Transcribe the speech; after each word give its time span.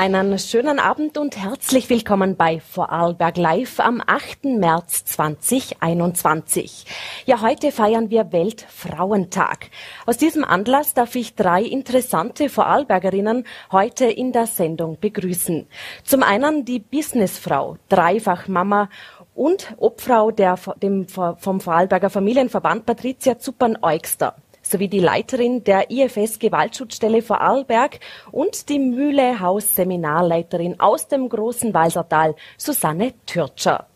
Einen 0.00 0.38
schönen 0.38 0.78
Abend 0.78 1.18
und 1.18 1.36
herzlich 1.36 1.90
willkommen 1.90 2.34
bei 2.34 2.58
Vorarlberg 2.58 3.36
Live 3.36 3.80
am 3.80 4.02
8. 4.06 4.46
März 4.46 5.04
2021. 5.04 6.86
Ja, 7.26 7.42
heute 7.42 7.70
feiern 7.70 8.08
wir 8.08 8.32
Weltfrauentag. 8.32 9.68
Aus 10.06 10.16
diesem 10.16 10.42
Anlass 10.42 10.94
darf 10.94 11.16
ich 11.16 11.34
drei 11.34 11.62
interessante 11.62 12.48
Vorarlbergerinnen 12.48 13.44
heute 13.72 14.06
in 14.06 14.32
der 14.32 14.46
Sendung 14.46 14.96
begrüßen. 14.98 15.66
Zum 16.02 16.22
einen 16.22 16.64
die 16.64 16.78
Businessfrau, 16.78 17.76
Dreifachmama 17.90 18.88
und 19.34 19.74
Obfrau 19.76 20.30
der, 20.30 20.58
dem, 20.82 21.08
vom 21.08 21.60
Vorarlberger 21.60 22.08
Familienverband 22.08 22.86
Patricia 22.86 23.38
Zuppern-Eugster 23.38 24.34
sowie 24.62 24.88
die 24.88 25.00
Leiterin 25.00 25.64
der 25.64 25.90
IFS 25.90 26.38
Gewaltschutzstelle 26.38 27.22
Vorarlberg 27.22 28.00
und 28.30 28.68
die 28.68 28.78
Mühlehaus 28.78 29.74
Seminarleiterin 29.74 30.78
aus 30.80 31.08
dem 31.08 31.28
großen 31.28 31.74
Walsertal, 31.74 32.34
Susanne 32.56 33.14
Türtscher. 33.26 33.86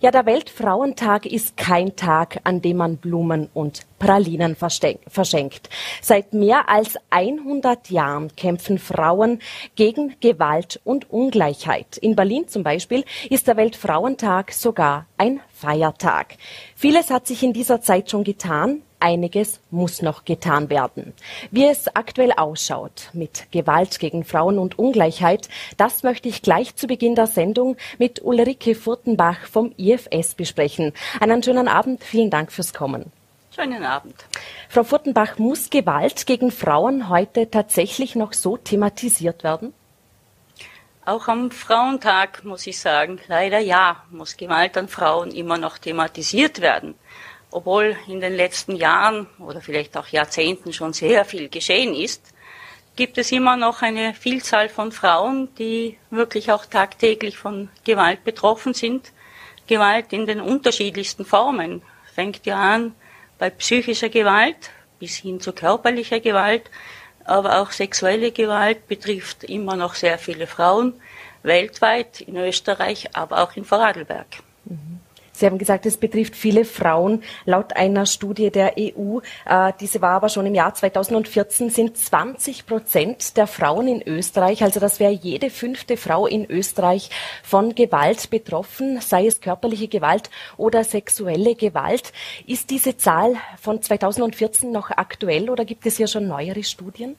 Ja, 0.00 0.10
der 0.10 0.26
Weltfrauentag 0.26 1.26
ist 1.26 1.56
kein 1.56 1.96
Tag, 1.96 2.40
an 2.44 2.60
dem 2.60 2.78
man 2.78 2.96
Blumen 2.96 3.48
und 3.54 3.80
Pralinen 3.98 4.56
verschenkt. 4.56 5.70
Seit 6.02 6.34
mehr 6.34 6.68
als 6.68 6.96
100 7.08 7.90
Jahren 7.90 8.34
kämpfen 8.36 8.78
Frauen 8.78 9.40
gegen 9.76 10.16
Gewalt 10.20 10.80
und 10.84 11.10
Ungleichheit. 11.10 11.96
In 11.96 12.14
Berlin 12.14 12.48
zum 12.48 12.62
Beispiel 12.62 13.04
ist 13.30 13.46
der 13.46 13.56
Weltfrauentag 13.56 14.52
sogar 14.52 15.06
ein 15.16 15.40
Feiertag. 15.52 16.36
Vieles 16.76 17.10
hat 17.10 17.26
sich 17.26 17.42
in 17.42 17.54
dieser 17.54 17.80
Zeit 17.80 18.10
schon 18.10 18.24
getan 18.24 18.82
einiges 19.04 19.60
muss 19.70 20.02
noch 20.02 20.24
getan 20.24 20.70
werden. 20.70 21.12
Wie 21.50 21.66
es 21.66 21.94
aktuell 21.94 22.32
ausschaut 22.32 23.10
mit 23.12 23.52
Gewalt 23.52 24.00
gegen 24.00 24.24
Frauen 24.24 24.58
und 24.58 24.78
Ungleichheit, 24.78 25.48
das 25.76 26.02
möchte 26.02 26.28
ich 26.28 26.40
gleich 26.42 26.74
zu 26.74 26.86
Beginn 26.86 27.14
der 27.14 27.26
Sendung 27.26 27.76
mit 27.98 28.22
Ulrike 28.24 28.74
Furtenbach 28.74 29.46
vom 29.46 29.72
IFS 29.76 30.34
besprechen. 30.34 30.92
Einen 31.20 31.42
schönen 31.42 31.68
Abend, 31.68 32.02
vielen 32.02 32.30
Dank 32.30 32.50
fürs 32.50 32.72
Kommen. 32.72 33.12
Schönen 33.54 33.84
Abend. 33.84 34.16
Frau 34.68 34.82
Furtenbach, 34.82 35.38
muss 35.38 35.70
Gewalt 35.70 36.26
gegen 36.26 36.50
Frauen 36.50 37.08
heute 37.08 37.50
tatsächlich 37.50 38.16
noch 38.16 38.32
so 38.32 38.56
thematisiert 38.56 39.44
werden? 39.44 39.74
Auch 41.04 41.28
am 41.28 41.50
Frauentag 41.50 42.44
muss 42.44 42.66
ich 42.66 42.80
sagen, 42.80 43.20
leider 43.28 43.58
ja, 43.58 44.02
muss 44.10 44.38
Gewalt 44.38 44.78
an 44.78 44.88
Frauen 44.88 45.30
immer 45.30 45.58
noch 45.58 45.76
thematisiert 45.76 46.62
werden 46.62 46.94
obwohl 47.54 47.96
in 48.08 48.20
den 48.20 48.34
letzten 48.34 48.74
Jahren 48.74 49.28
oder 49.38 49.60
vielleicht 49.60 49.96
auch 49.96 50.08
Jahrzehnten 50.08 50.72
schon 50.72 50.92
sehr 50.92 51.24
viel 51.24 51.48
geschehen 51.48 51.94
ist, 51.94 52.34
gibt 52.96 53.16
es 53.16 53.30
immer 53.30 53.56
noch 53.56 53.80
eine 53.80 54.12
Vielzahl 54.12 54.68
von 54.68 54.90
Frauen, 54.90 55.54
die 55.56 55.96
wirklich 56.10 56.50
auch 56.50 56.66
tagtäglich 56.66 57.38
von 57.38 57.68
Gewalt 57.84 58.24
betroffen 58.24 58.74
sind. 58.74 59.12
Gewalt 59.68 60.12
in 60.12 60.26
den 60.26 60.40
unterschiedlichsten 60.40 61.24
Formen 61.24 61.82
fängt 62.12 62.44
ja 62.44 62.58
an 62.58 62.94
bei 63.38 63.50
psychischer 63.50 64.08
Gewalt 64.08 64.70
bis 64.98 65.16
hin 65.16 65.40
zu 65.40 65.52
körperlicher 65.52 66.18
Gewalt, 66.18 66.70
aber 67.24 67.60
auch 67.60 67.70
sexuelle 67.70 68.32
Gewalt 68.32 68.88
betrifft 68.88 69.44
immer 69.44 69.76
noch 69.76 69.94
sehr 69.94 70.18
viele 70.18 70.48
Frauen 70.48 70.94
weltweit, 71.44 72.20
in 72.20 72.36
Österreich, 72.36 73.10
aber 73.14 73.42
auch 73.42 73.54
in 73.54 73.64
Vorarlberg. 73.64 74.43
Sie 75.36 75.46
haben 75.46 75.58
gesagt, 75.58 75.84
es 75.84 75.96
betrifft 75.96 76.36
viele 76.36 76.64
Frauen. 76.64 77.24
Laut 77.44 77.74
einer 77.74 78.06
Studie 78.06 78.50
der 78.50 78.74
EU, 78.78 79.18
äh, 79.46 79.72
diese 79.80 80.00
war 80.00 80.12
aber 80.12 80.28
schon 80.28 80.46
im 80.46 80.54
Jahr 80.54 80.72
2014, 80.72 81.70
sind 81.70 81.98
20 81.98 82.66
Prozent 82.66 83.36
der 83.36 83.48
Frauen 83.48 83.88
in 83.88 84.02
Österreich, 84.06 84.62
also 84.62 84.78
das 84.78 85.00
wäre 85.00 85.10
jede 85.10 85.50
fünfte 85.50 85.96
Frau 85.96 86.28
in 86.28 86.48
Österreich, 86.48 87.10
von 87.42 87.74
Gewalt 87.74 88.30
betroffen, 88.30 89.00
sei 89.00 89.26
es 89.26 89.40
körperliche 89.40 89.88
Gewalt 89.88 90.30
oder 90.56 90.84
sexuelle 90.84 91.56
Gewalt. 91.56 92.12
Ist 92.46 92.70
diese 92.70 92.96
Zahl 92.96 93.34
von 93.60 93.82
2014 93.82 94.70
noch 94.70 94.90
aktuell 94.90 95.50
oder 95.50 95.64
gibt 95.64 95.84
es 95.84 95.96
hier 95.96 96.06
schon 96.06 96.28
neuere 96.28 96.62
Studien? 96.62 97.16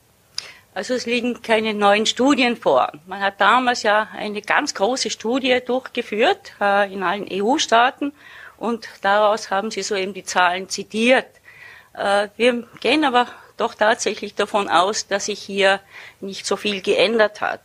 Also 0.75 0.94
es 0.94 1.06
liegen 1.06 1.41
keine 1.41 1.74
neuen 1.74 2.06
Studien 2.06 2.58
vor. 2.58 2.91
Man 3.08 3.22
hat 3.22 3.40
damals 3.40 3.84
ja 3.84 4.09
eine 4.13 4.41
ganz 4.41 4.74
große 4.74 5.09
Studie 5.09 5.58
durchgeführt 5.66 6.52
äh, 6.59 6.91
in 6.94 7.02
allen 7.02 7.25
EU-Staaten 7.31 8.12
und 8.58 8.90
daraus 9.02 9.50
haben 9.50 9.72
sie 9.72 9.84
so 9.84 9.96
eben 9.96 10.13
die 10.13 10.25
Zahlen 10.25 10.68
zitiert. 10.68 11.28
Äh, 11.94 12.28
wir 12.36 12.68
gehen 12.81 13.06
aber 13.06 13.28
doch 13.56 13.74
tatsächlich 13.74 14.36
davon 14.36 14.68
aus, 14.68 15.08
dass 15.08 15.28
sich 15.28 15.40
hier 15.40 15.80
nicht 16.19 16.46
so 16.46 16.58
viel 16.58 16.81
geändert 16.81 17.40
hat. 17.40 17.62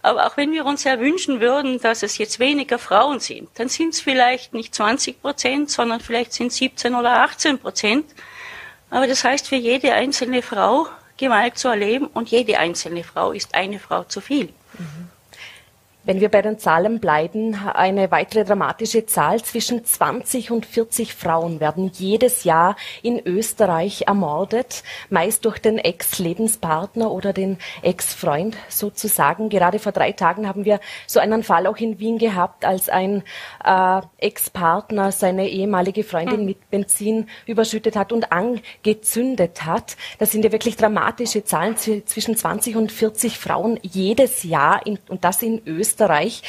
Aber 0.00 0.26
auch 0.26 0.38
wenn 0.38 0.50
wir 0.52 0.64
uns 0.64 0.84
ja 0.84 0.98
wünschen 0.98 1.40
würden, 1.40 1.78
dass 1.78 2.02
es 2.02 2.16
jetzt 2.16 2.38
weniger 2.38 2.78
Frauen 2.78 3.20
sind, 3.20 3.50
dann 3.56 3.68
sind 3.68 3.92
es 3.92 4.00
vielleicht 4.00 4.54
nicht 4.54 4.74
20 4.74 5.20
Prozent, 5.20 5.70
sondern 5.70 6.00
vielleicht 6.00 6.32
sind 6.32 6.46
es 6.46 6.56
17 6.56 6.94
oder 6.94 7.20
18 7.20 7.58
Prozent. 7.58 8.06
Aber 8.88 9.06
das 9.06 9.24
heißt 9.24 9.46
für 9.46 9.56
jede 9.56 9.92
einzelne 9.92 10.40
Frau, 10.40 10.88
Gewalt 11.16 11.58
zu 11.58 11.68
erleben 11.68 12.06
und 12.06 12.30
jede 12.30 12.58
einzelne 12.58 13.04
Frau 13.04 13.32
ist 13.32 13.54
eine 13.54 13.78
Frau 13.78 14.04
zu 14.04 14.20
viel. 14.20 14.46
Mhm. 14.78 15.05
Wenn 16.06 16.20
wir 16.20 16.28
bei 16.28 16.40
den 16.40 16.56
Zahlen 16.56 17.00
bleiben, 17.00 17.56
eine 17.74 18.12
weitere 18.12 18.44
dramatische 18.44 19.06
Zahl. 19.06 19.42
Zwischen 19.42 19.84
20 19.84 20.52
und 20.52 20.64
40 20.64 21.12
Frauen 21.12 21.58
werden 21.58 21.90
jedes 21.92 22.44
Jahr 22.44 22.76
in 23.02 23.20
Österreich 23.26 24.04
ermordet, 24.06 24.84
meist 25.10 25.44
durch 25.44 25.58
den 25.58 25.78
Ex-Lebenspartner 25.78 27.10
oder 27.10 27.32
den 27.32 27.58
Ex-Freund 27.82 28.56
sozusagen. 28.68 29.48
Gerade 29.48 29.80
vor 29.80 29.90
drei 29.90 30.12
Tagen 30.12 30.46
haben 30.46 30.64
wir 30.64 30.78
so 31.08 31.18
einen 31.18 31.42
Fall 31.42 31.66
auch 31.66 31.78
in 31.78 31.98
Wien 31.98 32.18
gehabt, 32.18 32.64
als 32.64 32.88
ein 32.88 33.24
äh, 33.64 34.00
Ex-Partner 34.18 35.10
seine 35.10 35.48
ehemalige 35.48 36.04
Freundin 36.04 36.38
hm. 36.38 36.46
mit 36.46 36.70
Benzin 36.70 37.28
überschüttet 37.46 37.96
hat 37.96 38.12
und 38.12 38.30
angezündet 38.30 39.64
hat. 39.64 39.96
Das 40.20 40.30
sind 40.30 40.44
ja 40.44 40.52
wirklich 40.52 40.76
dramatische 40.76 41.42
Zahlen 41.42 41.76
zwischen 41.76 42.36
20 42.36 42.76
und 42.76 42.92
40 42.92 43.40
Frauen 43.40 43.80
jedes 43.82 44.44
Jahr 44.44 44.86
in, 44.86 45.00
und 45.08 45.24
das 45.24 45.42
in 45.42 45.62
Österreich. 45.66 45.95
Österreich. 45.96 46.42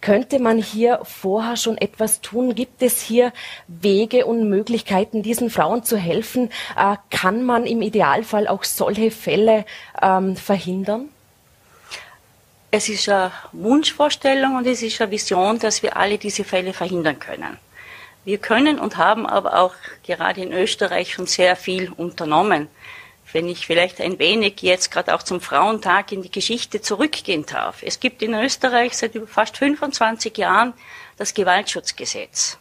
Könnte 0.00 0.40
man 0.40 0.58
hier 0.58 1.00
vorher 1.04 1.56
schon 1.56 1.76
etwas 1.76 2.22
tun? 2.22 2.54
Gibt 2.54 2.82
es 2.82 3.02
hier 3.02 3.32
Wege 3.68 4.24
und 4.26 4.48
Möglichkeiten, 4.48 5.22
diesen 5.22 5.50
Frauen 5.50 5.84
zu 5.84 5.96
helfen? 5.96 6.50
Äh, 6.76 6.96
kann 7.10 7.44
man 7.44 7.66
im 7.66 7.82
Idealfall 7.82 8.48
auch 8.48 8.64
solche 8.64 9.10
Fälle 9.10 9.64
ähm, 10.02 10.36
verhindern? 10.36 11.10
Es 12.72 12.88
ist 12.88 13.08
eine 13.08 13.30
Wunschvorstellung 13.52 14.56
und 14.56 14.66
es 14.66 14.82
ist 14.82 15.00
eine 15.00 15.10
Vision, 15.10 15.58
dass 15.58 15.82
wir 15.82 15.96
alle 15.96 16.18
diese 16.18 16.44
Fälle 16.44 16.72
verhindern 16.72 17.18
können. 17.18 17.58
Wir 18.24 18.38
können 18.38 18.78
und 18.78 18.96
haben 18.96 19.26
aber 19.26 19.58
auch 19.60 19.74
gerade 20.02 20.40
in 20.40 20.52
Österreich 20.52 21.12
schon 21.12 21.26
sehr 21.26 21.56
viel 21.56 21.92
unternommen 21.96 22.68
wenn 23.32 23.48
ich 23.48 23.66
vielleicht 23.66 24.00
ein 24.00 24.18
wenig 24.18 24.62
jetzt 24.62 24.90
gerade 24.90 25.14
auch 25.14 25.22
zum 25.22 25.40
Frauentag 25.40 26.12
in 26.12 26.22
die 26.22 26.30
Geschichte 26.30 26.80
zurückgehen 26.80 27.46
darf. 27.46 27.82
Es 27.82 28.00
gibt 28.00 28.22
in 28.22 28.34
Österreich 28.34 28.96
seit 28.96 29.12
fast 29.26 29.56
25 29.56 30.36
Jahren 30.36 30.74
das 31.16 31.34
Gewaltschutzgesetz. 31.34 32.58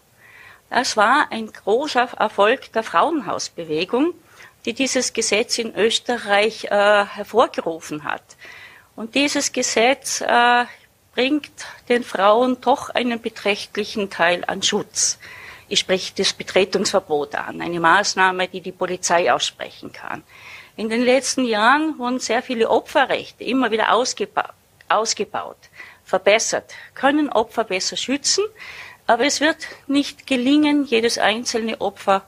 Das 0.70 0.98
war 0.98 1.32
ein 1.32 1.52
großer 1.52 2.10
Erfolg 2.18 2.72
der 2.74 2.84
Frauenhausbewegung, 2.84 4.14
die 4.66 4.74
dieses 4.74 5.14
Gesetz 5.14 5.58
in 5.58 5.76
Österreich 5.76 6.66
äh, 6.66 7.06
hervorgerufen 7.06 8.04
hat. 8.04 8.24
Und 8.96 9.16
dieses 9.16 9.52
Gesetz 9.52 10.22
äh, 10.22 10.66
bringt 11.14 11.52
den 11.88 12.04
Frauen 12.04 12.62
doch 12.62 12.90
einen 12.90 13.22
beträchtlichen 13.22 14.10
Teil 14.10 14.44
an 14.46 14.62
Schutz. 14.62 15.18
Ich 15.70 15.80
spreche 15.80 16.14
das 16.16 16.34
Betretungsverbot 16.34 17.36
an, 17.36 17.62
eine 17.62 17.80
Maßnahme, 17.80 18.48
die 18.48 18.62
die 18.62 18.72
Polizei 18.72 19.32
aussprechen 19.32 19.92
kann. 19.92 20.24
In 20.80 20.88
den 20.88 21.04
letzten 21.04 21.44
Jahren 21.44 22.00
wurden 22.00 22.20
sehr 22.20 22.42
viele 22.42 22.70
Opferrechte 22.70 23.44
immer 23.44 23.70
wieder 23.70 23.92
ausgeba 23.92 24.54
ausgebaut, 24.88 25.58
verbessert, 26.06 26.74
können 26.94 27.28
Opfer 27.28 27.66
besser 27.66 27.98
schützen, 27.98 28.46
aber 29.06 29.26
es 29.26 29.42
wird 29.42 29.58
nicht 29.88 30.26
gelingen, 30.26 30.86
jedes 30.86 31.18
einzelne 31.18 31.82
Opfer 31.82 32.26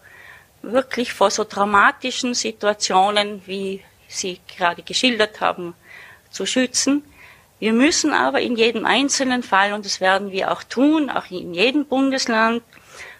wirklich 0.61 1.13
vor 1.13 1.31
so 1.31 1.45
dramatischen 1.45 2.33
Situationen, 2.33 3.41
wie 3.45 3.85
Sie 4.09 4.41
gerade 4.57 4.83
geschildert 4.83 5.39
haben, 5.39 5.73
zu 6.29 6.45
schützen. 6.45 7.05
Wir 7.59 7.71
müssen 7.71 8.11
aber 8.11 8.41
in 8.41 8.57
jedem 8.57 8.85
einzelnen 8.85 9.43
Fall, 9.43 9.71
und 9.71 9.85
das 9.85 10.01
werden 10.01 10.33
wir 10.33 10.51
auch 10.51 10.63
tun, 10.63 11.09
auch 11.09 11.31
in 11.31 11.53
jedem 11.53 11.85
Bundesland, 11.85 12.63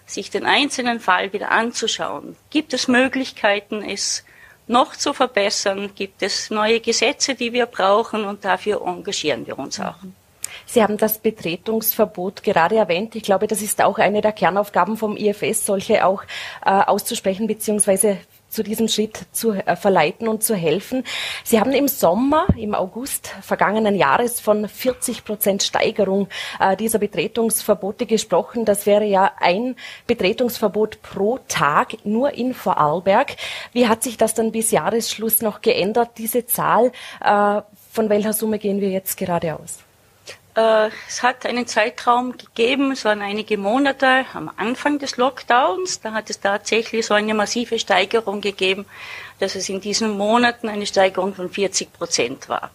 sich 0.04 0.28
den 0.28 0.44
einzelnen 0.44 1.00
Fall 1.00 1.32
wieder 1.32 1.50
anzuschauen. 1.50 2.36
Gibt 2.50 2.74
es 2.74 2.86
Möglichkeiten, 2.86 3.82
es 3.82 4.24
noch 4.72 4.96
zu 4.96 5.12
verbessern? 5.12 5.90
Gibt 5.94 6.22
es 6.22 6.50
neue 6.50 6.80
Gesetze, 6.80 7.34
die 7.34 7.52
wir 7.52 7.66
brauchen? 7.66 8.24
Und 8.24 8.44
dafür 8.44 8.82
engagieren 8.84 9.46
wir 9.46 9.58
uns 9.58 9.78
auch. 9.78 9.94
Sie 10.66 10.82
haben 10.82 10.96
das 10.96 11.18
Betretungsverbot 11.18 12.42
gerade 12.42 12.76
erwähnt. 12.76 13.14
Ich 13.14 13.22
glaube, 13.22 13.46
das 13.46 13.62
ist 13.62 13.82
auch 13.82 13.98
eine 13.98 14.20
der 14.20 14.32
Kernaufgaben 14.32 14.96
vom 14.96 15.16
IFS, 15.16 15.66
solche 15.66 16.04
auch 16.04 16.22
äh, 16.64 16.70
auszusprechen 16.70 17.46
bzw 17.46 18.16
zu 18.52 18.62
diesem 18.62 18.86
Schritt 18.86 19.18
zu 19.32 19.52
äh, 19.52 19.76
verleiten 19.76 20.28
und 20.28 20.42
zu 20.42 20.54
helfen. 20.54 21.04
Sie 21.42 21.58
haben 21.58 21.72
im 21.72 21.88
Sommer, 21.88 22.46
im 22.56 22.74
August 22.74 23.28
vergangenen 23.40 23.96
Jahres 23.96 24.40
von 24.40 24.68
40 24.68 25.24
Prozent 25.24 25.62
Steigerung 25.62 26.28
äh, 26.60 26.76
dieser 26.76 26.98
Betretungsverbote 26.98 28.06
gesprochen. 28.06 28.64
Das 28.64 28.86
wäre 28.86 29.04
ja 29.04 29.32
ein 29.40 29.74
Betretungsverbot 30.06 31.00
pro 31.02 31.38
Tag 31.48 32.04
nur 32.04 32.34
in 32.34 32.52
Vorarlberg. 32.52 33.36
Wie 33.72 33.88
hat 33.88 34.02
sich 34.02 34.18
das 34.18 34.34
dann 34.34 34.52
bis 34.52 34.70
Jahresschluss 34.70 35.40
noch 35.40 35.62
geändert, 35.62 36.10
diese 36.18 36.46
Zahl? 36.46 36.92
Äh, 37.24 37.62
von 37.90 38.08
welcher 38.08 38.34
Summe 38.34 38.58
gehen 38.58 38.80
wir 38.80 38.90
jetzt 38.90 39.16
gerade 39.16 39.54
aus? 39.54 39.78
Äh, 40.54 40.90
es 41.08 41.22
hat 41.22 41.46
einen 41.46 41.66
Zeitraum 41.66 42.36
gegeben, 42.36 42.92
es 42.92 43.04
waren 43.04 43.22
einige 43.22 43.56
Monate 43.56 44.26
am 44.34 44.50
Anfang 44.56 44.98
des 44.98 45.16
Lockdowns. 45.16 46.00
Da 46.00 46.12
hat 46.12 46.28
es 46.28 46.40
tatsächlich 46.40 47.06
so 47.06 47.14
eine 47.14 47.34
massive 47.34 47.78
Steigerung 47.78 48.40
gegeben, 48.40 48.84
dass 49.38 49.54
es 49.54 49.68
in 49.68 49.80
diesen 49.80 50.10
Monaten 50.10 50.68
eine 50.68 50.86
Steigerung 50.86 51.34
von 51.34 51.50
40 51.50 51.92
Prozent 51.92 52.48
war. 52.48 52.70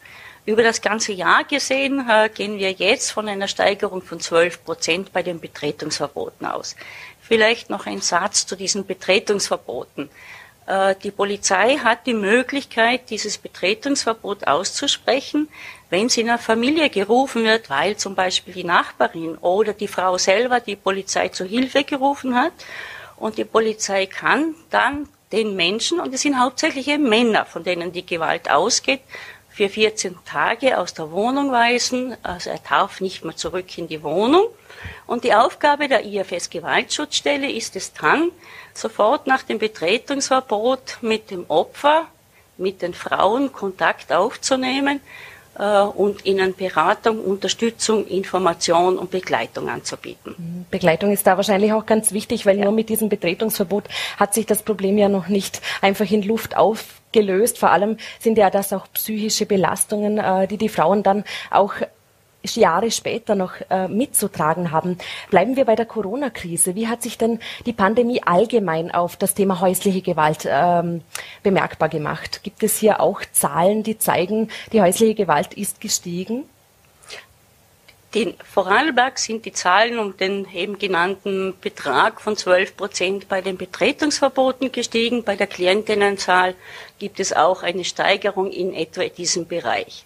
Über 0.45 0.63
das 0.63 0.81
ganze 0.81 1.12
Jahr 1.12 1.44
gesehen 1.44 2.07
äh, 2.09 2.29
gehen 2.29 2.57
wir 2.57 2.71
jetzt 2.71 3.12
von 3.12 3.27
einer 3.27 3.47
Steigerung 3.47 4.01
von 4.01 4.19
12 4.19 4.63
Prozent 4.63 5.13
bei 5.13 5.21
den 5.21 5.39
Betretungsverboten 5.39 6.47
aus. 6.47 6.75
Vielleicht 7.21 7.69
noch 7.69 7.85
ein 7.85 8.01
Satz 8.01 8.47
zu 8.47 8.56
diesen 8.56 8.85
Betretungsverboten. 8.85 10.09
Äh, 10.65 10.95
die 11.03 11.12
Polizei 11.12 11.77
hat 11.77 12.07
die 12.07 12.13
Möglichkeit, 12.13 13.09
dieses 13.09 13.38
Betretungsverbot 13.38 14.47
auszusprechen, 14.47 15.50
wenn 15.89 16.10
sie 16.10 16.22
in 16.22 16.30
einer 16.30 16.38
Familie 16.38 16.89
gerufen 16.89 17.44
wird, 17.44 17.69
weil 17.69 17.95
zum 17.98 18.16
Beispiel 18.16 18.54
die 18.54 18.63
Nachbarin 18.63 19.38
oder 19.38 19.74
die 19.74 19.88
Frau 19.88 20.18
selber 20.18 20.60
die 20.60 20.75
Polizei 20.75 21.30
zur 21.30 21.48
Hilfe 21.48 21.84
gerufen 21.84 22.36
hat. 22.36 22.54
Und 23.16 23.38
die 23.38 23.45
Polizei 23.45 24.06
kann 24.06 24.56
dann 24.69 25.07
den 25.31 25.56
Menschen, 25.56 26.00
und 26.00 26.13
es 26.13 26.22
sind 26.22 26.39
hauptsächlich 26.39 26.88
Männer, 26.98 27.45
von 27.45 27.63
denen 27.63 27.92
die 27.92 28.06
Gewalt 28.06 28.50
ausgeht, 28.50 29.01
für 29.50 29.69
14 29.69 30.16
Tage 30.24 30.78
aus 30.78 30.94
der 30.94 31.12
Wohnung 31.12 31.51
weisen. 31.51 32.16
Also 32.22 32.51
er 32.51 32.60
darf 32.60 33.01
nicht 33.01 33.25
mehr 33.25 33.36
zurück 33.36 33.78
in 33.78 33.88
die 33.88 34.04
Wohnung. 34.04 34.48
Und 35.07 35.24
die 35.24 35.34
Aufgabe 35.34 35.88
der 35.88 36.06
IFS 36.06 36.50
Gewaltschutzstelle 36.50 37.51
ist 37.51 37.75
es 37.75 37.92
dann, 37.94 38.31
sofort 38.74 39.25
nach 39.25 39.42
dem 39.42 39.57
Betretungsverbot 39.57 41.00
mit 41.01 41.31
dem 41.31 41.45
Opfer, 41.48 42.06
mit 42.57 42.84
den 42.84 42.94
Frauen 42.94 43.51
Kontakt 43.51 44.13
aufzunehmen 44.13 45.01
und 45.63 46.25
ihnen 46.25 46.56
Beratung, 46.56 47.19
Unterstützung, 47.19 48.06
Information 48.07 48.98
und 48.98 49.12
Begleitung 49.12 49.69
anzubieten. 49.69 50.65
Begleitung 50.69 51.12
ist 51.12 51.25
da 51.25 51.38
wahrscheinlich 51.38 51.74
auch 51.74 51.86
ganz 51.86 52.12
wichtig, 52.12 52.45
weil 52.45 52.57
ja. 52.57 52.65
nur 52.65 52.74
mit 52.74 52.89
diesem 52.89 53.09
Betretungsverbot 53.09 53.86
hat 54.18 54.33
sich 54.33 54.45
das 54.45 54.63
Problem 54.63 54.98
ja 54.98 55.09
noch 55.09 55.27
nicht 55.27 55.62
einfach 55.81 56.09
in 56.12 56.21
Luft 56.24 56.56
aufgelöst. 56.56 57.57
Vor 57.57 57.71
allem 57.71 57.98
sind 58.19 58.38
ja 58.38 58.50
das 58.50 58.74
auch 58.74 58.88
psychische 58.94 59.45
Belastungen, 59.45 60.18
äh, 60.18 60.48
die 60.48 60.57
die 60.57 60.69
Frauen 60.69 61.04
dann 61.04 61.24
auch 61.50 61.74
Jahre 62.56 62.92
später 62.92 63.36
noch 63.36 63.54
äh, 63.70 63.88
mitzutragen 63.88 64.72
haben. 64.72 64.98
Bleiben 65.30 65.56
wir 65.56 65.66
bei 65.66 65.76
der 65.76 65.86
Corona-Krise. 65.86 66.76
Wie 66.76 66.88
hat 66.88 67.04
sich 67.04 67.18
denn 67.18 67.40
die 67.66 67.74
Pandemie 67.74 68.22
allgemein 68.24 68.92
auf 68.92 69.18
das 69.18 69.34
Thema 69.34 69.60
häusliche 69.60 70.02
Gewalt 70.02 70.48
ähm, 70.50 71.02
bemerkbar 71.44 71.90
gemacht? 71.90 72.42
Gibt 72.44 72.64
es 72.64 72.78
hier 72.78 73.00
auch 73.00 73.22
Zahlen, 73.32 73.84
die 73.84 73.98
zeigen, 73.98 74.50
die 74.72 74.82
häusliche 74.82 75.16
Gewalt 75.16 75.54
ist 75.54 75.82
gestiegen? 75.82 76.46
In 78.14 78.34
Vorarlberg 78.44 79.20
sind 79.20 79.46
die 79.46 79.52
Zahlen 79.52 80.00
um 80.00 80.18
den 80.18 80.48
eben 80.52 80.80
genannten 80.80 81.54
Betrag 81.62 82.20
von 82.20 82.36
12 82.36 82.76
Prozent 82.76 83.28
bei 83.28 83.42
den 83.42 83.58
Betretungsverboten 83.58 84.72
gestiegen. 84.72 85.24
Bei 85.24 85.36
der 85.36 85.46
Klientinnenzahl 85.46 86.56
gibt 86.98 87.20
es 87.20 87.32
auch 87.32 87.62
eine 87.62 87.84
Steigerung 87.84 88.50
in 88.50 88.74
etwa 88.74 89.04
diesem 89.04 89.46
Bereich. 89.46 90.04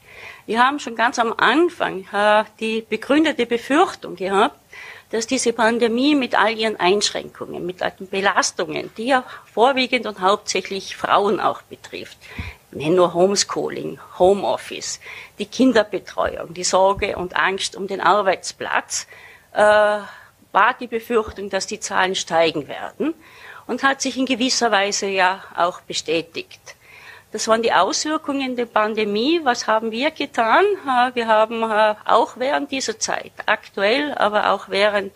Wir 0.52 0.66
haben 0.66 0.80
schon 0.80 0.98
ganz 0.98 1.18
am 1.18 1.34
Anfang 1.38 2.06
äh, 2.12 2.44
die 2.60 2.82
begründete 2.82 3.46
Befürchtung 3.46 4.18
gehabt, 4.18 4.60
dass 5.10 5.26
diese 5.26 5.54
Pandemie 5.54 6.14
mit 6.14 6.38
all 6.38 6.52
ihren 6.58 6.78
Einschränkungen, 6.78 7.66
mit 7.66 7.82
all 7.82 7.92
den 7.92 8.10
Belastungen, 8.10 8.92
die 8.98 9.06
ja 9.06 9.24
vorwiegend 9.46 10.08
und 10.08 10.20
hauptsächlich 10.20 10.98
Frauen 10.98 11.40
auch 11.40 11.62
betrifft, 11.62 12.18
nennen 12.72 12.96
nur 12.96 13.14
Homeschooling, 13.14 13.98
Homeoffice, 14.20 15.00
die 15.40 15.46
Kinderbetreuung, 15.46 16.54
die 16.54 16.66
Sorge 16.66 17.16
und 17.16 17.38
Angst 17.38 17.78
um 17.78 17.88
den 17.88 18.02
Arbeitsplatz, 18.02 19.08
äh, 19.54 19.58
war 19.58 20.76
die 20.78 20.88
Befürchtung, 20.88 21.50
dass 21.50 21.66
die 21.66 21.80
Zahlen 21.80 22.16
steigen 22.16 22.68
werden 22.68 23.14
und 23.68 23.84
hat 23.84 24.02
sich 24.02 24.18
in 24.18 24.26
gewisser 24.26 24.70
Weise 24.70 25.08
ja 25.08 25.46
auch 25.56 25.80
bestätigt. 25.80 26.76
Das 27.32 27.48
waren 27.48 27.62
die 27.62 27.72
Auswirkungen 27.72 28.58
der 28.58 28.66
Pandemie. 28.66 29.40
Was 29.44 29.66
haben 29.66 29.92
wir 29.92 30.12
getan? 30.12 30.66
Wir 31.14 31.28
haben 31.28 31.64
auch 31.64 32.34
während 32.36 32.72
dieser 32.72 33.00
Zeit, 33.00 33.32
aktuell, 33.46 34.14
aber 34.16 34.52
auch 34.52 34.68
während 34.68 35.14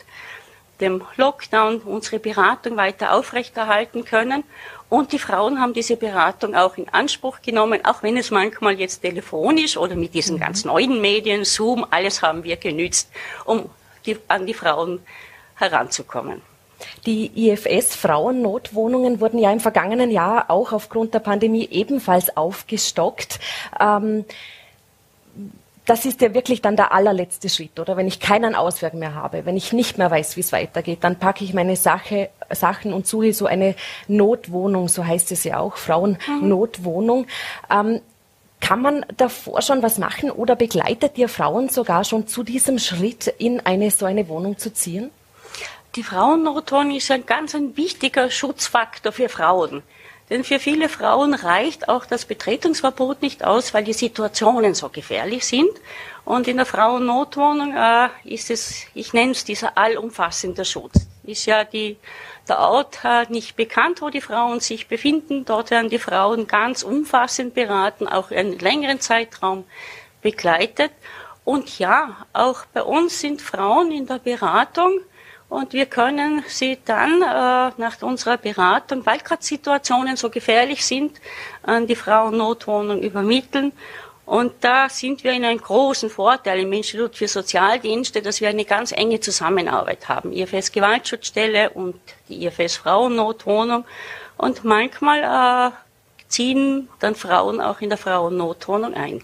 dem 0.79 1.03
Lockdown, 1.17 1.79
unsere 1.81 2.19
Beratung 2.19 2.77
weiter 2.77 3.13
aufrechterhalten 3.13 4.05
können. 4.05 4.43
Und 4.89 5.11
die 5.11 5.19
Frauen 5.19 5.59
haben 5.59 5.73
diese 5.73 5.97
Beratung 5.97 6.55
auch 6.55 6.77
in 6.77 6.87
Anspruch 6.89 7.41
genommen, 7.41 7.83
auch 7.85 8.03
wenn 8.03 8.17
es 8.17 8.31
manchmal 8.31 8.79
jetzt 8.79 9.01
telefonisch 9.01 9.77
oder 9.77 9.95
mit 9.95 10.13
diesen 10.13 10.35
mhm. 10.35 10.41
ganz 10.41 10.65
neuen 10.65 11.01
Medien, 11.01 11.43
Zoom, 11.43 11.85
alles 11.89 12.21
haben 12.21 12.43
wir 12.43 12.57
genützt, 12.57 13.09
um 13.45 13.69
die, 14.05 14.17
an 14.27 14.45
die 14.45 14.53
Frauen 14.53 15.01
heranzukommen. 15.55 16.41
Die 17.05 17.49
IFS 17.49 17.95
Frauennotwohnungen 17.95 19.19
wurden 19.19 19.39
ja 19.39 19.51
im 19.51 19.59
vergangenen 19.59 20.11
Jahr 20.11 20.49
auch 20.49 20.71
aufgrund 20.71 21.13
der 21.13 21.19
Pandemie 21.19 21.67
ebenfalls 21.71 22.35
aufgestockt. 22.35 23.39
Ähm, 23.79 24.25
das 25.85 26.05
ist 26.05 26.21
ja 26.21 26.33
wirklich 26.33 26.61
dann 26.61 26.75
der 26.75 26.93
allerletzte 26.93 27.47
Schritt, 27.47 27.79
oder? 27.79 27.95
Wenn 27.95 28.07
ich 28.07 28.19
keinen 28.19 28.55
Ausweg 28.55 28.95
mehr 28.95 29.13
habe, 29.13 29.45
wenn 29.45 29.55
ich 29.55 29.71
nicht 29.71 29.97
mehr 29.97 30.09
weiß, 30.09 30.35
wie 30.35 30.39
es 30.41 30.51
weitergeht, 30.51 31.03
dann 31.03 31.17
packe 31.17 31.43
ich 31.43 31.53
meine 31.53 31.75
Sache, 31.75 32.29
Sachen 32.49 32.91
und 32.91 33.05
suche 33.05 33.33
so 33.33 33.45
eine 33.45 33.75
Notwohnung, 34.07 34.87
so 34.87 35.05
heißt 35.05 35.31
es 35.31 35.43
ja 35.43 35.59
auch, 35.59 35.77
Frauennotwohnung. 35.77 37.27
Ähm, 37.69 38.01
kann 38.61 38.81
man 38.81 39.05
davor 39.17 39.61
schon 39.61 39.83
was 39.83 39.99
machen 39.99 40.31
oder 40.31 40.55
begleitet 40.55 41.19
ihr 41.19 41.29
Frauen 41.29 41.69
sogar 41.69 42.03
schon 42.03 42.25
zu 42.25 42.43
diesem 42.43 42.79
Schritt, 42.79 43.27
in 43.37 43.59
eine 43.59 43.91
so 43.91 44.05
eine 44.07 44.27
Wohnung 44.27 44.57
zu 44.57 44.73
ziehen? 44.73 45.11
Die 45.95 46.03
Frauennotwohnung 46.03 46.97
ist 46.97 47.09
ein 47.09 47.25
ganz 47.25 47.55
ein 47.55 47.77
wichtiger 47.77 48.29
Schutzfaktor 48.29 49.13
für 49.13 49.29
Frauen. 49.29 49.81
Denn 50.29 50.43
für 50.43 50.59
viele 50.59 50.89
Frauen 50.89 51.33
reicht 51.33 51.87
auch 51.87 52.05
das 52.05 52.25
Betretungsverbot 52.25 53.21
nicht 53.21 53.45
aus, 53.45 53.73
weil 53.73 53.85
die 53.85 53.93
Situationen 53.93 54.73
so 54.73 54.89
gefährlich 54.89 55.45
sind. 55.45 55.69
Und 56.25 56.49
in 56.49 56.57
der 56.57 56.65
Frauennotwohnung 56.65 57.73
äh, 57.77 58.09
ist 58.25 58.49
es, 58.49 58.87
ich 58.93 59.13
nenne 59.13 59.31
es 59.31 59.45
dieser 59.45 59.77
allumfassende 59.77 60.65
Schutz. 60.65 61.07
Ist 61.23 61.45
ja 61.45 61.63
die, 61.63 61.95
der 62.49 62.59
Ort 62.59 62.99
äh, 63.05 63.25
nicht 63.29 63.55
bekannt, 63.55 64.01
wo 64.01 64.09
die 64.09 64.19
Frauen 64.19 64.59
sich 64.59 64.89
befinden. 64.89 65.45
Dort 65.45 65.71
werden 65.71 65.89
die 65.89 65.99
Frauen 65.99 66.45
ganz 66.45 66.83
umfassend 66.83 67.53
beraten, 67.53 68.09
auch 68.09 68.31
einen 68.31 68.59
längeren 68.59 68.99
Zeitraum 68.99 69.63
begleitet. 70.21 70.91
Und 71.45 71.79
ja, 71.79 72.25
auch 72.33 72.65
bei 72.73 72.83
uns 72.83 73.21
sind 73.21 73.41
Frauen 73.41 73.91
in 73.91 74.07
der 74.07 74.19
Beratung 74.19 74.99
und 75.47 75.73
wir 75.73 75.85
können 75.85 76.43
sie 76.47 76.79
dann 76.85 77.21
äh, 77.21 77.71
nach 77.77 78.01
unserer 78.01 78.37
Beratung, 78.37 79.05
weil 79.05 79.19
gerade 79.19 79.43
Situationen 79.43 80.17
so 80.17 80.29
gefährlich 80.29 80.83
sind, 80.85 81.19
an 81.63 81.85
die 81.85 81.95
Frauennotwohnung 81.95 83.01
übermitteln. 83.01 83.71
Und 84.25 84.53
da 84.61 84.89
sind 84.89 85.23
wir 85.23 85.33
in 85.33 85.45
einem 85.45 85.61
großen 85.61 86.09
Vorteil 86.09 86.61
im 86.61 86.73
Institut 86.73 87.15
für 87.15 87.27
Sozialdienste, 87.27 88.23
dass 88.23 88.41
wir 88.41 88.49
eine 88.49 88.65
ganz 88.65 88.91
enge 88.91 89.19
Zusammenarbeit 89.19 90.09
haben. 90.09 90.33
IFS 90.33 90.71
Gewaltschutzstelle 90.71 91.69
und 91.69 91.99
die 92.27 92.45
IFS 92.45 92.77
Frauennotwohnung. 92.77 93.85
Und 94.37 94.63
manchmal 94.63 95.71
äh, 95.71 95.71
ziehen 96.27 96.89
dann 96.99 97.13
Frauen 97.13 97.61
auch 97.61 97.81
in 97.81 97.89
der 97.89 97.99
Frauennotwohnung 97.99 98.95
ein. 98.95 99.23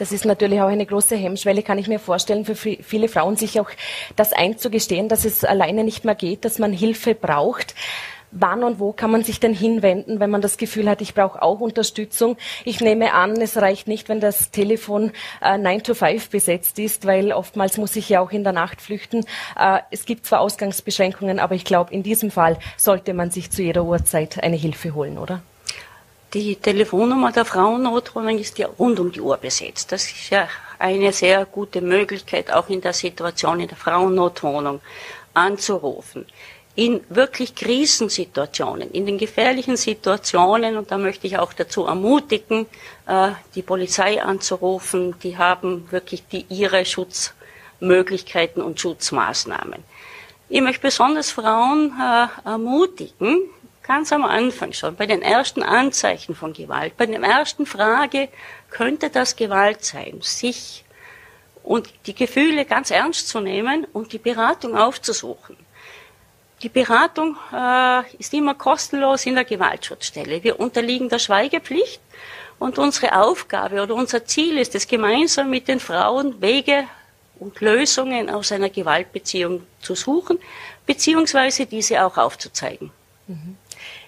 Das 0.00 0.12
ist 0.12 0.24
natürlich 0.24 0.62
auch 0.62 0.68
eine 0.68 0.86
große 0.86 1.14
Hemmschwelle, 1.14 1.62
kann 1.62 1.76
ich 1.76 1.86
mir 1.86 1.98
vorstellen, 1.98 2.46
für 2.46 2.54
viele 2.54 3.06
Frauen 3.06 3.36
sich 3.36 3.60
auch 3.60 3.68
das 4.16 4.32
einzugestehen, 4.32 5.10
dass 5.10 5.26
es 5.26 5.44
alleine 5.44 5.84
nicht 5.84 6.06
mehr 6.06 6.14
geht, 6.14 6.46
dass 6.46 6.58
man 6.58 6.72
Hilfe 6.72 7.14
braucht. 7.14 7.74
Wann 8.30 8.64
und 8.64 8.78
wo 8.78 8.92
kann 8.92 9.10
man 9.10 9.24
sich 9.24 9.40
denn 9.40 9.52
hinwenden, 9.52 10.18
wenn 10.18 10.30
man 10.30 10.40
das 10.40 10.56
Gefühl 10.56 10.88
hat, 10.88 11.02
ich 11.02 11.12
brauche 11.12 11.42
auch 11.42 11.60
Unterstützung? 11.60 12.38
Ich 12.64 12.80
nehme 12.80 13.12
an, 13.12 13.38
es 13.42 13.58
reicht 13.58 13.88
nicht, 13.88 14.08
wenn 14.08 14.20
das 14.20 14.50
Telefon 14.50 15.12
äh, 15.42 15.58
9 15.58 15.82
to 15.82 15.92
5 15.92 16.30
besetzt 16.30 16.78
ist, 16.78 17.04
weil 17.04 17.30
oftmals 17.32 17.76
muss 17.76 17.94
ich 17.94 18.08
ja 18.08 18.20
auch 18.20 18.30
in 18.30 18.42
der 18.42 18.54
Nacht 18.54 18.80
flüchten. 18.80 19.26
Äh, 19.58 19.80
es 19.90 20.06
gibt 20.06 20.24
zwar 20.24 20.40
Ausgangsbeschränkungen, 20.40 21.38
aber 21.38 21.56
ich 21.56 21.66
glaube, 21.66 21.92
in 21.92 22.02
diesem 22.02 22.30
Fall 22.30 22.58
sollte 22.78 23.12
man 23.12 23.30
sich 23.30 23.50
zu 23.50 23.62
jeder 23.62 23.84
Uhrzeit 23.84 24.42
eine 24.42 24.56
Hilfe 24.56 24.94
holen, 24.94 25.18
oder? 25.18 25.42
Die 26.32 26.56
Telefonnummer 26.56 27.32
der 27.32 27.44
Frauennotwohnung 27.44 28.38
ist 28.38 28.58
ja 28.58 28.68
rund 28.78 29.00
um 29.00 29.10
die 29.10 29.20
Uhr 29.20 29.36
besetzt. 29.36 29.90
Das 29.90 30.04
ist 30.04 30.30
ja 30.30 30.48
eine 30.78 31.12
sehr 31.12 31.44
gute 31.44 31.80
Möglichkeit, 31.80 32.52
auch 32.52 32.68
in 32.68 32.80
der 32.80 32.92
Situation 32.92 33.60
in 33.60 33.68
der 33.68 33.76
Frauennotwohnung 33.76 34.80
anzurufen. 35.34 36.26
in 36.76 37.00
wirklich 37.08 37.54
Krisensituationen, 37.54 38.90
in 38.92 39.04
den 39.04 39.18
gefährlichen 39.18 39.76
Situationen, 39.76 40.76
und 40.76 40.90
da 40.90 40.98
möchte 40.98 41.26
ich 41.26 41.36
auch 41.36 41.52
dazu 41.52 41.84
ermutigen, 41.84 42.66
äh, 43.06 43.32
die 43.54 43.62
Polizei 43.62 44.22
anzurufen, 44.22 45.14
die 45.22 45.36
haben 45.36 45.90
wirklich 45.90 46.26
die, 46.28 46.46
ihre 46.48 46.84
Schutzmöglichkeiten 46.84 48.62
und 48.62 48.80
Schutzmaßnahmen. 48.80 49.82
Ich 50.48 50.60
möchte 50.60 50.82
besonders 50.82 51.30
Frauen 51.32 51.92
äh, 52.00 52.48
ermutigen, 52.48 53.50
ganz 53.82 54.12
am 54.12 54.24
Anfang 54.24 54.72
schon, 54.72 54.96
bei 54.96 55.06
den 55.06 55.22
ersten 55.22 55.62
Anzeichen 55.62 56.34
von 56.34 56.52
Gewalt, 56.52 56.96
bei 56.96 57.06
der 57.06 57.20
ersten 57.20 57.66
Frage, 57.66 58.28
könnte 58.70 59.10
das 59.10 59.36
Gewalt 59.36 59.84
sein, 59.84 60.18
sich 60.20 60.84
und 61.62 61.88
die 62.06 62.14
Gefühle 62.14 62.64
ganz 62.64 62.90
ernst 62.90 63.28
zu 63.28 63.40
nehmen 63.40 63.86
und 63.92 64.12
die 64.12 64.18
Beratung 64.18 64.76
aufzusuchen. 64.76 65.56
Die 66.62 66.68
Beratung 66.68 67.36
äh, 67.52 68.02
ist 68.16 68.34
immer 68.34 68.54
kostenlos 68.54 69.24
in 69.24 69.34
der 69.34 69.44
Gewaltschutzstelle. 69.44 70.42
Wir 70.42 70.60
unterliegen 70.60 71.08
der 71.08 71.18
Schweigepflicht 71.18 72.00
und 72.58 72.78
unsere 72.78 73.18
Aufgabe 73.18 73.82
oder 73.82 73.94
unser 73.94 74.26
Ziel 74.26 74.58
ist 74.58 74.74
es, 74.74 74.86
gemeinsam 74.86 75.48
mit 75.48 75.68
den 75.68 75.80
Frauen 75.80 76.40
Wege 76.42 76.84
und 77.38 77.60
Lösungen 77.60 78.28
aus 78.28 78.52
einer 78.52 78.68
Gewaltbeziehung 78.68 79.66
zu 79.80 79.94
suchen, 79.94 80.38
beziehungsweise 80.84 81.64
diese 81.64 82.04
auch 82.04 82.18
aufzuzeigen. 82.18 82.90
Mhm. 83.26 83.56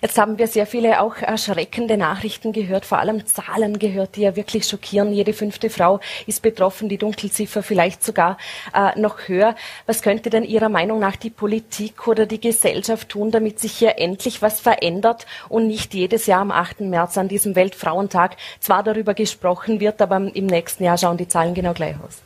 Jetzt 0.05 0.19
haben 0.19 0.37
wir 0.37 0.49
sehr 0.49 0.67
viele 0.67 1.01
auch 1.01 1.15
erschreckende 1.19 1.97
Nachrichten 1.97 2.53
gehört, 2.53 2.85
vor 2.85 2.99
allem 2.99 3.25
Zahlen 3.25 3.79
gehört, 3.79 4.17
die 4.17 4.23
ja 4.23 4.35
wirklich 4.35 4.67
schockieren. 4.67 5.13
Jede 5.13 5.33
fünfte 5.33 5.71
Frau 5.71 6.01
ist 6.27 6.43
betroffen, 6.43 6.89
die 6.89 6.99
Dunkelziffer 6.99 7.63
vielleicht 7.63 8.03
sogar 8.03 8.37
äh, 8.75 8.99
noch 8.99 9.29
höher. 9.29 9.55
Was 9.87 10.03
könnte 10.03 10.29
denn 10.29 10.43
Ihrer 10.43 10.71
Meinung 10.71 10.99
nach 10.99 11.15
die 11.15 11.31
Politik 11.31 12.09
oder 12.09 12.27
die 12.27 12.41
Gesellschaft 12.41 13.11
tun, 13.11 13.31
damit 13.31 13.61
sich 13.61 13.75
hier 13.75 13.97
endlich 13.97 14.43
was 14.43 14.59
verändert 14.59 15.25
und 15.49 15.69
nicht 15.69 15.95
jedes 15.95 16.27
Jahr 16.27 16.41
am 16.41 16.51
8. 16.51 16.81
März 16.81 17.17
an 17.17 17.29
diesem 17.29 17.55
Weltfrauentag 17.55 18.37
zwar 18.59 18.83
darüber 18.83 19.15
gesprochen 19.15 19.79
wird, 19.79 20.03
aber 20.03 20.17
im 20.17 20.47
nächsten 20.47 20.83
Jahr 20.83 20.99
schauen 20.99 21.17
die 21.17 21.29
Zahlen 21.29 21.55
genau 21.55 21.75
gleich 21.75 21.95
aus? 22.05 22.19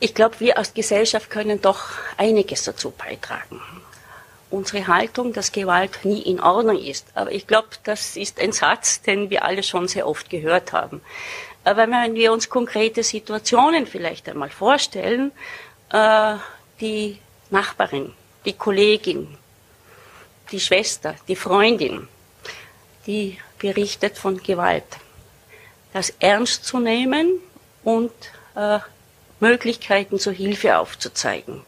Ich 0.00 0.16
glaube, 0.16 0.40
wir 0.40 0.58
als 0.58 0.74
Gesellschaft 0.74 1.30
können 1.30 1.62
doch 1.62 1.90
einiges 2.16 2.64
dazu 2.64 2.90
beitragen 2.90 3.60
unsere 4.56 4.86
Haltung, 4.86 5.32
dass 5.32 5.52
Gewalt 5.52 6.04
nie 6.04 6.22
in 6.22 6.40
Ordnung 6.40 6.78
ist. 6.78 7.06
Aber 7.14 7.30
ich 7.30 7.46
glaube, 7.46 7.68
das 7.84 8.16
ist 8.16 8.40
ein 8.40 8.52
Satz, 8.52 9.02
den 9.02 9.30
wir 9.30 9.44
alle 9.44 9.62
schon 9.62 9.86
sehr 9.86 10.08
oft 10.08 10.30
gehört 10.30 10.72
haben. 10.72 11.02
Aber 11.62 11.88
wenn 11.90 12.14
wir 12.14 12.32
uns 12.32 12.48
konkrete 12.48 13.02
Situationen 13.02 13.86
vielleicht 13.86 14.28
einmal 14.28 14.50
vorstellen, 14.50 15.32
äh, 15.92 16.36
die 16.80 17.18
Nachbarin, 17.50 18.12
die 18.44 18.54
Kollegin, 18.54 19.36
die 20.50 20.60
Schwester, 20.60 21.14
die 21.28 21.36
Freundin, 21.36 22.08
die 23.06 23.38
berichtet 23.58 24.16
von 24.16 24.42
Gewalt. 24.42 24.84
Das 25.92 26.10
ernst 26.20 26.64
zu 26.64 26.78
nehmen 26.78 27.40
und 27.82 28.12
äh, 28.54 28.78
Möglichkeiten 29.40 30.18
zur 30.18 30.32
Hilfe 30.32 30.78
aufzuzeigen 30.78 31.65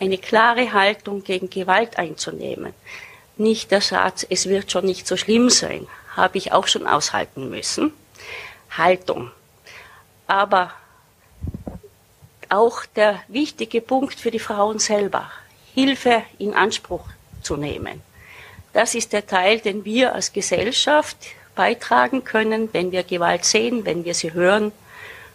eine 0.00 0.18
klare 0.18 0.72
Haltung 0.72 1.22
gegen 1.22 1.50
Gewalt 1.50 1.98
einzunehmen. 1.98 2.72
Nicht 3.36 3.70
der 3.70 3.80
Satz, 3.80 4.26
es 4.28 4.48
wird 4.48 4.72
schon 4.72 4.86
nicht 4.86 5.06
so 5.06 5.16
schlimm 5.16 5.50
sein, 5.50 5.86
habe 6.16 6.38
ich 6.38 6.52
auch 6.52 6.66
schon 6.66 6.86
aushalten 6.86 7.50
müssen. 7.50 7.92
Haltung. 8.76 9.30
Aber 10.26 10.72
auch 12.48 12.84
der 12.96 13.22
wichtige 13.28 13.80
Punkt 13.80 14.18
für 14.18 14.30
die 14.30 14.38
Frauen 14.38 14.78
selber, 14.78 15.30
Hilfe 15.74 16.22
in 16.38 16.54
Anspruch 16.54 17.04
zu 17.42 17.56
nehmen. 17.56 18.02
Das 18.72 18.94
ist 18.94 19.12
der 19.12 19.26
Teil, 19.26 19.60
den 19.60 19.84
wir 19.84 20.14
als 20.14 20.32
Gesellschaft 20.32 21.16
beitragen 21.54 22.24
können, 22.24 22.68
wenn 22.72 22.92
wir 22.92 23.02
Gewalt 23.02 23.44
sehen, 23.44 23.84
wenn 23.84 24.04
wir 24.04 24.14
sie 24.14 24.32
hören, 24.32 24.72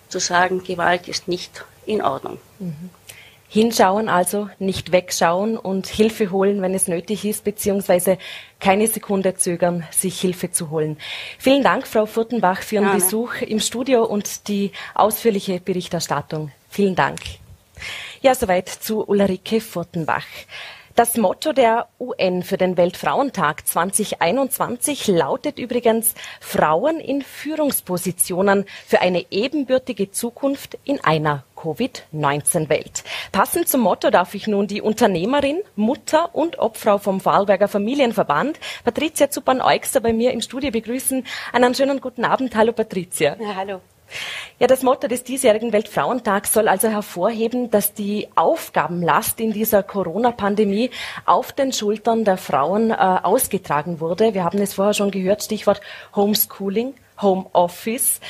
zu 0.10 0.19
sagen, 0.19 0.63
Gewalt 0.63 1.07
ist 1.07 1.27
nicht 1.27 1.65
in 1.86 2.01
Ordnung. 2.01 2.39
Mhm. 2.60 2.89
Hinschauen, 3.55 4.09
also 4.09 4.50
nicht 4.59 4.91
wegschauen 4.91 5.57
und 5.57 5.88
Hilfe 5.88 6.29
holen, 6.29 6.62
wenn 6.62 6.74
es 6.74 6.89
nötig 6.89 7.24
ist, 7.24 7.45
beziehungsweise 7.45 8.17
keine 8.59 8.88
Sekunde 8.88 9.35
zögern, 9.35 9.88
sich 9.91 10.19
Hilfe 10.19 10.51
zu 10.51 10.71
holen. 10.71 10.97
Vielen 11.39 11.63
Dank, 11.63 11.88
Frau 11.88 12.05
Furtenbach, 12.05 12.62
für 12.62 12.75
Ihren 12.75 12.83
Gerne. 12.83 13.00
Besuch 13.00 13.35
im 13.39 13.62
Studio 13.62 14.03
und 14.03 14.50
die 14.50 14.74
ausführliche 14.93 15.62
Berichterstattung. 15.62 16.51
Vielen 16.69 16.95
Dank. 16.95 17.21
Ja, 18.21 18.35
soweit 18.35 18.67
zu 18.67 19.07
Ulrike 19.07 19.62
Furtenbach. 19.62 20.25
Das 20.95 21.17
Motto 21.17 21.51
der 21.51 21.89
UN 21.99 22.41
für 22.41 22.55
den 22.55 22.77
Weltfrauentag 22.77 23.67
2021 23.67 25.07
lautet 25.07 25.59
übrigens 25.59 26.15
Frauen 26.39 27.01
in 27.01 27.21
Führungspositionen 27.21 28.63
für 28.87 29.01
eine 29.01 29.25
ebenbürtige 29.29 30.11
Zukunft 30.11 30.77
in 30.85 31.03
einer 31.03 31.43
Covid-19-Welt. 31.57 33.03
Passend 33.33 33.67
zum 33.67 33.81
Motto 33.81 34.09
darf 34.09 34.35
ich 34.35 34.47
nun 34.47 34.67
die 34.67 34.81
Unternehmerin, 34.81 35.59
Mutter 35.75 36.33
und 36.33 36.59
Obfrau 36.59 36.97
vom 36.97 37.19
Vorarlberger 37.19 37.67
Familienverband, 37.67 38.57
Patricia 38.85 39.29
Zuppern-Eugster, 39.29 39.99
bei 39.99 40.13
mir 40.13 40.31
im 40.31 40.39
Studio 40.39 40.71
begrüßen. 40.71 41.25
Einen 41.51 41.75
schönen 41.75 41.99
guten 41.99 42.23
Abend. 42.23 42.55
Hallo 42.55 42.71
Patricia. 42.71 43.35
Ja, 43.37 43.53
hallo. 43.53 43.81
Ja, 44.59 44.67
das 44.67 44.83
Motto 44.83 45.07
des 45.07 45.24
diesjährigen 45.24 45.74
Weltfrauentags 45.74 46.53
soll 46.53 46.67
also 46.67 46.88
hervorheben, 46.88 47.71
dass 47.71 47.93
die 47.93 48.29
Aufgabenlast 48.35 49.39
in 49.39 49.51
dieser 49.51 49.83
Corona-Pandemie 49.83 50.91
auf 51.25 51.51
den 51.51 51.74
Schultern 51.74 52.24
der 52.24 52.38
Frauen 52.38 52.91
äh, 52.91 52.95
ausgetragen 52.95 54.00
wurde. 54.00 54.33
Wir 54.33 54.43
haben 54.43 54.62
es 54.62 54.75
vorher 54.75 54.93
schon 54.93 55.12
gehört, 55.12 55.43
Stichwort 55.43 55.81
Homeschooling, 56.15 56.93
Homeoffice. 57.21 58.21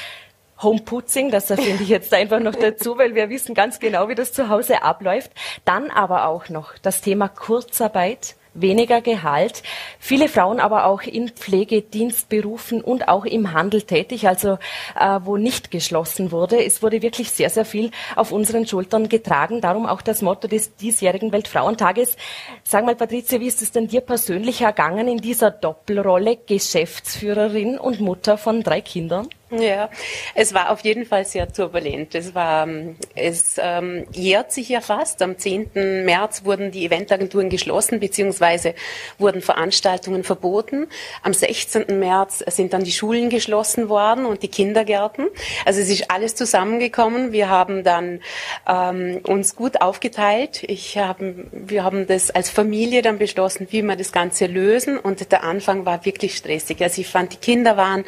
Homeputzing, 0.62 1.32
das 1.32 1.50
erfinde 1.50 1.84
ich 1.84 1.90
jetzt 1.90 2.14
einfach 2.14 2.40
noch 2.40 2.56
dazu, 2.56 2.98
weil 2.98 3.14
wir 3.14 3.30
wissen 3.30 3.54
ganz 3.54 3.80
genau, 3.80 4.08
wie 4.08 4.16
das 4.16 4.32
zu 4.32 4.48
Hause 4.48 4.84
abläuft. 4.84 5.32
Dann 5.66 5.92
aber 5.92 6.28
auch 6.28 6.48
noch 6.48 6.78
das 6.82 7.02
Thema 7.02 7.28
Kurzarbeit, 7.28 8.36
weniger 8.56 9.02
Gehalt. 9.02 9.62
Viele 10.00 10.28
Frauen 10.28 10.60
aber 10.60 10.86
auch 10.86 11.04
in 11.04 11.30
Pflegedienstberufen 11.30 12.82
und 12.82 13.08
auch 13.08 13.26
im 13.26 13.54
Handel 13.54 13.84
tätig, 13.84 14.28
also 14.28 14.58
äh, 15.00 15.20
wo 15.24 15.38
nicht 15.38 15.70
geschlossen 15.70 16.32
wurde. 16.32 16.64
Es 16.64 16.82
wurde 16.82 17.02
wirklich 17.02 17.32
sehr, 17.32 17.50
sehr 17.50 17.66
viel 17.66 17.92
auf 18.16 18.32
unseren 18.32 18.66
Schultern 18.66 19.10
getragen. 19.10 19.62
Darum 19.62 19.86
auch 19.86 20.02
das 20.02 20.22
Motto 20.22 20.48
des 20.48 20.76
diesjährigen 20.76 21.32
Weltfrauentages. 21.32 22.18
Sag 22.64 22.86
mal, 22.86 22.96
Patricia, 22.96 23.40
wie 23.40 23.48
ist 23.48 23.62
es 23.62 23.72
denn 23.72 23.88
dir 23.88 24.02
persönlich 24.02 24.62
ergangen 24.62 25.08
in 25.08 25.18
dieser 25.18 25.52
Doppelrolle 25.52 26.38
Geschäftsführerin 26.38 27.78
und 27.78 28.00
Mutter 28.00 28.38
von 28.38 28.64
drei 28.64 28.82
Kindern? 28.82 29.28
Ja, 29.52 29.92
es 30.34 30.56
war 30.56 30.72
auf 30.72 30.80
jeden 30.80 31.06
Fall 31.06 31.24
sehr 31.24 31.52
turbulent. 31.52 32.16
Es 32.16 32.34
war, 32.34 32.68
es 33.14 33.58
ähm, 33.62 34.08
jährt 34.12 34.52
sich 34.52 34.70
ja 34.70 34.82
fast. 34.82 35.22
Am 35.22 35.38
10. 35.38 36.04
März 36.04 36.46
wurden 36.46 36.72
die 36.72 36.84
Eventagenturen 36.84 37.52
geschlossen, 37.52 38.00
beziehungsweise 38.00 38.74
wurden 39.20 39.44
Veranstaltungen 39.44 40.24
verboten. 40.24 40.88
Am 41.22 41.32
16. 41.32 42.00
März 42.00 42.44
sind 42.48 42.74
dann 42.74 42.84
die 42.84 42.92
Schulen 42.92 43.30
geschlossen 43.30 43.88
worden 43.88 44.26
und 44.26 44.42
die 44.42 44.48
Kindergärten. 44.48 45.28
Also 45.64 45.80
es 45.80 45.90
ist 45.90 46.10
alles 46.10 46.34
zusammengekommen. 46.34 47.32
Wir 47.32 47.48
haben 47.48 47.84
dann 47.84 48.22
ähm, 48.68 49.22
uns 49.28 49.56
gut 49.56 49.80
aufgeteilt. 49.80 50.64
Ich 50.64 50.98
haben, 50.98 51.52
wir 51.52 51.84
haben 51.84 52.08
das 52.08 52.32
als 52.32 52.50
Familie 52.50 53.04
dann 53.04 53.20
beschlossen, 53.20 53.68
wie 53.70 53.84
wir 53.84 53.96
das 53.96 54.12
Ganze 54.12 54.48
lösen. 54.48 54.98
Und 54.98 55.32
der 55.32 55.44
Anfang 55.44 55.86
war 55.86 56.04
wirklich 56.04 56.36
stressig. 56.36 56.82
Also 56.82 57.02
ich 57.02 57.08
fand, 57.08 57.34
die 57.34 57.38
Kinder 57.38 57.78
waren 57.78 58.06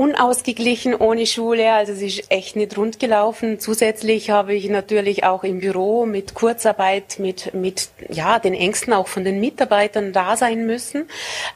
unausgeglichen 0.00 0.94
ohne 0.94 1.26
Schule. 1.26 1.74
Also 1.74 1.92
es 1.92 2.00
ist 2.00 2.32
echt 2.32 2.56
nicht 2.56 2.78
rund 2.78 2.98
gelaufen. 2.98 3.60
Zusätzlich 3.60 4.30
habe 4.30 4.54
ich 4.54 4.66
natürlich 4.70 5.24
auch 5.24 5.44
im 5.44 5.60
Büro 5.60 6.06
mit 6.06 6.32
Kurzarbeit, 6.32 7.18
mit, 7.18 7.52
mit 7.52 7.90
ja, 8.08 8.38
den 8.38 8.54
Ängsten 8.54 8.94
auch 8.94 9.08
von 9.08 9.24
den 9.24 9.40
Mitarbeitern 9.40 10.14
da 10.14 10.38
sein 10.38 10.64
müssen. 10.64 11.06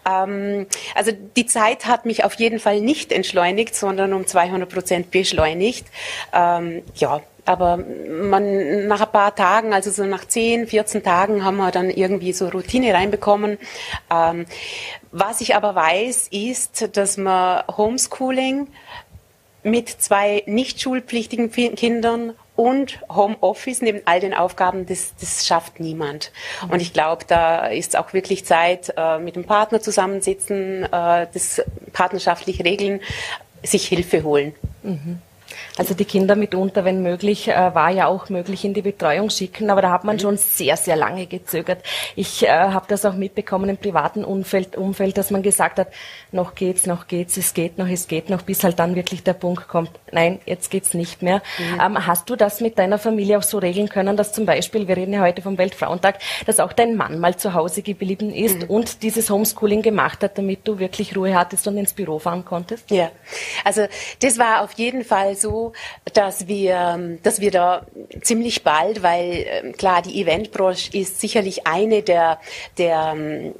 Ähm, 0.06 0.66
also 0.94 1.10
die 1.36 1.46
Zeit 1.46 1.86
hat 1.86 2.04
mich 2.04 2.22
auf 2.22 2.34
jeden 2.34 2.58
Fall 2.58 2.82
nicht 2.82 3.12
entschleunigt, 3.12 3.74
sondern 3.74 4.12
um 4.12 4.26
200 4.26 4.68
Prozent 4.68 5.10
beschleunigt. 5.10 5.86
Ähm, 6.34 6.82
ja, 6.96 7.22
aber 7.44 7.76
man, 7.76 8.86
nach 8.86 9.02
ein 9.02 9.12
paar 9.12 9.34
Tagen, 9.34 9.72
also 9.72 9.90
so 9.90 10.04
nach 10.04 10.24
10, 10.24 10.66
14 10.66 11.02
Tagen, 11.02 11.44
haben 11.44 11.56
wir 11.56 11.70
dann 11.70 11.90
irgendwie 11.90 12.32
so 12.32 12.48
Routine 12.48 12.94
reinbekommen. 12.94 13.58
Ähm, 14.10 14.46
was 15.12 15.40
ich 15.40 15.54
aber 15.54 15.74
weiß, 15.74 16.28
ist, 16.28 16.96
dass 16.96 17.16
man 17.16 17.62
Homeschooling 17.76 18.68
mit 19.62 19.88
zwei 19.88 20.42
nicht 20.46 20.80
schulpflichtigen 20.80 21.50
Kindern 21.50 22.34
und 22.56 23.00
Homeoffice 23.08 23.82
neben 23.82 24.02
all 24.04 24.20
den 24.20 24.34
Aufgaben, 24.34 24.86
das, 24.86 25.14
das 25.20 25.46
schafft 25.46 25.80
niemand. 25.80 26.30
Und 26.68 26.80
ich 26.80 26.92
glaube, 26.92 27.24
da 27.26 27.66
ist 27.66 27.96
auch 27.96 28.12
wirklich 28.12 28.44
Zeit, 28.44 28.92
äh, 28.96 29.18
mit 29.18 29.34
dem 29.36 29.44
Partner 29.44 29.80
zusammensitzen, 29.80 30.84
äh, 30.84 31.26
das 31.32 31.62
partnerschaftlich 31.92 32.62
regeln, 32.64 33.00
sich 33.62 33.88
Hilfe 33.88 34.22
holen. 34.22 34.54
Mhm. 34.82 35.18
Also 35.76 35.93
die 35.95 36.04
Kinder 36.04 36.37
mitunter, 36.37 36.85
wenn 36.85 37.02
möglich, 37.02 37.49
äh, 37.49 37.75
war 37.75 37.90
ja 37.90 38.07
auch 38.07 38.28
möglich 38.28 38.64
in 38.64 38.75
die 38.75 38.83
Betreuung 38.83 39.28
schicken, 39.28 39.71
aber 39.71 39.83
da 39.83 39.90
hat 39.90 40.04
man 40.04 40.16
mhm. 40.16 40.21
schon 40.21 40.37
sehr, 40.37 40.76
sehr 40.76 40.95
lange 40.95 41.26
gezögert. 41.26 41.83
Ich 42.14 42.45
äh, 42.45 42.49
habe 42.49 42.87
das 42.88 43.04
auch 43.04 43.14
mitbekommen 43.14 43.69
im 43.69 43.76
privaten 43.76 44.25
Umfeld, 44.25 44.76
Umfeld, 44.76 45.19
dass 45.19 45.33
man 45.33 45.43
gesagt 45.43 45.81
hat, 45.81 45.88
noch 46.31 46.54
geht's, 46.54 46.87
noch 46.87 47.09
geht's, 47.09 47.37
es 47.37 47.54
geht 47.54 47.76
noch, 47.76 47.88
es 47.88 48.07
geht 48.07 48.31
noch, 48.31 48.43
bis 48.43 48.62
halt 48.62 48.78
dann 48.78 48.95
wirklich 48.95 49.25
der 49.25 49.33
Punkt 49.33 49.66
kommt, 49.66 49.90
nein, 50.12 50.38
jetzt 50.47 50.71
geht's 50.71 50.95
nicht 50.95 51.23
mehr. 51.23 51.43
Mhm. 51.59 51.81
Ähm, 51.81 52.07
hast 52.07 52.31
du 52.31 52.37
das 52.37 52.61
mit 52.61 52.78
deiner 52.78 52.99
Familie 52.99 53.38
auch 53.38 53.43
so 53.43 53.59
regeln 53.59 53.88
können, 53.88 54.16
dass 54.16 54.33
zum 54.33 54.47
Beispiel, 54.47 54.87
wir 54.87 54.97
reden 54.97 55.12
ja 55.12 55.23
heute 55.23 55.43
vom 55.43 55.59
Weltfrauentag, 55.59 56.21
dass 56.47 56.61
auch 56.61 56.73
dein 56.73 56.95
Mann 56.95 57.19
mal 57.19 57.37
zu 57.37 57.52
Hause 57.52 57.83
geblieben 57.83 58.33
ist 58.33 58.62
mhm. 58.62 58.71
und 58.71 59.02
dieses 59.02 59.28
Homeschooling 59.28 59.83
gemacht 59.83 60.23
hat, 60.23 60.38
damit 60.38 60.69
du 60.69 60.78
wirklich 60.78 61.16
Ruhe 61.16 61.35
hattest 61.37 61.66
und 61.66 61.76
ins 61.78 61.95
Büro 61.95 62.21
fahren 62.21 62.45
konntest? 62.45 62.93
Ja, 62.93 63.11
also 63.64 63.87
das 64.21 64.38
war 64.38 64.62
auf 64.62 64.73
jeden 64.75 65.04
Fall 65.04 65.35
so, 65.35 65.63
dass 66.12 66.49
wir, 66.49 67.18
dass 67.23 67.40
wir 67.40 67.50
da 67.50 67.87
ziemlich 68.23 68.62
bald, 68.64 69.02
weil 69.02 69.47
ähm, 69.47 69.73
klar, 69.73 70.02
die 70.02 70.21
Eventbranche 70.21 70.97
ist 70.97 71.21
sicherlich 71.21 71.66
eine 71.66 72.02
der, 72.02 72.38
der 72.78 73.14
ähm, 73.16 73.54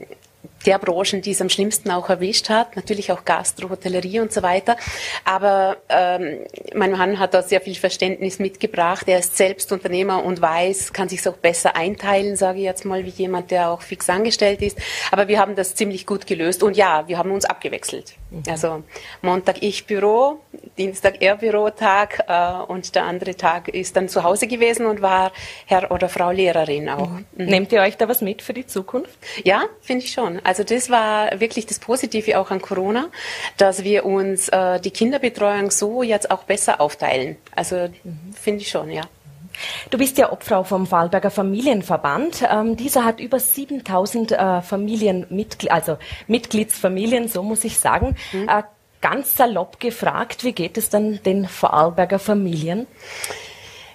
der 0.66 0.78
Branchen, 0.78 1.23
die 1.23 1.32
es 1.32 1.40
am 1.40 1.49
schlimmsten 1.49 1.90
auch 1.90 2.08
erwischt 2.08 2.49
hat, 2.49 2.76
natürlich 2.76 3.12
auch 3.12 3.25
Gastro, 3.25 3.70
Hotellerie 3.70 4.20
und 4.20 4.32
so 4.32 4.42
weiter. 4.42 4.76
Aber 5.25 5.76
ähm, 5.88 6.40
mein 6.75 6.92
Mann 6.92 7.18
hat 7.18 7.34
da 7.34 7.42
sehr 7.42 7.61
viel 7.61 7.75
Verständnis 7.75 8.38
mitgebracht. 8.38 9.06
Er 9.08 9.18
ist 9.18 9.37
selbst 9.37 9.73
Unternehmer 9.73 10.25
und 10.25 10.40
weiß, 10.40 10.92
kann 10.92 11.08
sich 11.08 11.26
auch 11.28 11.37
besser 11.37 11.76
einteilen, 11.76 12.37
sage 12.37 12.58
ich 12.58 12.64
jetzt 12.64 12.84
mal, 12.84 13.04
wie 13.04 13.11
jemand, 13.11 13.50
der 13.50 13.70
auch 13.70 13.82
fix 13.82 14.08
angestellt 14.08 14.62
ist. 14.62 14.78
Aber 15.11 15.28
wir 15.28 15.38
haben 15.38 15.54
das 15.54 15.75
ziemlich 15.75 16.06
gut 16.06 16.26
gelöst. 16.26 16.62
Und 16.62 16.76
ja, 16.76 17.06
wir 17.06 17.18
haben 17.18 17.30
uns 17.30 17.44
abgewechselt. 17.44 18.14
Also 18.48 18.82
Montag 19.22 19.62
ich 19.62 19.86
Büro, 19.86 20.40
Dienstag 20.76 21.20
er 21.20 21.36
Bürotag 21.36 22.24
äh, 22.28 22.62
und 22.70 22.94
der 22.94 23.04
andere 23.04 23.36
Tag 23.36 23.68
ist 23.68 23.96
dann 23.96 24.08
zu 24.08 24.22
Hause 24.22 24.46
gewesen 24.46 24.86
und 24.86 25.02
war 25.02 25.32
Herr 25.66 25.90
oder 25.90 26.08
Frau 26.08 26.30
Lehrerin 26.30 26.88
auch. 26.88 27.08
Mhm. 27.08 27.26
Mhm. 27.36 27.46
Nehmt 27.46 27.72
ihr 27.72 27.80
euch 27.80 27.96
da 27.96 28.08
was 28.08 28.20
mit 28.20 28.42
für 28.42 28.54
die 28.54 28.66
Zukunft? 28.66 29.18
Ja, 29.44 29.64
finde 29.80 30.04
ich 30.04 30.12
schon. 30.12 30.40
Also 30.44 30.64
das 30.64 30.90
war 30.90 31.40
wirklich 31.40 31.66
das 31.66 31.78
Positive 31.78 32.38
auch 32.38 32.50
an 32.50 32.60
Corona, 32.60 33.08
dass 33.56 33.84
wir 33.84 34.04
uns 34.04 34.48
äh, 34.48 34.80
die 34.80 34.90
Kinderbetreuung 34.90 35.70
so 35.70 36.02
jetzt 36.02 36.30
auch 36.30 36.44
besser 36.44 36.80
aufteilen. 36.80 37.36
Also 37.54 37.88
mhm. 38.02 38.32
finde 38.34 38.62
ich 38.62 38.68
schon, 38.68 38.90
ja. 38.90 39.02
Du 39.90 39.99
bist 39.99 40.18
ja 40.18 40.32
Obfrau 40.32 40.64
vom 40.64 40.87
Vorarlberger 40.87 41.30
Familienverband. 41.30 42.44
Ähm, 42.50 42.76
dieser 42.76 43.04
hat 43.04 43.20
über 43.20 43.38
7000 43.38 44.32
äh, 44.32 44.62
Familien, 44.62 45.26
also 45.68 45.99
Mitgliedsfamilien, 46.26 47.28
so 47.28 47.42
muss 47.42 47.64
ich 47.64 47.78
sagen. 47.78 48.16
Mhm. 48.32 48.49
Äh, 48.49 48.62
ganz 49.00 49.37
salopp 49.37 49.80
gefragt, 49.80 50.44
wie 50.44 50.52
geht 50.52 50.78
es 50.78 50.88
dann 50.88 51.23
den 51.25 51.46
Vorarlberger 51.46 52.18
Familien? 52.18 52.87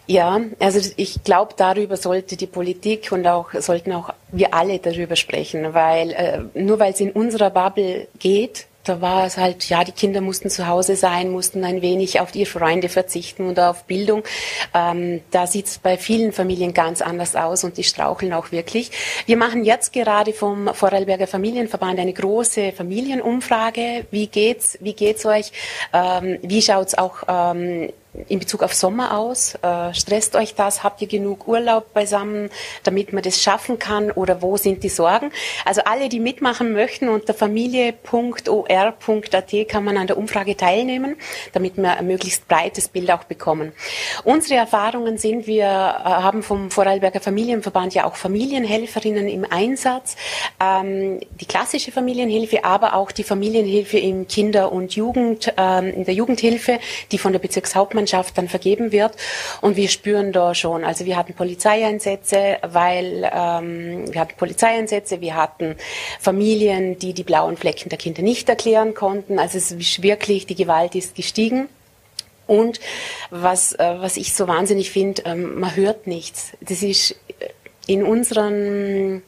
Ja, 0.05 0.39
also 0.59 0.91
ich 0.97 1.23
glaube, 1.23 1.53
darüber 1.55 1.95
sollte 1.95 2.35
die 2.35 2.47
Politik 2.47 3.11
und 3.11 3.27
auch 3.27 3.53
sollten 3.53 3.91
auch 3.93 4.11
wir 4.31 4.55
alle 4.55 4.79
darüber 4.79 5.15
sprechen, 5.15 5.73
weil 5.75 6.11
äh, 6.11 6.39
nur 6.55 6.79
weil 6.79 6.93
es 6.93 6.99
in 6.99 7.11
unserer 7.11 7.51
Bubble 7.51 8.07
geht, 8.17 8.65
da 8.89 9.01
war 9.01 9.25
es 9.25 9.37
halt, 9.37 9.69
ja, 9.69 9.83
die 9.83 9.91
Kinder 9.91 10.19
mussten 10.19 10.49
zu 10.49 10.67
Hause 10.67 10.95
sein, 10.95 11.29
mussten 11.29 11.63
ein 11.63 11.83
wenig 11.83 12.19
auf 12.19 12.33
ihre 12.33 12.49
Freunde 12.49 12.89
verzichten 12.89 13.47
oder 13.47 13.69
auf 13.69 13.83
Bildung. 13.83 14.23
Ähm, 14.73 15.21
da 15.29 15.45
sieht 15.45 15.67
es 15.67 15.77
bei 15.77 15.95
vielen 15.97 16.31
Familien 16.31 16.73
ganz 16.73 17.01
anders 17.01 17.35
aus 17.35 17.63
und 17.63 17.77
die 17.77 17.83
straucheln 17.83 18.33
auch 18.33 18.51
wirklich. 18.51 18.91
Wir 19.27 19.37
machen 19.37 19.63
jetzt 19.63 19.93
gerade 19.93 20.33
vom 20.33 20.73
Vorarlberger 20.73 21.27
Familienverband 21.27 21.99
eine 21.99 22.13
große 22.13 22.71
Familienumfrage. 22.71 24.07
Wie 24.09 24.25
geht's? 24.25 24.77
Wie 24.81 24.93
geht's 24.93 25.25
euch? 25.25 25.51
Ähm, 25.93 26.39
wie 26.41 26.61
schaut's 26.61 26.97
auch 26.97 27.17
ähm, 27.27 27.91
in 28.27 28.39
Bezug 28.39 28.63
auf 28.63 28.73
Sommer 28.73 29.17
aus? 29.17 29.55
Äh, 29.61 29.93
stresst 29.93 30.35
euch 30.35 30.55
das? 30.55 30.83
Habt 30.83 31.01
ihr 31.01 31.07
genug 31.07 31.47
Urlaub 31.47 31.93
beisammen, 31.93 32.49
damit 32.83 33.13
man 33.13 33.23
das 33.23 33.41
schaffen 33.41 33.77
kann? 33.79 34.11
Oder 34.11 34.41
wo 34.41 34.57
sind 34.57 34.83
die 34.83 34.89
Sorgen? 34.89 35.31
Also 35.65 35.81
alle, 35.85 36.09
die 36.09 36.19
mitmachen 36.19 36.73
möchten, 36.73 37.07
unter 37.09 37.33
familie.or.at 37.33 38.09
kann 39.67 39.83
man 39.83 39.97
an 39.97 40.07
der 40.07 40.17
Umfrage 40.17 40.57
teilnehmen, 40.57 41.17
damit 41.53 41.77
wir 41.77 41.97
ein 41.97 42.07
möglichst 42.07 42.47
breites 42.47 42.87
Bild 42.87 43.11
auch 43.11 43.25
bekommen. 43.25 43.73
Unsere 44.23 44.55
Erfahrungen 44.55 45.17
sind, 45.17 45.45
wir 45.45 45.65
äh, 45.65 45.67
haben 45.67 46.41
vom 46.41 46.71
Vorarlberger 46.71 47.19
Familienverband 47.19 47.93
ja 47.93 48.05
auch 48.05 48.15
Familienhelferinnen 48.15 49.27
im 49.27 49.45
Einsatz, 49.49 50.15
ähm, 50.59 51.19
die 51.39 51.45
klassische 51.45 51.91
Familienhilfe, 51.91 52.63
aber 52.63 52.95
auch 52.95 53.11
die 53.11 53.23
Familienhilfe 53.23 53.99
im 53.99 54.27
Kinder- 54.27 54.71
und 54.71 54.95
Jugend, 54.95 55.53
ähm, 55.57 55.93
in 55.93 56.05
der 56.05 56.13
Jugendhilfe, 56.15 56.79
die 57.11 57.17
von 57.17 57.33
der 57.33 57.39
Bezirkshauptmann 57.39 57.98
Hauptmannschaft 57.99 58.37
dann 58.37 58.47
vergeben 58.47 58.91
wird. 58.91 59.15
Und 59.61 59.75
wir 59.75 59.89
spüren 59.89 60.31
da 60.31 60.55
schon, 60.55 60.83
also 60.83 61.05
wir 61.05 61.17
hatten 61.17 61.33
Polizeieinsätze, 61.33 62.57
weil 62.63 63.29
ähm, 63.33 64.11
wir 64.11 64.21
hatten 64.21 64.37
Polizeieinsätze, 64.37 65.21
wir 65.21 65.35
hatten 65.35 65.75
Familien, 66.19 66.97
die 66.97 67.13
die 67.13 67.23
blauen 67.23 67.57
Flecken 67.57 67.89
der 67.89 67.97
Kinder 67.97 68.21
nicht 68.21 68.47
erklären 68.49 68.93
konnten. 68.93 69.39
Also 69.39 69.57
es 69.57 69.71
ist 69.71 70.01
wirklich, 70.01 70.45
die 70.45 70.55
Gewalt 70.55 70.95
ist 70.95 71.15
gestiegen. 71.15 71.67
Und 72.47 72.79
was, 73.29 73.73
äh, 73.73 73.95
was 73.99 74.17
ich 74.17 74.33
so 74.33 74.47
wahnsinnig 74.47 74.89
finde, 74.89 75.21
ähm, 75.25 75.59
man 75.59 75.75
hört 75.75 76.07
nichts. 76.07 76.53
Das 76.61 76.81
ist 76.81 77.15
in 77.89 78.03
unseren 78.03 79.23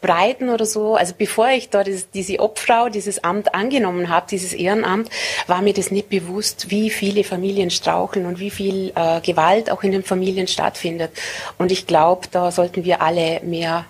Breiten 0.00 0.48
oder 0.48 0.64
so, 0.64 0.96
also 0.96 1.12
bevor 1.16 1.48
ich 1.50 1.68
da 1.68 1.84
das, 1.84 2.10
diese 2.10 2.40
Obfrau, 2.40 2.88
dieses 2.88 3.22
Amt 3.22 3.54
angenommen 3.54 4.08
habe, 4.08 4.26
dieses 4.30 4.54
Ehrenamt, 4.54 5.10
war 5.46 5.60
mir 5.60 5.74
das 5.74 5.90
nicht 5.90 6.08
bewusst, 6.08 6.70
wie 6.70 6.88
viele 6.88 7.24
Familien 7.24 7.70
straucheln 7.70 8.24
und 8.24 8.40
wie 8.40 8.50
viel 8.50 8.90
äh, 8.94 9.20
Gewalt 9.20 9.70
auch 9.70 9.82
in 9.82 9.92
den 9.92 10.02
Familien 10.02 10.46
stattfindet. 10.46 11.10
Und 11.58 11.70
ich 11.70 11.86
glaube, 11.86 12.28
da 12.30 12.50
sollten 12.50 12.84
wir 12.84 13.02
alle 13.02 13.40
mehr 13.42 13.84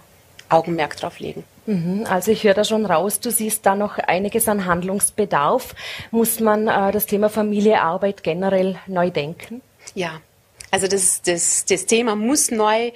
Augenmerk 0.48 0.96
drauf 0.96 1.20
legen. 1.20 1.44
Mhm, 1.66 2.04
also 2.08 2.32
ich 2.32 2.42
höre 2.42 2.54
da 2.54 2.64
schon 2.64 2.84
raus, 2.84 3.20
du 3.20 3.30
siehst 3.30 3.64
da 3.64 3.76
noch 3.76 3.98
einiges 3.98 4.48
an 4.48 4.66
Handlungsbedarf. 4.66 5.76
Muss 6.10 6.40
man 6.40 6.66
äh, 6.66 6.90
das 6.90 7.06
Thema 7.06 7.28
Familie, 7.28 7.80
Arbeit 7.80 8.24
generell 8.24 8.76
neu 8.88 9.10
denken? 9.10 9.62
Ja, 9.94 10.20
also 10.70 10.88
das, 10.88 11.22
das, 11.22 11.64
das 11.64 11.86
Thema 11.86 12.16
muss 12.16 12.50
neu 12.50 12.92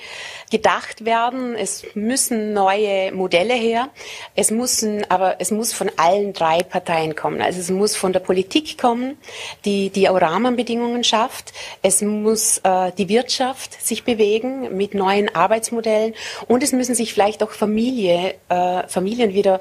gedacht 0.51 1.05
werden. 1.05 1.55
Es 1.55 1.85
müssen 1.95 2.53
neue 2.53 3.13
Modelle 3.13 3.55
her. 3.55 3.89
Es 4.35 4.51
müssen, 4.51 5.09
aber 5.11 5.37
es 5.39 5.51
muss 5.51 5.73
von 5.73 5.91
allen 5.97 6.33
drei 6.33 6.63
Parteien 6.63 7.15
kommen. 7.15 7.41
Also 7.41 7.61
es 7.61 7.71
muss 7.71 7.97
von 7.97 8.13
der 8.13 8.21
Politik 8.21 8.79
kommen, 8.79 9.17
die 9.65 9.91
die 9.91 10.09
auch 10.09 10.21
Rahmenbedingungen 10.21 11.05
schafft. 11.05 11.53
Es 11.83 12.03
muss 12.03 12.59
äh, 12.59 12.93
die 12.99 13.09
Wirtschaft 13.09 13.81
sich 13.85 14.05
bewegen 14.05 14.77
mit 14.77 14.95
neuen 14.95 15.35
Arbeitsmodellen 15.35 16.15
und 16.49 16.63
es 16.63 16.73
müssen 16.73 16.95
sich 16.95 17.13
vielleicht 17.13 17.43
auch 17.43 17.53
Familie, 17.53 18.35
äh, 18.49 18.89
Familien 18.89 19.35
wieder 19.35 19.61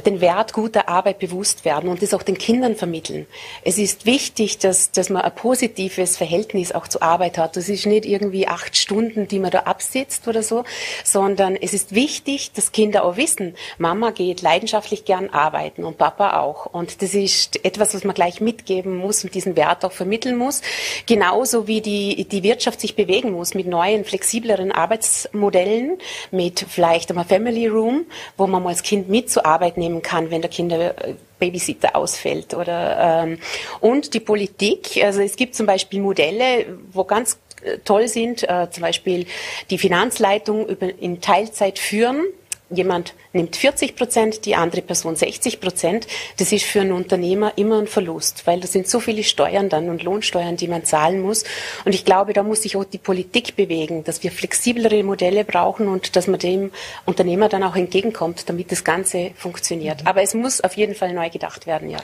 den 0.00 0.22
Wert 0.22 0.54
guter 0.54 0.88
Arbeit 0.88 1.18
bewusst 1.18 1.66
werden 1.66 1.90
und 1.90 2.00
das 2.00 2.14
auch 2.14 2.22
den 2.22 2.38
Kindern 2.38 2.76
vermitteln. 2.76 3.26
Es 3.62 3.76
ist 3.76 4.06
wichtig, 4.06 4.58
dass, 4.58 4.90
dass 4.90 5.10
man 5.10 5.22
ein 5.22 5.34
positives 5.34 6.16
Verhältnis 6.16 6.72
auch 6.72 6.88
zur 6.88 7.02
Arbeit 7.02 7.36
hat. 7.36 7.56
Das 7.56 7.68
ist 7.68 7.84
nicht 7.84 8.06
irgendwie 8.06 8.48
acht 8.48 8.76
Stunden, 8.76 9.28
die 9.28 9.38
man 9.38 9.50
da 9.50 9.60
absitzt 9.60 10.26
oder 10.28 10.42
so, 10.42 10.64
sondern 11.04 11.56
es 11.56 11.74
ist 11.74 11.94
wichtig, 11.94 12.52
dass 12.52 12.72
Kinder 12.72 13.04
auch 13.04 13.18
wissen, 13.18 13.54
Mama 13.76 14.12
geht 14.12 14.40
leidenschaftlich 14.40 15.04
gern 15.04 15.28
arbeiten 15.28 15.84
und 15.84 15.98
Papa 15.98 16.40
auch. 16.40 16.64
Und 16.64 17.02
das 17.02 17.12
ist 17.12 17.62
etwas, 17.62 17.94
was 17.94 18.04
man 18.04 18.14
gleich 18.14 18.40
mitgeben 18.40 18.96
muss 18.96 19.24
und 19.24 19.34
diesen 19.34 19.56
Wert 19.56 19.84
auch 19.84 19.92
vermitteln 19.92 20.36
muss. 20.36 20.62
Genauso 21.04 21.66
wie 21.66 21.82
die, 21.82 22.24
die 22.24 22.42
Wirtschaft 22.42 22.80
sich 22.80 22.96
bewegen 22.96 23.32
muss 23.32 23.52
mit 23.52 23.66
neuen, 23.66 24.06
flexibleren 24.06 24.72
Arbeitsmodellen, 24.72 25.98
mit 26.30 26.64
vielleicht 26.66 27.10
einem 27.10 27.24
Family 27.26 27.66
Room, 27.66 28.06
wo 28.38 28.46
man 28.46 28.62
mal 28.62 28.70
als 28.70 28.82
Kind 28.82 29.10
mitzuarbeiten 29.10 29.81
nehmen 29.82 30.02
kann, 30.02 30.30
wenn 30.30 30.40
der 30.40 30.50
Kinderbabysitter 30.50 31.88
äh, 31.88 31.94
ausfällt. 31.94 32.54
Oder, 32.54 33.24
ähm, 33.24 33.38
und 33.80 34.14
die 34.14 34.20
Politik, 34.20 35.02
also 35.02 35.20
es 35.20 35.36
gibt 35.36 35.54
zum 35.54 35.66
Beispiel 35.66 36.00
Modelle, 36.00 36.78
wo 36.92 37.04
ganz 37.04 37.38
äh, 37.62 37.78
toll 37.84 38.08
sind, 38.08 38.48
äh, 38.48 38.68
zum 38.70 38.82
Beispiel 38.82 39.26
die 39.70 39.78
Finanzleitung 39.78 40.66
über, 40.66 40.88
in 40.98 41.20
Teilzeit 41.20 41.78
führen 41.78 42.24
jemand 42.72 43.14
nimmt 43.32 43.56
40 43.56 43.96
Prozent, 43.96 44.44
die 44.44 44.54
andere 44.54 44.82
Person 44.82 45.16
60 45.16 45.60
Prozent, 45.60 46.06
das 46.38 46.52
ist 46.52 46.64
für 46.64 46.80
einen 46.80 46.92
Unternehmer 46.92 47.52
immer 47.56 47.78
ein 47.78 47.86
Verlust, 47.86 48.46
weil 48.46 48.60
das 48.60 48.72
sind 48.72 48.88
so 48.88 49.00
viele 49.00 49.24
Steuern 49.24 49.68
dann 49.68 49.88
und 49.88 50.02
Lohnsteuern, 50.02 50.56
die 50.56 50.68
man 50.68 50.84
zahlen 50.84 51.22
muss. 51.22 51.44
Und 51.84 51.94
ich 51.94 52.04
glaube, 52.04 52.32
da 52.32 52.42
muss 52.42 52.62
sich 52.62 52.76
auch 52.76 52.84
die 52.84 52.98
Politik 52.98 53.56
bewegen, 53.56 54.04
dass 54.04 54.22
wir 54.22 54.30
flexiblere 54.30 55.02
Modelle 55.02 55.44
brauchen 55.44 55.88
und 55.88 56.16
dass 56.16 56.26
man 56.26 56.40
dem 56.40 56.70
Unternehmer 57.06 57.48
dann 57.48 57.62
auch 57.62 57.76
entgegenkommt, 57.76 58.48
damit 58.48 58.72
das 58.72 58.84
Ganze 58.84 59.30
funktioniert. 59.36 60.06
Aber 60.06 60.22
es 60.22 60.34
muss 60.34 60.60
auf 60.60 60.76
jeden 60.76 60.94
Fall 60.94 61.12
neu 61.12 61.30
gedacht 61.30 61.66
werden, 61.66 61.90
ja. 61.90 61.98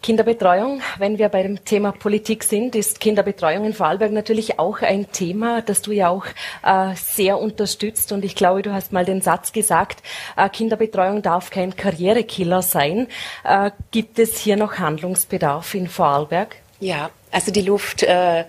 Kinderbetreuung, 0.00 0.80
wenn 0.98 1.18
wir 1.18 1.28
bei 1.28 1.42
dem 1.42 1.64
Thema 1.64 1.90
Politik 1.90 2.44
sind, 2.44 2.76
ist 2.76 3.00
Kinderbetreuung 3.00 3.64
in 3.64 3.74
Vorarlberg 3.74 4.12
natürlich 4.12 4.58
auch 4.58 4.80
ein 4.80 5.10
Thema, 5.10 5.60
das 5.60 5.82
du 5.82 5.90
ja 5.90 6.08
auch 6.08 6.26
äh, 6.62 6.94
sehr 6.94 7.38
unterstützt. 7.38 8.12
Und 8.12 8.24
ich 8.24 8.36
glaube, 8.36 8.62
du 8.62 8.72
hast 8.72 8.92
mal 8.92 9.04
den 9.04 9.20
Satz 9.20 9.52
gesagt, 9.52 10.02
äh, 10.36 10.48
Kinderbetreuung 10.48 11.22
darf 11.22 11.50
kein 11.50 11.74
Karrierekiller 11.74 12.62
sein. 12.62 13.08
Äh, 13.42 13.72
gibt 13.90 14.18
es 14.20 14.38
hier 14.38 14.56
noch 14.56 14.78
Handlungsbedarf 14.78 15.74
in 15.74 15.88
Vorarlberg? 15.88 16.56
Ja, 16.80 17.10
also 17.32 17.50
die 17.50 17.62
Luft 17.62 18.04
äh, 18.04 18.44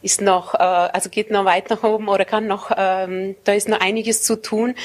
ist 0.00 0.20
noch, 0.20 0.54
äh, 0.54 0.58
also 0.58 1.10
geht 1.10 1.32
noch 1.32 1.44
weit 1.44 1.68
nach 1.68 1.82
oben 1.82 2.08
oder 2.08 2.24
kann 2.24 2.46
noch, 2.46 2.70
ähm, 2.76 3.34
da 3.42 3.52
ist 3.52 3.68
noch 3.68 3.80
einiges 3.80 4.22
zu 4.22 4.40
tun. 4.40 4.76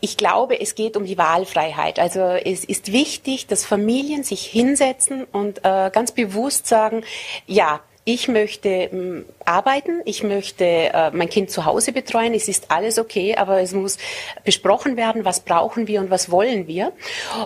Ich 0.00 0.16
glaube, 0.16 0.60
es 0.60 0.76
geht 0.76 0.96
um 0.96 1.04
die 1.04 1.18
Wahlfreiheit. 1.18 1.98
Also 1.98 2.20
es 2.20 2.64
ist 2.64 2.92
wichtig, 2.92 3.48
dass 3.48 3.66
Familien 3.66 4.22
sich 4.22 4.42
hinsetzen 4.46 5.24
und 5.24 5.58
äh, 5.64 5.90
ganz 5.92 6.12
bewusst 6.12 6.68
sagen, 6.68 7.02
ja, 7.46 7.80
ich 8.04 8.28
möchte 8.28 8.68
ähm, 8.68 9.26
arbeiten, 9.44 10.00
ich 10.04 10.22
möchte 10.22 10.64
äh, 10.64 11.10
mein 11.10 11.28
Kind 11.28 11.50
zu 11.50 11.66
Hause 11.66 11.92
betreuen, 11.92 12.32
es 12.34 12.48
ist 12.48 12.70
alles 12.70 12.98
okay, 12.98 13.34
aber 13.34 13.60
es 13.60 13.72
muss 13.72 13.98
besprochen 14.44 14.96
werden, 14.96 15.24
was 15.24 15.40
brauchen 15.40 15.88
wir 15.88 16.00
und 16.00 16.08
was 16.08 16.30
wollen 16.30 16.68
wir. 16.68 16.92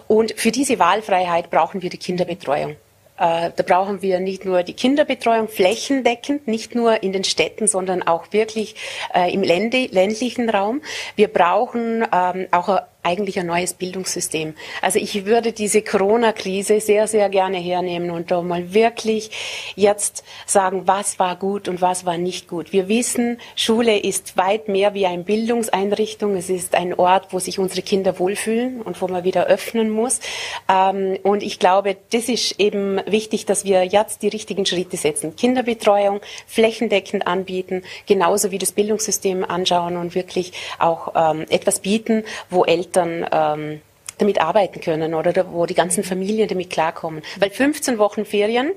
Und 0.07 0.39
für 0.39 0.53
diese 0.53 0.79
Wahlfreiheit 0.79 1.51
brauchen 1.51 1.83
wir 1.83 1.91
die 1.91 1.99
Kinderbetreuung. 1.99 2.77
Äh, 3.23 3.53
da 3.55 3.63
brauchen 3.63 4.03
wir 4.03 4.19
nicht 4.19 4.45
nur 4.45 4.65
die 4.65 4.73
Kinderbetreuung 4.73 5.47
flächendeckend, 5.47 6.49
nicht 6.49 6.75
nur 6.75 7.05
in 7.05 7.13
den 7.13 7.23
Städten, 7.23 7.69
sondern 7.69 8.03
auch 8.03 8.33
wirklich 8.33 8.75
äh, 9.15 9.33
im 9.33 9.45
ländlichen 9.45 10.51
Raum. 10.51 10.83
Wir 11.15 11.29
brauchen 11.29 12.05
ähm, 12.13 12.49
auch 12.51 12.81
eigentlich 13.05 13.39
ein 13.41 13.47
neues 13.47 13.75
Bildungssystem. 13.75 14.55
Also 14.81 15.01
ich 15.01 15.25
würde 15.25 15.53
diese 15.53 15.83
Corona-Krise 15.83 16.81
sehr, 16.81 17.09
sehr 17.09 17.29
gerne 17.31 17.59
hernehmen 17.59 18.11
und 18.13 18.31
da 18.31 18.43
mal 18.43 18.75
wirklich 18.75 19.73
jetzt 19.75 20.23
sagen, 20.47 20.83
was 20.87 21.19
war 21.19 21.35
gut 21.35 21.69
und 21.69 21.81
was 21.81 22.05
war 22.05 22.17
nicht 22.17 22.47
gut. 22.47 22.73
Wir 22.73 22.89
wissen, 22.89 23.41
Schule 23.57 23.99
ist 23.99 24.37
weit 24.37 24.69
mehr 24.69 24.95
wie 24.95 25.07
eine 25.07 25.25
Bildungseinrichtung. 25.25 26.37
Es 26.37 26.49
ist 26.49 26.77
ein 26.77 26.95
Ort, 26.95 27.33
wo 27.33 27.41
sich 27.41 27.59
unsere 27.59 27.83
Kinder 27.83 28.21
wohlfühlen 28.21 28.81
und 28.83 29.01
wo 29.03 29.09
man 29.09 29.25
wieder 29.25 29.47
öffnen 29.47 29.91
muss. 29.91 30.21
Ähm, 30.69 31.19
und 31.25 31.43
ich 31.43 31.59
glaube, 31.59 31.97
das 32.13 32.29
ist 32.29 32.61
eben 32.61 33.01
wichtig, 33.07 33.47
dass 33.47 33.65
wir 33.65 33.83
jetzt 33.83 34.23
die 34.23 34.29
richtigen 34.29 34.65
Schritte 34.65 34.97
setzen. 34.97 35.35
Kinderbetreuung 35.35 36.21
flächendeckend 36.47 37.27
anbieten, 37.27 37.83
genauso 38.07 38.53
wie 38.53 38.59
das 38.59 38.71
Bildungssystem 38.71 39.45
anschauen 39.45 39.97
und 39.97 40.15
wirklich 40.15 40.53
auch 40.79 41.15
ähm, 41.17 41.47
etwas 41.49 41.81
bieten, 41.81 42.23
wo 42.49 42.65
Eltern 42.65 42.92
Eltern 42.93 43.27
ähm, 43.33 43.81
damit 44.19 44.41
arbeiten 44.41 44.81
können 44.81 45.15
oder 45.15 45.53
wo 45.53 45.67
die 45.67 45.75
ganzen 45.75 46.05
Familien 46.05 46.47
damit 46.47 46.71
klarkommen. 46.71 47.23
Weil 47.39 47.51
15 47.51 47.99
Wochen 47.99 48.25
Ferien, 48.25 48.73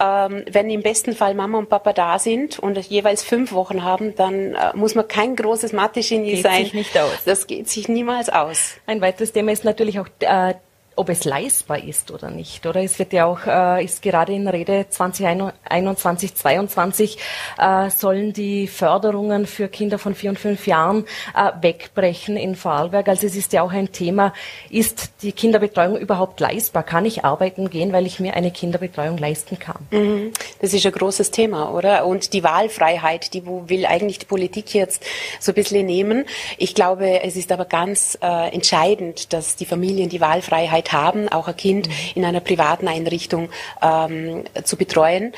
ähm, 0.00 0.44
wenn 0.50 0.70
im 0.70 0.82
besten 0.82 1.14
Fall 1.14 1.34
Mama 1.34 1.58
und 1.58 1.68
Papa 1.68 1.92
da 1.92 2.18
sind 2.18 2.58
und 2.58 2.78
jeweils 2.88 3.22
fünf 3.22 3.52
Wochen 3.52 3.84
haben, 3.84 4.14
dann 4.16 4.54
äh, 4.54 4.72
muss 4.74 4.94
man 4.94 5.06
kein 5.06 5.36
großes 5.36 5.72
Mathe-Genie 5.72 6.36
sein. 6.36 6.64
Sich 6.64 6.74
nicht 6.74 6.98
aus. 6.98 7.12
Das 7.24 7.46
geht 7.46 7.68
sich 7.68 7.88
niemals 7.88 8.30
aus. 8.30 8.76
Ein 8.86 9.00
weiteres 9.00 9.32
Thema 9.32 9.52
ist 9.52 9.64
natürlich 9.64 10.00
auch 10.00 10.08
äh, 10.20 10.54
ob 11.00 11.08
es 11.08 11.24
leistbar 11.24 11.82
ist 11.82 12.10
oder 12.10 12.30
nicht. 12.30 12.66
Oder 12.66 12.82
es 12.82 12.98
wird 12.98 13.14
ja 13.14 13.24
auch, 13.24 13.46
äh, 13.46 13.82
ist 13.82 14.02
gerade 14.02 14.34
in 14.34 14.46
Rede 14.46 14.84
2021, 14.86 16.34
2022 16.34 17.18
äh, 17.56 17.88
sollen 17.88 18.34
die 18.34 18.66
Förderungen 18.66 19.46
für 19.46 19.68
Kinder 19.68 19.98
von 19.98 20.14
vier 20.14 20.28
und 20.28 20.38
fünf 20.38 20.66
Jahren 20.66 21.06
äh, 21.34 21.52
wegbrechen 21.62 22.36
in 22.36 22.54
Vorarlberg. 22.54 23.08
Also 23.08 23.26
es 23.26 23.34
ist 23.34 23.54
ja 23.54 23.62
auch 23.62 23.72
ein 23.72 23.92
Thema, 23.92 24.34
ist 24.68 25.12
die 25.22 25.32
Kinderbetreuung 25.32 25.96
überhaupt 25.96 26.38
leistbar? 26.38 26.82
Kann 26.82 27.06
ich 27.06 27.24
arbeiten 27.24 27.70
gehen, 27.70 27.94
weil 27.94 28.04
ich 28.04 28.20
mir 28.20 28.34
eine 28.34 28.50
Kinderbetreuung 28.50 29.16
leisten 29.16 29.58
kann? 29.58 29.86
Mhm. 29.90 30.32
Das 30.60 30.74
ist 30.74 30.84
ein 30.84 30.92
großes 30.92 31.30
Thema, 31.30 31.72
oder? 31.72 32.04
Und 32.04 32.34
die 32.34 32.44
Wahlfreiheit, 32.44 33.32
die 33.32 33.46
wo 33.46 33.70
will 33.70 33.86
eigentlich 33.86 34.18
die 34.18 34.26
Politik 34.26 34.74
jetzt 34.74 35.02
so 35.40 35.52
ein 35.52 35.54
bisschen 35.54 35.86
nehmen. 35.86 36.26
Ich 36.58 36.74
glaube, 36.74 37.22
es 37.22 37.36
ist 37.36 37.52
aber 37.52 37.64
ganz 37.64 38.18
äh, 38.20 38.52
entscheidend, 38.52 39.32
dass 39.32 39.56
die 39.56 39.64
Familien 39.64 40.10
die 40.10 40.20
Wahlfreiheit 40.20 40.89
haben, 40.92 41.28
auch 41.28 41.48
ein 41.48 41.56
Kind 41.56 41.88
in 42.14 42.24
einer 42.24 42.40
privaten 42.40 42.88
Einrichtung 42.88 43.48
ähm, 43.82 44.44
zu 44.64 44.76
betreuen. 44.76 45.32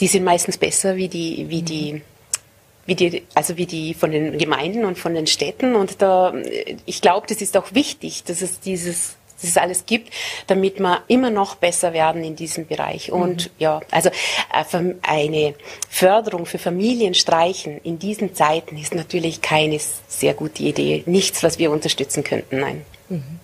Die 0.00 0.06
sind 0.06 0.24
meistens 0.24 0.58
besser 0.58 0.96
wie 0.96 1.08
die, 1.08 1.46
wie 1.48 1.62
die 1.62 2.02
wie 2.86 2.94
die, 2.96 3.22
also 3.34 3.56
wie 3.56 3.66
die 3.66 3.94
von 3.94 4.10
den 4.10 4.36
Gemeinden 4.36 4.84
und 4.84 4.98
von 4.98 5.14
den 5.14 5.28
Städten. 5.28 5.76
Und 5.76 6.02
da, 6.02 6.34
ich 6.86 7.00
glaube, 7.00 7.26
das 7.28 7.40
ist 7.40 7.56
auch 7.56 7.72
wichtig, 7.72 8.24
dass 8.24 8.42
es 8.42 8.58
dieses 8.58 9.16
dass 9.40 9.50
es 9.50 9.56
alles 9.56 9.86
gibt, 9.86 10.12
damit 10.48 10.80
wir 10.80 11.02
immer 11.08 11.30
noch 11.30 11.54
besser 11.54 11.92
werden 11.92 12.22
in 12.24 12.36
diesem 12.36 12.66
Bereich. 12.66 13.10
Und 13.10 13.46
mhm. 13.46 13.50
ja, 13.58 13.80
also 13.90 14.10
äh, 14.10 14.94
eine 15.02 15.54
Förderung 15.88 16.46
für 16.46 16.58
Familienstreichen 16.58 17.80
in 17.82 17.98
diesen 17.98 18.34
Zeiten 18.34 18.76
ist 18.76 18.94
natürlich 18.94 19.40
keine 19.40 19.78
sehr 20.08 20.34
gute 20.34 20.62
Idee. 20.62 21.04
Nichts, 21.06 21.42
was 21.42 21.58
wir 21.58 21.70
unterstützen 21.70 22.22
könnten, 22.22 22.60
nein. 22.60 22.84
Mhm. 23.08 23.39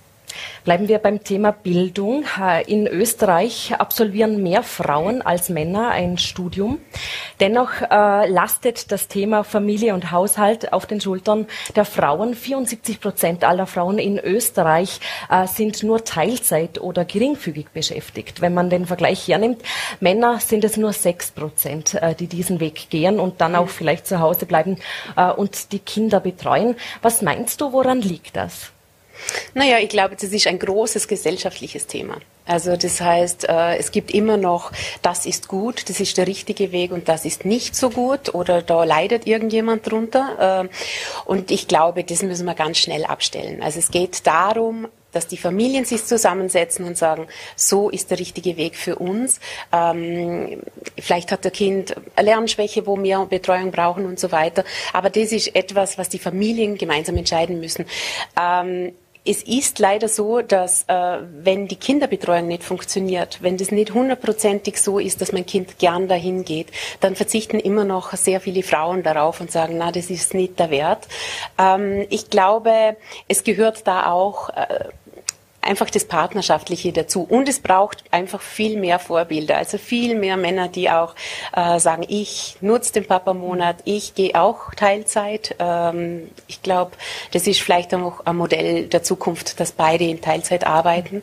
Bleiben 0.64 0.88
wir 0.88 0.98
beim 0.98 1.22
Thema 1.22 1.52
Bildung. 1.52 2.24
In 2.66 2.86
Österreich 2.86 3.74
absolvieren 3.78 4.42
mehr 4.42 4.62
Frauen 4.62 5.22
als 5.22 5.48
Männer 5.48 5.90
ein 5.90 6.18
Studium. 6.18 6.78
Dennoch 7.40 7.82
äh, 7.82 8.28
lastet 8.28 8.90
das 8.92 9.08
Thema 9.08 9.44
Familie 9.44 9.94
und 9.94 10.10
Haushalt 10.10 10.72
auf 10.72 10.86
den 10.86 11.00
Schultern 11.00 11.46
der 11.74 11.84
Frauen. 11.84 12.34
74 12.34 13.00
Prozent 13.00 13.44
aller 13.44 13.66
Frauen 13.66 13.98
in 13.98 14.18
Österreich 14.18 15.00
äh, 15.30 15.46
sind 15.46 15.82
nur 15.82 16.04
Teilzeit 16.04 16.80
oder 16.80 17.04
geringfügig 17.04 17.68
beschäftigt. 17.72 18.40
Wenn 18.40 18.54
man 18.54 18.70
den 18.70 18.86
Vergleich 18.86 19.28
hernimmt, 19.28 19.62
Männer 20.00 20.40
sind 20.40 20.64
es 20.64 20.76
nur 20.76 20.92
sechs 20.92 21.30
Prozent, 21.30 21.94
äh, 21.94 22.14
die 22.14 22.26
diesen 22.26 22.60
Weg 22.60 22.88
gehen 22.90 23.20
und 23.20 23.40
dann 23.40 23.54
auch 23.54 23.68
vielleicht 23.68 24.06
zu 24.06 24.20
Hause 24.20 24.46
bleiben 24.46 24.78
und 25.36 25.72
die 25.72 25.78
Kinder 25.78 26.20
betreuen. 26.20 26.76
Was 27.02 27.22
meinst 27.22 27.60
du, 27.60 27.72
woran 27.72 28.00
liegt 28.00 28.36
das? 28.36 28.72
Naja, 29.54 29.78
ich 29.78 29.88
glaube, 29.88 30.16
das 30.16 30.30
ist 30.30 30.46
ein 30.46 30.58
großes 30.58 31.08
gesellschaftliches 31.08 31.86
Thema. 31.86 32.18
Also 32.46 32.76
das 32.76 33.00
heißt, 33.00 33.48
äh, 33.48 33.76
es 33.76 33.90
gibt 33.90 34.12
immer 34.12 34.36
noch, 34.36 34.70
das 35.02 35.26
ist 35.26 35.48
gut, 35.48 35.88
das 35.88 35.98
ist 35.98 36.16
der 36.16 36.26
richtige 36.28 36.70
Weg 36.70 36.92
und 36.92 37.08
das 37.08 37.24
ist 37.24 37.44
nicht 37.44 37.74
so 37.74 37.90
gut 37.90 38.34
oder 38.34 38.62
da 38.62 38.84
leidet 38.84 39.26
irgendjemand 39.26 39.90
drunter. 39.90 40.64
Äh, 40.64 41.28
und 41.28 41.50
ich 41.50 41.66
glaube, 41.66 42.04
das 42.04 42.22
müssen 42.22 42.46
wir 42.46 42.54
ganz 42.54 42.78
schnell 42.78 43.04
abstellen. 43.04 43.62
Also 43.62 43.80
es 43.80 43.90
geht 43.90 44.26
darum, 44.26 44.86
dass 45.16 45.26
die 45.26 45.38
Familien 45.38 45.86
sich 45.86 46.04
zusammensetzen 46.04 46.84
und 46.84 46.98
sagen, 46.98 47.26
so 47.56 47.88
ist 47.88 48.10
der 48.10 48.18
richtige 48.18 48.58
Weg 48.58 48.76
für 48.76 48.96
uns. 48.96 49.40
Ähm, 49.72 50.62
vielleicht 50.98 51.32
hat 51.32 51.42
der 51.44 51.50
Kind 51.50 51.96
eine 52.14 52.26
Lernschwäche, 52.26 52.86
wo 52.86 53.02
wir 53.02 53.24
Betreuung 53.24 53.70
brauchen 53.70 54.04
und 54.04 54.20
so 54.20 54.30
weiter. 54.30 54.62
Aber 54.92 55.08
das 55.08 55.32
ist 55.32 55.56
etwas, 55.56 55.96
was 55.96 56.10
die 56.10 56.18
Familien 56.18 56.76
gemeinsam 56.76 57.16
entscheiden 57.16 57.60
müssen. 57.60 57.86
Ähm, 58.38 58.92
es 59.26 59.42
ist 59.42 59.78
leider 59.78 60.08
so, 60.08 60.40
dass 60.40 60.84
äh, 60.88 61.18
wenn 61.42 61.68
die 61.68 61.76
Kinderbetreuung 61.76 62.46
nicht 62.46 62.62
funktioniert, 62.62 63.38
wenn 63.42 63.56
das 63.56 63.70
nicht 63.70 63.92
hundertprozentig 63.92 64.80
so 64.80 64.98
ist, 64.98 65.20
dass 65.20 65.32
mein 65.32 65.46
Kind 65.46 65.78
gern 65.78 66.08
dahin 66.08 66.44
geht, 66.44 66.68
dann 67.00 67.16
verzichten 67.16 67.58
immer 67.58 67.84
noch 67.84 68.12
sehr 68.12 68.40
viele 68.40 68.62
Frauen 68.62 69.02
darauf 69.02 69.40
und 69.40 69.50
sagen, 69.50 69.78
na, 69.78 69.90
das 69.90 70.10
ist 70.10 70.34
nicht 70.34 70.58
der 70.58 70.70
Wert. 70.70 71.08
Ähm, 71.58 72.06
ich 72.08 72.30
glaube, 72.30 72.96
es 73.28 73.44
gehört 73.44 73.86
da 73.86 74.10
auch 74.10 74.50
äh, 74.50 74.84
einfach 75.66 75.90
das 75.90 76.04
Partnerschaftliche 76.04 76.92
dazu. 76.92 77.26
Und 77.28 77.48
es 77.48 77.60
braucht 77.60 78.04
einfach 78.10 78.40
viel 78.40 78.78
mehr 78.78 78.98
Vorbilder, 78.98 79.56
also 79.56 79.78
viel 79.78 80.14
mehr 80.14 80.36
Männer, 80.36 80.68
die 80.68 80.90
auch 80.90 81.14
äh, 81.54 81.78
sagen, 81.78 82.04
ich 82.08 82.56
nutze 82.60 82.92
den 82.92 83.06
Papa-Monat, 83.06 83.76
ich 83.84 84.14
gehe 84.14 84.34
auch 84.34 84.74
Teilzeit. 84.74 85.56
Ähm, 85.58 86.30
ich 86.46 86.62
glaube, 86.62 86.92
das 87.32 87.46
ist 87.46 87.60
vielleicht 87.60 87.94
auch 87.94 88.24
ein 88.24 88.36
Modell 88.36 88.86
der 88.86 89.02
Zukunft, 89.02 89.60
dass 89.60 89.72
beide 89.72 90.04
in 90.04 90.20
Teilzeit 90.20 90.66
arbeiten. 90.66 91.22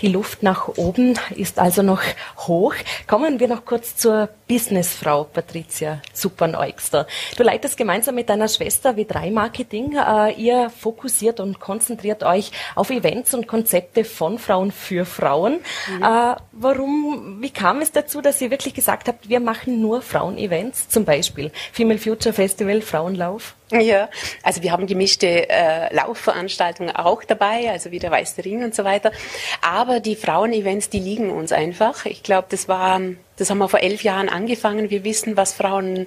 Die 0.00 0.08
Luft 0.08 0.44
nach 0.44 0.68
oben 0.76 1.18
ist 1.34 1.58
also 1.58 1.82
noch 1.82 2.02
hoch. 2.36 2.74
Kommen 3.08 3.40
wir 3.40 3.48
noch 3.48 3.64
kurz 3.64 3.96
zur 3.96 4.28
Businessfrau 4.46 5.24
Patricia 5.24 6.00
Superneuxter. 6.12 7.08
Du 7.36 7.42
leitest 7.42 7.76
gemeinsam 7.76 8.14
mit 8.14 8.28
deiner 8.28 8.46
Schwester 8.46 8.90
W3 8.90 9.32
Marketing. 9.32 9.96
Äh, 9.96 10.34
ihr 10.34 10.70
fokussiert 10.70 11.40
und 11.40 11.58
konzentriert 11.58 12.22
euch 12.22 12.52
auf 12.76 12.90
Events 12.90 13.34
und 13.34 13.48
Konzepte 13.48 14.04
von 14.04 14.38
Frauen 14.38 14.70
für 14.70 15.04
Frauen. 15.04 15.60
Mhm. 15.88 16.02
Äh, 16.02 16.36
warum, 16.52 17.38
wie 17.40 17.50
kam 17.50 17.80
es 17.80 17.90
dazu, 17.90 18.20
dass 18.20 18.40
ihr 18.40 18.52
wirklich 18.52 18.74
gesagt 18.74 19.08
habt, 19.08 19.28
wir 19.28 19.40
machen 19.40 19.82
nur 19.82 20.00
Frauen-Events? 20.00 20.88
Zum 20.88 21.04
Beispiel 21.04 21.50
Female 21.72 21.98
Future 21.98 22.32
Festival, 22.32 22.82
Frauenlauf? 22.82 23.56
Ja, 23.70 24.08
also 24.42 24.62
wir 24.62 24.72
haben 24.72 24.86
gemischte 24.86 25.48
äh, 25.48 25.94
Laufveranstaltungen 25.94 26.96
auch 26.96 27.22
dabei, 27.24 27.70
also 27.70 27.90
wie 27.90 27.98
der 27.98 28.10
Weiße 28.10 28.42
Ring 28.44 28.64
und 28.64 28.74
so 28.74 28.82
weiter. 28.84 29.12
Aber 29.60 30.00
die 30.00 30.16
Frauen-Events, 30.16 30.88
die 30.88 31.00
liegen 31.00 31.30
uns 31.30 31.52
einfach. 31.52 32.06
Ich 32.06 32.22
glaube, 32.22 32.46
das 32.50 32.66
war 32.68 33.00
das 33.38 33.50
haben 33.50 33.58
wir 33.58 33.68
vor 33.68 33.80
elf 33.80 34.02
Jahren 34.02 34.28
angefangen. 34.28 34.90
Wir 34.90 35.04
wissen, 35.04 35.36
was 35.36 35.52
Frauen 35.52 36.06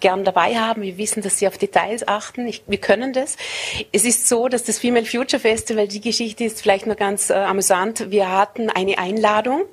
gern 0.00 0.24
dabei 0.24 0.56
haben. 0.56 0.82
Wir 0.82 0.98
wissen, 0.98 1.22
dass 1.22 1.38
sie 1.38 1.48
auf 1.48 1.58
Details 1.58 2.06
achten. 2.06 2.46
Ich, 2.46 2.62
wir 2.66 2.78
können 2.78 3.12
das. 3.12 3.36
Es 3.92 4.04
ist 4.04 4.28
so, 4.28 4.48
dass 4.48 4.62
das 4.62 4.78
Female 4.78 5.06
Future 5.06 5.40
Festival, 5.40 5.88
die 5.88 6.00
Geschichte 6.00 6.44
ist 6.44 6.60
vielleicht 6.60 6.86
nur 6.86 6.96
ganz 6.96 7.30
äh, 7.30 7.34
amüsant. 7.34 8.10
Wir 8.10 8.30
hatten 8.30 8.70
eine 8.70 8.98
Einladung. 8.98 9.64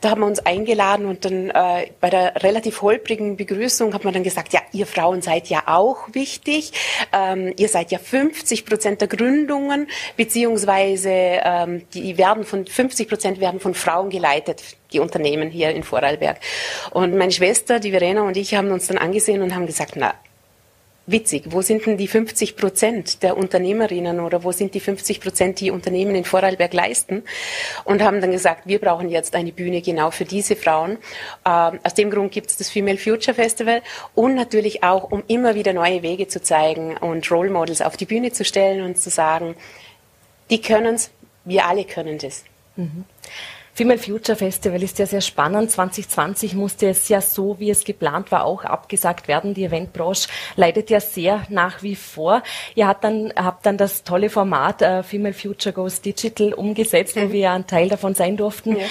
Da 0.00 0.10
haben 0.10 0.20
wir 0.20 0.26
uns 0.26 0.38
eingeladen 0.40 1.06
und 1.06 1.24
dann 1.24 1.50
äh, 1.50 1.90
bei 2.00 2.10
der 2.10 2.42
relativ 2.42 2.82
holprigen 2.82 3.36
Begrüßung 3.36 3.92
hat 3.92 4.04
man 4.04 4.14
dann 4.14 4.22
gesagt, 4.22 4.52
ja, 4.52 4.60
ihr 4.72 4.86
Frauen 4.86 5.20
seid 5.20 5.48
ja 5.48 5.64
auch 5.66 6.08
wichtig. 6.12 6.72
Ähm, 7.12 7.52
ihr 7.56 7.68
seid 7.68 7.90
ja 7.90 7.98
50 7.98 8.64
Prozent 8.64 9.00
der 9.00 9.08
Gründungen, 9.08 9.88
beziehungsweise 10.16 11.10
ähm, 11.10 11.82
die 11.92 12.16
werden 12.18 12.44
von 12.44 12.66
50 12.66 13.08
Prozent 13.08 13.40
werden 13.40 13.60
von 13.60 13.74
Frauen 13.74 14.10
geleitet 14.10 14.62
die 14.92 15.00
Unternehmen 15.00 15.50
hier 15.50 15.70
in 15.70 15.82
Vorarlberg. 15.82 16.38
Und 16.90 17.16
meine 17.16 17.32
Schwester, 17.32 17.80
die 17.80 17.90
Verena 17.90 18.22
und 18.22 18.36
ich 18.36 18.54
haben 18.54 18.70
uns 18.70 18.86
dann 18.86 18.98
angesehen 18.98 19.42
und 19.42 19.54
haben 19.54 19.66
gesagt, 19.66 19.94
na, 19.96 20.14
witzig, 21.06 21.44
wo 21.46 21.62
sind 21.62 21.84
denn 21.86 21.96
die 21.96 22.06
50 22.06 22.56
Prozent 22.56 23.22
der 23.22 23.36
Unternehmerinnen 23.36 24.20
oder 24.20 24.44
wo 24.44 24.52
sind 24.52 24.74
die 24.74 24.80
50 24.80 25.20
Prozent, 25.20 25.60
die 25.60 25.70
Unternehmen 25.70 26.14
in 26.14 26.24
Vorarlberg 26.24 26.72
leisten? 26.72 27.22
Und 27.84 28.02
haben 28.02 28.20
dann 28.20 28.30
gesagt, 28.30 28.66
wir 28.66 28.78
brauchen 28.78 29.08
jetzt 29.08 29.34
eine 29.34 29.52
Bühne 29.52 29.82
genau 29.82 30.10
für 30.10 30.24
diese 30.24 30.56
Frauen. 30.56 30.98
Ähm, 31.44 31.80
aus 31.82 31.94
dem 31.94 32.10
Grund 32.10 32.32
gibt 32.32 32.50
es 32.50 32.56
das 32.56 32.70
Female 32.70 32.98
Future 32.98 33.34
Festival 33.34 33.82
und 34.14 34.34
natürlich 34.34 34.84
auch, 34.84 35.10
um 35.10 35.22
immer 35.26 35.54
wieder 35.54 35.72
neue 35.72 36.02
Wege 36.02 36.28
zu 36.28 36.40
zeigen 36.40 36.96
und 36.96 37.30
Role 37.30 37.50
Models 37.50 37.82
auf 37.82 37.96
die 37.96 38.06
Bühne 38.06 38.32
zu 38.32 38.44
stellen 38.44 38.82
und 38.82 38.98
zu 38.98 39.10
sagen, 39.10 39.56
die 40.50 40.60
können 40.60 40.94
es, 40.94 41.10
wir 41.44 41.66
alle 41.66 41.84
können 41.84 42.18
das. 42.18 42.44
Mhm. 42.76 43.04
Female 43.74 43.98
Future 43.98 44.36
Festival 44.36 44.82
ist 44.82 44.98
ja 44.98 45.06
sehr 45.06 45.22
spannend. 45.22 45.70
2020 45.70 46.54
musste 46.54 46.90
es 46.90 47.08
ja 47.08 47.22
so, 47.22 47.58
wie 47.58 47.70
es 47.70 47.84
geplant 47.84 48.30
war, 48.30 48.44
auch 48.44 48.64
abgesagt 48.64 49.28
werden. 49.28 49.54
Die 49.54 49.64
Eventbranche 49.64 50.28
leidet 50.56 50.90
ja 50.90 51.00
sehr 51.00 51.44
nach 51.48 51.82
wie 51.82 51.96
vor. 51.96 52.42
Ihr 52.74 52.86
habt 52.86 53.02
dann, 53.02 53.32
habt 53.34 53.64
dann 53.64 53.78
das 53.78 54.04
tolle 54.04 54.28
Format 54.28 54.82
äh, 54.82 55.02
Female 55.02 55.32
Future 55.32 55.72
Goes 55.72 56.02
Digital 56.02 56.52
umgesetzt, 56.52 57.16
mhm. 57.16 57.22
wo 57.22 57.32
wir 57.32 57.40
ja 57.40 57.54
ein 57.54 57.66
Teil 57.66 57.88
davon 57.88 58.14
sein 58.14 58.36
durften. 58.36 58.76
Ja. 58.76 58.84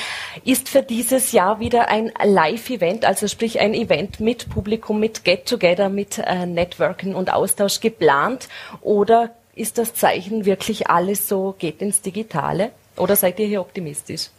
Ist 0.45 0.67
für 0.67 0.81
dieses 0.81 1.31
Jahr 1.31 1.59
wieder 1.59 1.89
ein 1.89 2.11
Live-Event, 2.23 3.05
also 3.05 3.27
sprich 3.27 3.59
ein 3.59 3.75
Event 3.75 4.19
mit 4.19 4.49
Publikum, 4.49 4.99
mit 4.99 5.23
Get-Together, 5.23 5.89
mit 5.89 6.17
äh, 6.17 6.47
Networken 6.47 7.13
und 7.13 7.31
Austausch 7.31 7.81
geplant? 7.81 8.49
Oder 8.81 9.29
ist 9.53 9.77
das 9.77 9.93
Zeichen 9.93 10.45
wirklich 10.45 10.87
alles 10.87 11.27
so, 11.27 11.53
geht 11.59 11.83
ins 11.83 12.01
Digitale? 12.01 12.71
Oder 12.97 13.15
seid 13.15 13.39
ihr 13.39 13.47
hier 13.47 13.61
optimistisch? 13.61 14.29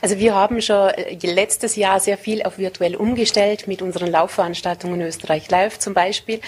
Also 0.00 0.18
wir 0.18 0.34
haben 0.34 0.60
schon 0.60 0.90
äh, 0.90 1.16
letztes 1.22 1.76
Jahr 1.76 1.98
sehr 1.98 2.18
viel 2.18 2.42
auf 2.42 2.58
virtuell 2.58 2.94
umgestellt 2.96 3.66
mit 3.66 3.82
unseren 3.82 4.10
Laufveranstaltungen 4.10 5.00
Österreich 5.00 5.50
Live 5.50 5.78
zum 5.78 5.94
Beispiel. 5.94 6.40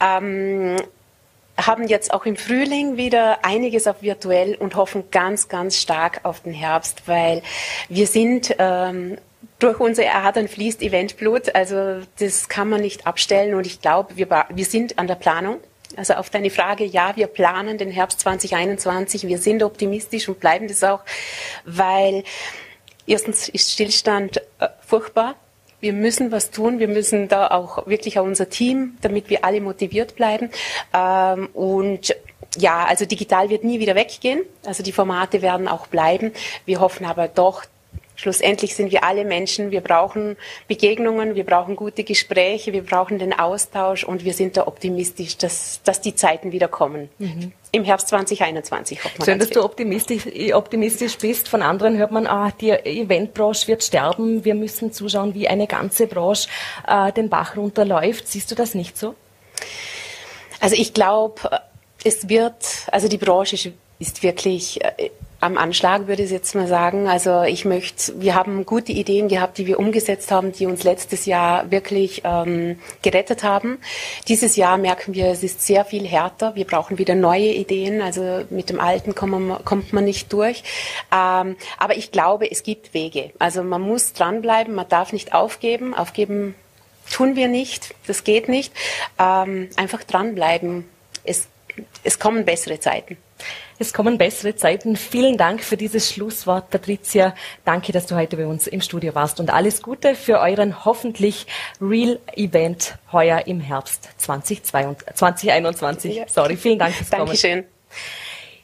Ähm, 0.00 0.76
haben 1.56 1.88
jetzt 1.88 2.12
auch 2.12 2.26
im 2.26 2.36
Frühling 2.36 2.96
wieder 2.96 3.44
einiges 3.44 3.86
auf 3.86 4.02
virtuell 4.02 4.56
und 4.56 4.76
hoffen 4.76 5.04
ganz, 5.10 5.48
ganz 5.48 5.76
stark 5.76 6.20
auf 6.22 6.40
den 6.40 6.52
Herbst, 6.52 7.02
weil 7.06 7.42
wir 7.88 8.06
sind 8.06 8.54
ähm, 8.58 9.16
durch 9.58 9.80
unsere 9.80 10.12
Adern 10.12 10.48
fließt 10.48 10.82
Eventblut, 10.82 11.54
also 11.54 12.02
das 12.18 12.48
kann 12.48 12.68
man 12.68 12.82
nicht 12.82 13.06
abstellen 13.06 13.54
und 13.54 13.66
ich 13.66 13.80
glaube, 13.80 14.16
wir, 14.16 14.28
wir 14.50 14.64
sind 14.64 14.98
an 14.98 15.06
der 15.06 15.14
Planung. 15.14 15.60
Also 15.96 16.14
auf 16.14 16.30
deine 16.30 16.50
Frage, 16.50 16.84
ja, 16.84 17.16
wir 17.16 17.26
planen 17.26 17.78
den 17.78 17.90
Herbst 17.90 18.20
2021. 18.20 19.26
Wir 19.26 19.38
sind 19.38 19.62
optimistisch 19.62 20.28
und 20.28 20.40
bleiben 20.40 20.68
das 20.68 20.82
auch, 20.82 21.00
weil 21.64 22.24
erstens 23.06 23.48
ist 23.48 23.72
Stillstand 23.72 24.38
äh, 24.58 24.68
furchtbar. 24.80 25.36
Wir 25.80 25.92
müssen 25.92 26.32
was 26.32 26.50
tun. 26.50 26.78
Wir 26.78 26.88
müssen 26.88 27.28
da 27.28 27.48
auch 27.48 27.86
wirklich 27.86 28.18
auch 28.18 28.24
unser 28.24 28.48
Team, 28.48 28.96
damit 29.02 29.30
wir 29.30 29.44
alle 29.44 29.60
motiviert 29.60 30.16
bleiben. 30.16 30.50
Ähm, 30.92 31.48
und 31.52 32.16
ja, 32.56 32.84
also 32.84 33.04
digital 33.04 33.50
wird 33.50 33.64
nie 33.64 33.80
wieder 33.80 33.94
weggehen. 33.94 34.42
Also 34.64 34.82
die 34.82 34.92
Formate 34.92 35.42
werden 35.42 35.68
auch 35.68 35.86
bleiben. 35.86 36.32
Wir 36.64 36.80
hoffen 36.80 37.04
aber 37.04 37.28
doch, 37.28 37.64
Schlussendlich 38.16 38.74
sind 38.74 38.90
wir 38.90 39.04
alle 39.04 39.24
Menschen. 39.24 39.70
Wir 39.70 39.82
brauchen 39.82 40.36
Begegnungen, 40.68 41.34
wir 41.34 41.44
brauchen 41.44 41.76
gute 41.76 42.02
Gespräche, 42.02 42.72
wir 42.72 42.82
brauchen 42.82 43.18
den 43.18 43.32
Austausch 43.38 44.04
und 44.04 44.24
wir 44.24 44.32
sind 44.32 44.56
da 44.56 44.66
optimistisch, 44.66 45.36
dass, 45.36 45.80
dass 45.84 46.00
die 46.00 46.14
Zeiten 46.14 46.50
wieder 46.50 46.66
kommen. 46.66 47.10
Mhm. 47.18 47.52
Im 47.72 47.84
Herbst 47.84 48.08
2021 48.08 49.04
hofft 49.04 49.18
man. 49.18 49.26
Schön, 49.26 49.38
dass 49.38 49.50
du 49.50 49.62
optimistisch, 49.62 50.24
optimistisch 50.54 51.18
bist. 51.18 51.48
Von 51.48 51.60
anderen 51.60 51.98
hört 51.98 52.10
man, 52.10 52.26
ah, 52.26 52.50
die 52.58 52.70
Eventbranche 52.70 53.68
wird 53.68 53.84
sterben. 53.84 54.44
Wir 54.46 54.54
müssen 54.54 54.92
zuschauen, 54.92 55.34
wie 55.34 55.46
eine 55.46 55.66
ganze 55.66 56.06
Branche 56.06 56.48
äh, 56.88 57.12
den 57.12 57.28
Bach 57.28 57.56
runterläuft. 57.56 58.28
Siehst 58.28 58.50
du 58.50 58.54
das 58.54 58.74
nicht 58.74 58.96
so? 58.96 59.14
Also 60.58 60.74
ich 60.74 60.94
glaube, 60.94 61.60
es 62.02 62.30
wird, 62.30 62.64
also 62.90 63.08
die 63.08 63.18
Branche 63.18 63.74
ist 63.98 64.22
wirklich 64.22 64.82
äh, 64.82 65.10
am 65.40 65.58
Anschlag, 65.58 66.06
würde 66.06 66.22
ich 66.22 66.30
jetzt 66.30 66.54
mal 66.54 66.66
sagen. 66.66 67.08
Also 67.08 67.42
ich 67.42 67.64
möchte, 67.64 68.18
wir 68.20 68.34
haben 68.34 68.64
gute 68.64 68.92
Ideen 68.92 69.28
gehabt, 69.28 69.58
die 69.58 69.66
wir 69.66 69.78
umgesetzt 69.78 70.30
haben, 70.30 70.52
die 70.52 70.66
uns 70.66 70.82
letztes 70.82 71.26
Jahr 71.26 71.70
wirklich 71.70 72.22
ähm, 72.24 72.78
gerettet 73.02 73.42
haben. 73.42 73.78
Dieses 74.28 74.56
Jahr 74.56 74.78
merken 74.78 75.14
wir, 75.14 75.26
es 75.26 75.42
ist 75.42 75.66
sehr 75.66 75.84
viel 75.84 76.06
härter. 76.06 76.54
Wir 76.54 76.64
brauchen 76.64 76.98
wieder 76.98 77.14
neue 77.14 77.52
Ideen. 77.52 78.00
Also 78.00 78.44
mit 78.50 78.70
dem 78.70 78.80
Alten 78.80 79.14
kommt 79.14 79.32
man, 79.32 79.64
kommt 79.64 79.92
man 79.92 80.04
nicht 80.04 80.32
durch. 80.32 80.62
Ähm, 81.12 81.56
aber 81.78 81.96
ich 81.96 82.12
glaube, 82.12 82.50
es 82.50 82.62
gibt 82.62 82.94
Wege. 82.94 83.30
Also 83.38 83.62
man 83.62 83.82
muss 83.82 84.14
dranbleiben, 84.14 84.74
man 84.74 84.88
darf 84.88 85.12
nicht 85.12 85.34
aufgeben. 85.34 85.94
Aufgeben 85.94 86.54
tun 87.10 87.36
wir 87.36 87.48
nicht, 87.48 87.94
das 88.06 88.24
geht 88.24 88.48
nicht. 88.48 88.72
Ähm, 89.18 89.68
einfach 89.76 90.02
dranbleiben. 90.02 90.88
Es, 91.24 91.48
es 92.04 92.18
kommen 92.18 92.44
bessere 92.44 92.80
Zeiten. 92.80 93.18
Es 93.78 93.92
kommen 93.92 94.16
bessere 94.16 94.56
Zeiten. 94.56 94.96
Vielen 94.96 95.36
Dank 95.36 95.62
für 95.62 95.76
dieses 95.76 96.10
Schlusswort, 96.10 96.70
Patricia. 96.70 97.34
Danke, 97.66 97.92
dass 97.92 98.06
du 98.06 98.16
heute 98.16 98.38
bei 98.38 98.46
uns 98.46 98.66
im 98.66 98.80
Studio 98.80 99.14
warst 99.14 99.38
und 99.38 99.52
alles 99.52 99.82
Gute 99.82 100.14
für 100.14 100.40
euren 100.40 100.86
hoffentlich 100.86 101.46
Real 101.78 102.18
Event 102.34 102.96
heuer 103.12 103.46
im 103.46 103.60
Herbst 103.60 104.08
2021. 104.16 106.16
Ja. 106.16 106.26
Sorry, 106.26 106.56
vielen 106.56 106.78
Dank 106.78 106.94
fürs 106.94 107.10
Kommen. 107.10 107.26
Dankeschön. 107.26 107.64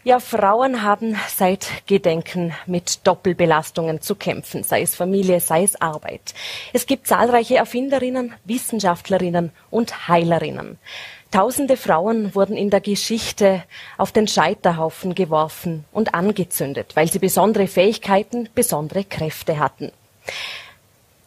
Ja, 0.04 0.18
Frauen 0.18 0.82
haben 0.82 1.16
seit 1.28 1.86
Gedenken 1.86 2.52
mit 2.66 3.06
Doppelbelastungen 3.06 4.00
zu 4.00 4.16
kämpfen, 4.16 4.64
sei 4.64 4.82
es 4.82 4.96
Familie, 4.96 5.38
sei 5.38 5.62
es 5.62 5.80
Arbeit. 5.80 6.34
Es 6.72 6.86
gibt 6.86 7.06
zahlreiche 7.06 7.56
Erfinderinnen, 7.56 8.34
Wissenschaftlerinnen 8.44 9.52
und 9.70 10.08
Heilerinnen. 10.08 10.78
Tausende 11.32 11.78
Frauen 11.78 12.34
wurden 12.34 12.58
in 12.58 12.68
der 12.68 12.82
Geschichte 12.82 13.62
auf 13.96 14.12
den 14.12 14.28
Scheiterhaufen 14.28 15.14
geworfen 15.14 15.86
und 15.90 16.12
angezündet, 16.12 16.94
weil 16.94 17.10
sie 17.10 17.18
besondere 17.18 17.68
Fähigkeiten, 17.68 18.50
besondere 18.54 19.02
Kräfte 19.02 19.58
hatten. 19.58 19.92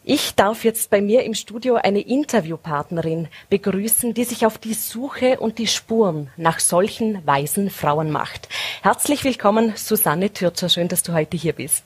Ich 0.04 0.36
darf 0.36 0.62
jetzt 0.62 0.90
bei 0.90 1.00
mir 1.00 1.24
im 1.24 1.34
Studio 1.34 1.74
eine 1.74 1.98
Interviewpartnerin 1.98 3.26
begrüßen, 3.50 4.14
die 4.14 4.22
sich 4.22 4.46
auf 4.46 4.58
die 4.58 4.74
Suche 4.74 5.40
und 5.40 5.58
die 5.58 5.66
Spuren 5.66 6.30
nach 6.36 6.60
solchen 6.60 7.26
weisen 7.26 7.68
Frauen 7.68 8.12
macht. 8.12 8.48
Herzlich 8.82 9.24
willkommen, 9.24 9.72
Susanne 9.74 10.32
Türzer. 10.32 10.68
Schön, 10.68 10.86
dass 10.86 11.02
du 11.02 11.14
heute 11.14 11.36
hier 11.36 11.52
bist. 11.52 11.82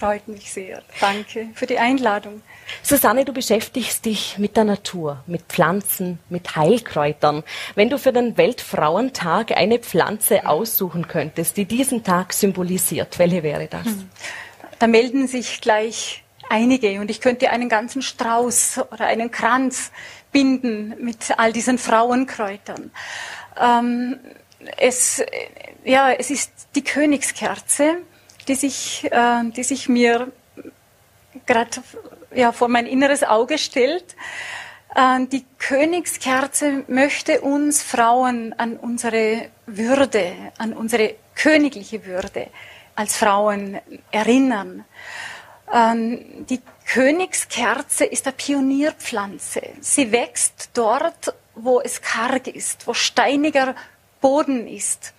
Freut 0.00 0.28
mich 0.28 0.50
sehr. 0.50 0.82
Danke 0.98 1.50
für 1.52 1.66
die 1.66 1.78
Einladung. 1.78 2.40
Susanne, 2.82 3.26
du 3.26 3.34
beschäftigst 3.34 4.06
dich 4.06 4.38
mit 4.38 4.56
der 4.56 4.64
Natur, 4.64 5.22
mit 5.26 5.42
Pflanzen, 5.42 6.18
mit 6.30 6.56
Heilkräutern. 6.56 7.42
Wenn 7.74 7.90
du 7.90 7.98
für 7.98 8.10
den 8.10 8.38
Weltfrauentag 8.38 9.54
eine 9.54 9.78
Pflanze 9.78 10.46
aussuchen 10.46 11.06
könntest, 11.06 11.58
die 11.58 11.66
diesen 11.66 12.02
Tag 12.02 12.32
symbolisiert, 12.32 13.18
welche 13.18 13.42
wäre 13.42 13.66
das? 13.66 13.84
Hm. 13.84 14.08
Da 14.78 14.86
melden 14.86 15.28
sich 15.28 15.60
gleich 15.60 16.24
einige 16.48 16.98
und 17.00 17.10
ich 17.10 17.20
könnte 17.20 17.50
einen 17.50 17.68
ganzen 17.68 18.00
Strauß 18.00 18.80
oder 18.90 19.04
einen 19.04 19.30
Kranz 19.30 19.92
binden 20.32 20.94
mit 20.98 21.38
all 21.38 21.52
diesen 21.52 21.76
Frauenkräutern. 21.76 22.90
Ähm, 23.60 24.18
es, 24.78 25.22
ja, 25.84 26.10
es 26.10 26.30
ist 26.30 26.52
die 26.74 26.84
Königskerze, 26.84 27.98
die 28.50 28.56
sich, 28.56 29.04
äh, 29.12 29.44
die 29.56 29.62
sich 29.62 29.88
mir 29.88 30.32
gerade 31.46 31.70
ja, 32.34 32.50
vor 32.50 32.68
mein 32.68 32.86
inneres 32.86 33.22
Auge 33.22 33.58
stellt. 33.58 34.16
Äh, 34.94 35.26
die 35.26 35.44
Königskerze 35.58 36.84
möchte 36.88 37.42
uns 37.42 37.80
Frauen 37.82 38.52
an 38.58 38.76
unsere 38.76 39.50
Würde, 39.66 40.32
an 40.58 40.72
unsere 40.72 41.14
königliche 41.36 42.04
Würde 42.06 42.48
als 42.96 43.16
Frauen 43.16 43.78
erinnern. 44.10 44.84
Ähm, 45.72 46.44
die 46.46 46.60
Königskerze 46.86 48.04
ist 48.04 48.26
eine 48.26 48.34
Pionierpflanze. 48.34 49.62
Sie 49.80 50.10
wächst 50.10 50.70
dort, 50.74 51.34
wo 51.54 51.80
es 51.80 52.02
karg 52.02 52.48
ist, 52.48 52.88
wo 52.88 52.94
steiniger 52.94 53.76
Boden 54.20 54.66
ist. 54.66 55.14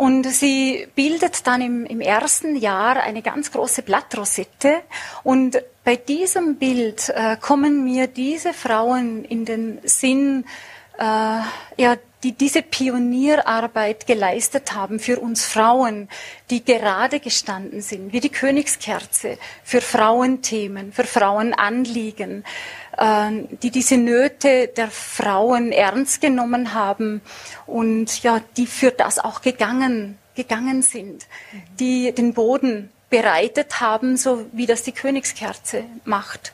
Und 0.00 0.24
sie 0.24 0.88
bildet 0.94 1.46
dann 1.46 1.60
im, 1.60 1.84
im 1.84 2.00
ersten 2.00 2.56
Jahr 2.56 2.96
eine 3.02 3.20
ganz 3.20 3.52
große 3.52 3.82
Blattrosette. 3.82 4.80
Und 5.24 5.62
bei 5.84 5.96
diesem 5.96 6.56
Bild 6.56 7.10
äh, 7.10 7.36
kommen 7.38 7.84
mir 7.84 8.06
diese 8.06 8.54
Frauen 8.54 9.26
in 9.26 9.44
den 9.44 9.78
Sinn, 9.84 10.46
ja, 10.98 11.96
die 12.22 12.32
diese 12.32 12.62
Pionierarbeit 12.62 14.06
geleistet 14.06 14.74
haben 14.74 14.98
für 14.98 15.20
uns 15.20 15.44
Frauen, 15.44 16.08
die 16.50 16.64
gerade 16.64 17.20
gestanden 17.20 17.80
sind, 17.80 18.12
wie 18.12 18.20
die 18.20 18.28
Königskerze, 18.28 19.38
für 19.64 19.80
Frauenthemen, 19.80 20.92
für 20.92 21.04
Frauenanliegen, 21.04 22.44
äh, 22.98 23.30
die 23.62 23.70
diese 23.70 23.96
Nöte 23.96 24.68
der 24.68 24.90
Frauen 24.90 25.72
ernst 25.72 26.20
genommen 26.20 26.74
haben 26.74 27.22
und 27.66 28.22
ja, 28.22 28.40
die 28.56 28.66
für 28.66 28.90
das 28.90 29.18
auch 29.18 29.40
gegangen, 29.40 30.18
gegangen 30.34 30.82
sind, 30.82 31.26
die 31.78 32.12
den 32.12 32.34
Boden 32.34 32.90
bereitet 33.08 33.80
haben, 33.80 34.16
so 34.16 34.46
wie 34.52 34.66
das 34.66 34.84
die 34.84 34.92
Königskerze 34.92 35.84
macht. 36.04 36.52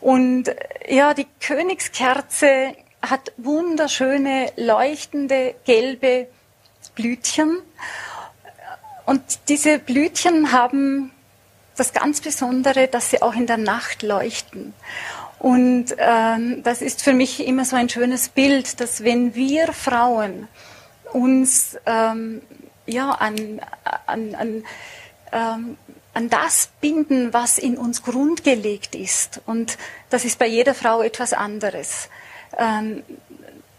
Und 0.00 0.54
ja, 0.86 1.14
die 1.14 1.26
Königskerze 1.40 2.74
hat 3.10 3.32
wunderschöne, 3.36 4.52
leuchtende, 4.56 5.54
gelbe 5.64 6.28
Blütchen. 6.94 7.58
Und 9.06 9.22
diese 9.48 9.78
Blütchen 9.78 10.52
haben 10.52 11.10
das 11.76 11.92
ganz 11.92 12.20
Besondere, 12.20 12.88
dass 12.88 13.10
sie 13.10 13.20
auch 13.22 13.34
in 13.34 13.46
der 13.46 13.56
Nacht 13.56 14.02
leuchten. 14.02 14.74
Und 15.38 15.94
ähm, 15.98 16.62
das 16.62 16.80
ist 16.80 17.02
für 17.02 17.12
mich 17.12 17.46
immer 17.46 17.64
so 17.64 17.76
ein 17.76 17.88
schönes 17.88 18.28
Bild, 18.28 18.80
dass 18.80 19.04
wenn 19.04 19.34
wir 19.34 19.72
Frauen 19.72 20.48
uns 21.12 21.76
ähm, 21.84 22.40
ja, 22.86 23.10
an, 23.10 23.60
an, 24.06 24.34
an, 24.34 24.64
ähm, 25.32 25.76
an 26.14 26.30
das 26.30 26.70
binden, 26.80 27.32
was 27.32 27.58
in 27.58 27.76
uns 27.76 28.02
grundgelegt 28.02 28.94
ist, 28.94 29.40
und 29.46 29.76
das 30.10 30.24
ist 30.24 30.38
bei 30.38 30.46
jeder 30.46 30.74
Frau 30.74 31.02
etwas 31.02 31.32
anderes, 31.32 32.08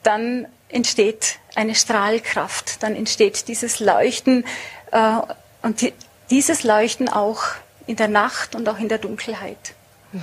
dann 0.04 0.48
entsteht 0.70 1.40
eine 1.56 1.76
Strahlkraft, 1.76 2.84
dann 2.84 2.96
entsteht 2.96 3.48
dieses 3.48 3.80
Leuchten 3.80 4.46
äh, 4.92 5.18
und 5.62 5.82
die, 5.82 5.94
dieses 6.30 6.64
Leuchten 6.64 7.10
auch 7.10 7.44
in 7.88 7.96
der 7.96 8.08
Nacht 8.08 8.56
und 8.56 8.68
auch 8.68 8.80
in 8.80 8.90
der 8.90 8.98
Dunkelheit. 8.98 9.74
Mhm. 10.12 10.22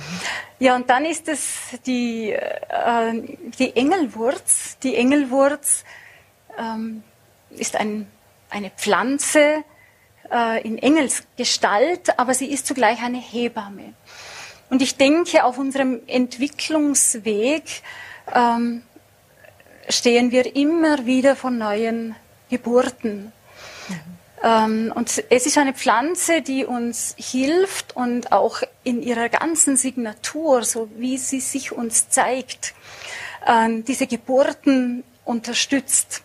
Ja, 0.59 0.75
und 0.75 0.89
dann 0.89 1.05
ist 1.05 1.27
es 1.27 1.79
die, 1.85 2.31
äh, 2.31 3.37
die 3.59 3.75
Engelwurz. 3.75 4.77
Die 4.83 4.95
Engelwurz 4.95 5.83
ähm, 6.57 7.03
ist 7.51 7.75
ein, 7.75 8.07
eine 8.49 8.69
Pflanze 8.69 9.63
äh, 10.31 10.61
in 10.65 10.77
Engelsgestalt, 10.77 12.17
aber 12.19 12.33
sie 12.33 12.47
ist 12.47 12.67
zugleich 12.67 13.01
eine 13.01 13.19
Hebamme. 13.19 13.93
Und 14.69 14.81
ich 14.81 14.97
denke, 14.97 15.43
auf 15.43 15.57
unserem 15.57 16.01
Entwicklungsweg 16.07 17.83
ähm, 18.33 18.83
stehen 19.89 20.31
wir 20.31 20.55
immer 20.55 21.05
wieder 21.05 21.35
vor 21.35 21.51
neuen 21.51 22.15
Geburten. 22.49 23.31
Mhm. 23.89 23.95
Ähm, 24.43 24.93
und 24.93 25.23
es 25.29 25.45
ist 25.45 25.57
eine 25.57 25.73
Pflanze, 25.73 26.41
die 26.41 26.65
uns 26.65 27.15
hilft 27.17 27.95
und 27.95 28.31
auch 28.31 28.61
in 28.83 29.01
ihrer 29.01 29.29
ganzen 29.29 29.77
Signatur, 29.77 30.63
so 30.63 30.89
wie 30.97 31.17
sie 31.17 31.39
sich 31.39 31.71
uns 31.71 32.09
zeigt, 32.09 32.73
äh, 33.45 33.81
diese 33.81 34.07
Geburten 34.07 35.03
unterstützt 35.25 36.23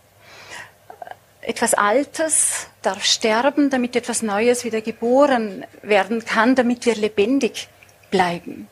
etwas 1.48 1.72
Altes 1.72 2.66
darf 2.82 3.04
sterben, 3.04 3.70
damit 3.70 3.96
etwas 3.96 4.20
Neues 4.20 4.64
wieder 4.64 4.82
geboren 4.82 5.64
werden 5.82 6.22
kann, 6.24 6.54
damit 6.54 6.84
wir 6.84 6.94
lebendig 6.94 7.68
bleiben. 8.11 8.68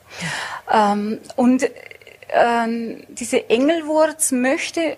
Ähm, 0.71 1.19
und 1.37 1.71
äh, 2.29 3.05
diese 3.09 3.49
Engelwurz 3.49 4.33
möchte, 4.33 4.97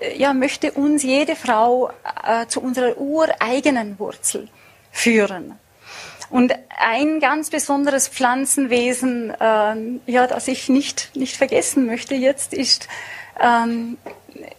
äh, 0.00 0.16
ja, 0.16 0.32
möchte 0.32 0.72
uns 0.72 1.02
jede 1.02 1.36
Frau 1.36 1.90
äh, 2.24 2.46
zu 2.46 2.60
unserer 2.60 2.98
ureigenen 2.98 3.98
Wurzel 3.98 4.48
führen. 4.90 5.58
Und 6.30 6.54
ein 6.78 7.20
ganz 7.20 7.50
besonderes 7.50 8.08
Pflanzenwesen, 8.08 9.30
äh, 9.38 10.10
ja, 10.10 10.26
das 10.26 10.48
ich 10.48 10.68
nicht, 10.68 11.14
nicht 11.14 11.36
vergessen 11.36 11.84
möchte 11.84 12.14
jetzt, 12.14 12.54
ist, 12.54 12.88
ähm, 13.40 13.98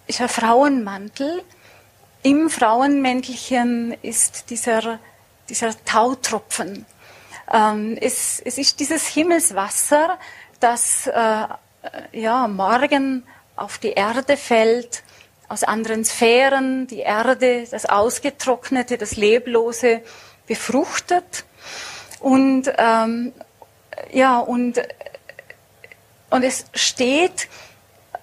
ist 0.08 0.20
der 0.20 0.30
Frauenmantel 0.30 1.42
im 2.24 2.50
Frauenmäntelchen 2.50 3.98
ist 4.02 4.50
dieser, 4.50 5.00
dieser 5.50 5.72
Tautropfen. 5.84 6.86
Ähm, 7.52 7.98
es, 8.00 8.40
es 8.40 8.58
ist 8.58 8.80
dieses 8.80 9.08
Himmelswasser, 9.08 10.18
das 10.60 11.08
äh, 11.08 11.48
ja, 12.12 12.48
morgen 12.48 13.24
auf 13.56 13.78
die 13.78 13.92
Erde 13.92 14.38
fällt, 14.38 15.04
aus 15.50 15.64
anderen 15.64 16.04
Sphären, 16.06 16.88
die 16.88 17.00
Erde, 17.00 17.66
das 17.70 17.86
Ausgetrocknete, 17.86 18.98
das 18.98 19.16
Leblose 19.16 20.02
befruchtet. 20.48 21.46
Und, 22.20 22.72
ähm, 22.78 23.34
ja, 24.12 24.40
und, 24.40 24.82
und 26.30 26.44
es 26.44 26.66
steht 26.74 27.50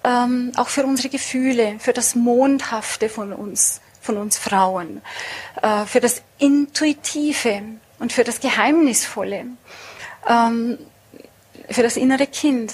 ähm, 0.03 0.51
auch 0.57 0.67
für 0.67 0.83
unsere 0.83 1.09
Gefühle, 1.09 1.75
für 1.79 1.93
das 1.93 2.15
Mondhafte 2.15 3.07
von 3.09 3.33
uns 3.33 3.81
von 4.01 4.17
uns 4.17 4.37
Frauen, 4.37 5.01
äh, 5.61 5.85
für 5.85 5.99
das 5.99 6.23
Intuitive 6.39 7.61
und 7.99 8.11
für 8.11 8.23
das 8.23 8.39
Geheimnisvolle, 8.39 9.45
ähm, 10.27 10.79
für 11.69 11.83
das 11.83 11.97
innere 11.97 12.27
Kind, 12.27 12.73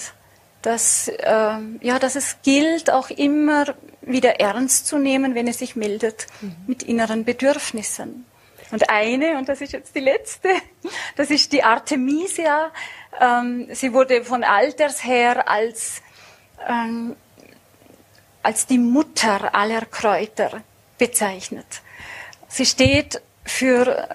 dass, 0.68 1.08
äh, 1.08 1.58
ja, 1.80 1.98
dass 1.98 2.18
es 2.18 2.42
gilt, 2.44 2.92
auch 2.92 3.10
immer 3.10 3.74
wieder 4.02 4.42
ernst 4.42 4.86
zu 4.86 4.98
nehmen, 4.98 5.34
wenn 5.34 5.48
es 5.48 5.60
sich 5.60 5.78
meldet 5.78 6.28
mhm. 6.42 6.58
mit 6.68 6.84
inneren 6.84 7.24
Bedürfnissen. 7.24 8.26
Und 8.72 8.90
eine, 8.90 9.38
und 9.38 9.48
das 9.48 9.62
ist 9.62 9.72
jetzt 9.72 9.96
die 9.96 10.02
letzte, 10.02 10.50
das 11.16 11.30
ist 11.30 11.54
die 11.54 11.64
Artemisia. 11.64 12.70
Ähm, 13.18 13.70
sie 13.72 13.94
wurde 13.94 14.26
von 14.26 14.44
alters 14.44 15.06
her 15.06 15.48
als, 15.48 16.02
ähm, 16.68 17.16
als 18.44 18.66
die 18.66 18.78
Mutter 18.80 19.56
aller 19.56 19.86
Kräuter 19.86 20.64
bezeichnet. 20.98 21.82
Sie 22.50 22.66
steht 22.66 23.22
für, 23.46 24.06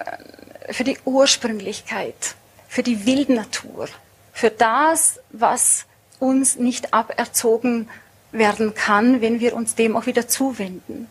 für 0.68 0.84
die 0.84 0.98
Ursprünglichkeit, 1.06 2.34
für 2.68 2.82
die 2.82 3.06
Wildnatur, 3.06 3.88
für 4.34 4.50
das, 4.50 5.18
was 5.30 5.86
uns 6.22 6.56
nicht 6.56 6.94
aberzogen 6.94 7.88
werden 8.30 8.74
kann, 8.74 9.20
wenn 9.20 9.40
wir 9.40 9.54
uns 9.54 9.74
dem 9.74 9.96
auch 9.96 10.06
wieder 10.06 10.28
zuwenden. 10.28 11.08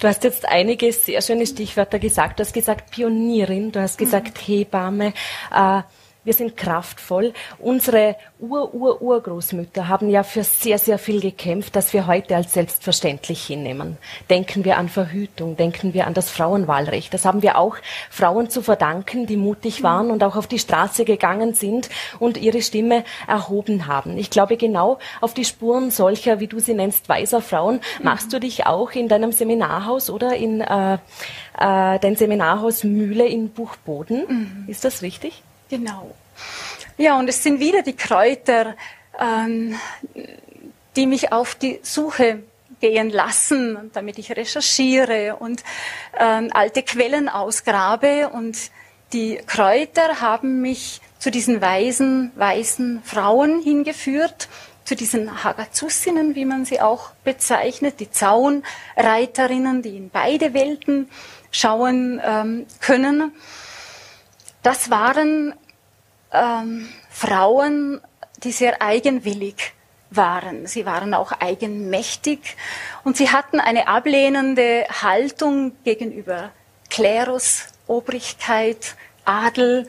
Du 0.00 0.08
hast 0.08 0.24
jetzt 0.24 0.44
einige 0.46 0.92
sehr 0.92 1.22
schöne 1.22 1.46
Stichwörter 1.46 2.00
gesagt. 2.00 2.40
Du 2.40 2.44
hast 2.44 2.52
gesagt 2.52 2.90
Pionierin, 2.90 3.70
du 3.70 3.80
hast 3.80 3.98
gesagt 3.98 4.38
mhm. 4.38 4.42
Hebamme. 4.44 5.14
Äh, 5.54 5.82
wir 6.24 6.34
sind 6.34 6.56
kraftvoll. 6.56 7.32
Unsere 7.58 8.16
Ur-Ur-Urgroßmütter 8.38 9.88
haben 9.88 10.08
ja 10.08 10.22
für 10.22 10.44
sehr, 10.44 10.78
sehr 10.78 10.98
viel 10.98 11.20
gekämpft, 11.20 11.74
das 11.74 11.92
wir 11.92 12.06
heute 12.06 12.36
als 12.36 12.52
selbstverständlich 12.52 13.44
hinnehmen. 13.44 13.98
Denken 14.30 14.64
wir 14.64 14.76
an 14.76 14.88
Verhütung, 14.88 15.56
denken 15.56 15.94
wir 15.94 16.06
an 16.06 16.14
das 16.14 16.30
Frauenwahlrecht. 16.30 17.12
Das 17.12 17.24
haben 17.24 17.42
wir 17.42 17.58
auch 17.58 17.76
Frauen 18.10 18.50
zu 18.50 18.62
verdanken, 18.62 19.26
die 19.26 19.36
mutig 19.36 19.82
waren 19.82 20.10
und 20.10 20.22
auch 20.22 20.36
auf 20.36 20.46
die 20.46 20.58
Straße 20.58 21.04
gegangen 21.04 21.54
sind 21.54 21.88
und 22.18 22.36
ihre 22.36 22.62
Stimme 22.62 23.04
erhoben 23.26 23.86
haben. 23.86 24.16
Ich 24.16 24.30
glaube, 24.30 24.56
genau 24.56 24.98
auf 25.20 25.34
die 25.34 25.44
Spuren 25.44 25.90
solcher, 25.90 26.40
wie 26.40 26.46
du 26.46 26.58
sie 26.60 26.74
nennst, 26.74 27.08
weiser 27.08 27.42
Frauen, 27.42 27.80
machst 28.02 28.32
du 28.32 28.38
dich 28.38 28.66
auch 28.66 28.92
in 28.92 29.08
deinem 29.08 29.32
Seminarhaus 29.32 30.10
oder 30.10 30.36
in 30.36 30.60
äh, 30.60 30.94
äh, 30.94 30.98
dein 31.98 32.16
Seminarhaus 32.16 32.84
Mühle 32.84 33.26
in 33.26 33.50
Buchboden. 33.50 34.24
Mhm. 34.28 34.64
Ist 34.68 34.84
das 34.84 35.02
richtig? 35.02 35.42
Genau. 35.72 36.14
Ja, 36.98 37.18
und 37.18 37.30
es 37.30 37.42
sind 37.42 37.58
wieder 37.58 37.80
die 37.80 37.96
Kräuter, 37.96 38.76
ähm, 39.18 39.74
die 40.96 41.06
mich 41.06 41.32
auf 41.32 41.54
die 41.54 41.80
Suche 41.82 42.42
gehen 42.80 43.08
lassen, 43.08 43.90
damit 43.94 44.18
ich 44.18 44.36
recherchiere 44.36 45.36
und 45.36 45.64
ähm, 46.18 46.50
alte 46.52 46.82
Quellen 46.82 47.30
ausgrabe. 47.30 48.28
Und 48.28 48.70
die 49.14 49.40
Kräuter 49.46 50.20
haben 50.20 50.60
mich 50.60 51.00
zu 51.18 51.30
diesen 51.30 51.62
weisen, 51.62 52.32
weißen 52.34 53.02
Frauen 53.02 53.62
hingeführt, 53.62 54.50
zu 54.84 54.94
diesen 54.94 55.42
Hagazussinnen, 55.42 56.34
wie 56.34 56.44
man 56.44 56.66
sie 56.66 56.82
auch 56.82 57.12
bezeichnet, 57.24 57.98
die 57.98 58.10
Zaunreiterinnen, 58.10 59.80
die 59.80 59.96
in 59.96 60.10
beide 60.10 60.52
Welten 60.52 61.08
schauen 61.50 62.20
ähm, 62.22 62.66
können. 62.80 63.32
Das 64.62 64.90
waren 64.90 65.54
ähm, 66.32 66.88
Frauen, 67.10 68.00
die 68.38 68.52
sehr 68.52 68.82
eigenwillig 68.82 69.72
waren. 70.10 70.66
Sie 70.66 70.84
waren 70.86 71.14
auch 71.14 71.32
eigenmächtig 71.32 72.56
und 73.04 73.16
sie 73.16 73.30
hatten 73.30 73.60
eine 73.60 73.88
ablehnende 73.88 74.86
Haltung 75.02 75.72
gegenüber 75.84 76.50
Klerus, 76.90 77.68
Obrigkeit, 77.86 78.96
Adel 79.24 79.88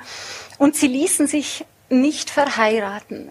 und 0.58 0.76
sie 0.76 0.88
ließen 0.88 1.28
sich 1.28 1.66
nicht 1.90 2.30
verheiraten. 2.30 3.30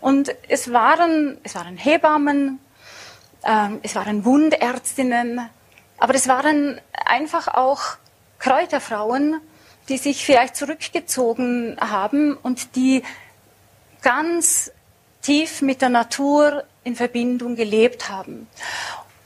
Und 0.00 0.34
es 0.48 0.72
waren, 0.72 1.38
es 1.42 1.54
waren 1.54 1.76
Hebammen, 1.76 2.58
äh, 3.42 3.68
es 3.82 3.94
waren 3.94 4.24
Wundärztinnen, 4.24 5.48
aber 5.98 6.14
es 6.14 6.28
waren 6.28 6.80
einfach 6.92 7.48
auch 7.48 7.80
Kräuterfrauen, 8.38 9.40
die 9.88 9.98
sich 9.98 10.24
vielleicht 10.24 10.56
zurückgezogen 10.56 11.76
haben 11.80 12.36
und 12.36 12.76
die 12.76 13.02
ganz 14.02 14.70
tief 15.22 15.62
mit 15.62 15.82
der 15.82 15.88
Natur 15.88 16.64
in 16.84 16.96
Verbindung 16.96 17.56
gelebt 17.56 18.08
haben. 18.10 18.46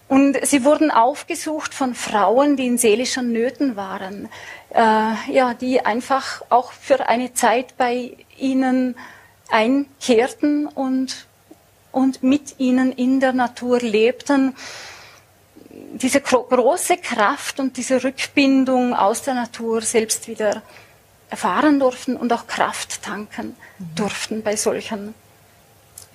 Und 0.09 0.39
sie 0.47 0.65
wurden 0.65 0.91
aufgesucht 0.91 1.75
von 1.75 1.95
Frauen, 1.95 2.57
die 2.57 2.67
in 2.67 2.79
seelischen 2.79 3.31
Nöten 3.31 3.77
waren, 3.77 4.29
äh, 4.71 5.33
ja, 5.33 5.55
die 5.55 5.85
einfach 5.85 6.43
auch 6.49 6.73
für 6.73 7.09
eine 7.09 7.35
Zeit 7.35 7.77
bei 7.77 8.17
ihnen 8.39 8.97
einkehrten 9.51 10.67
und, 10.67 11.27
und 11.93 12.23
mit 12.23 12.59
ihnen 12.59 12.93
in 12.93 13.21
der 13.21 13.35
Natur 13.35 13.81
lebten. 13.81 14.57
Diese 15.95 16.21
große 16.21 16.99
Kraft 16.99 17.61
und 17.61 17.77
diese 17.77 18.03
Rückbindung 18.03 18.95
aus 18.95 19.23
der 19.23 19.35
Natur 19.35 19.81
selbst 19.81 20.29
wieder 20.29 20.63
erfahren 21.31 21.79
durften 21.81 22.17
und 22.17 22.33
auch 22.33 22.47
Kraft 22.47 23.03
tanken 23.03 23.57
durften 23.97 24.43
bei 24.43 24.57
solchen 24.57 25.15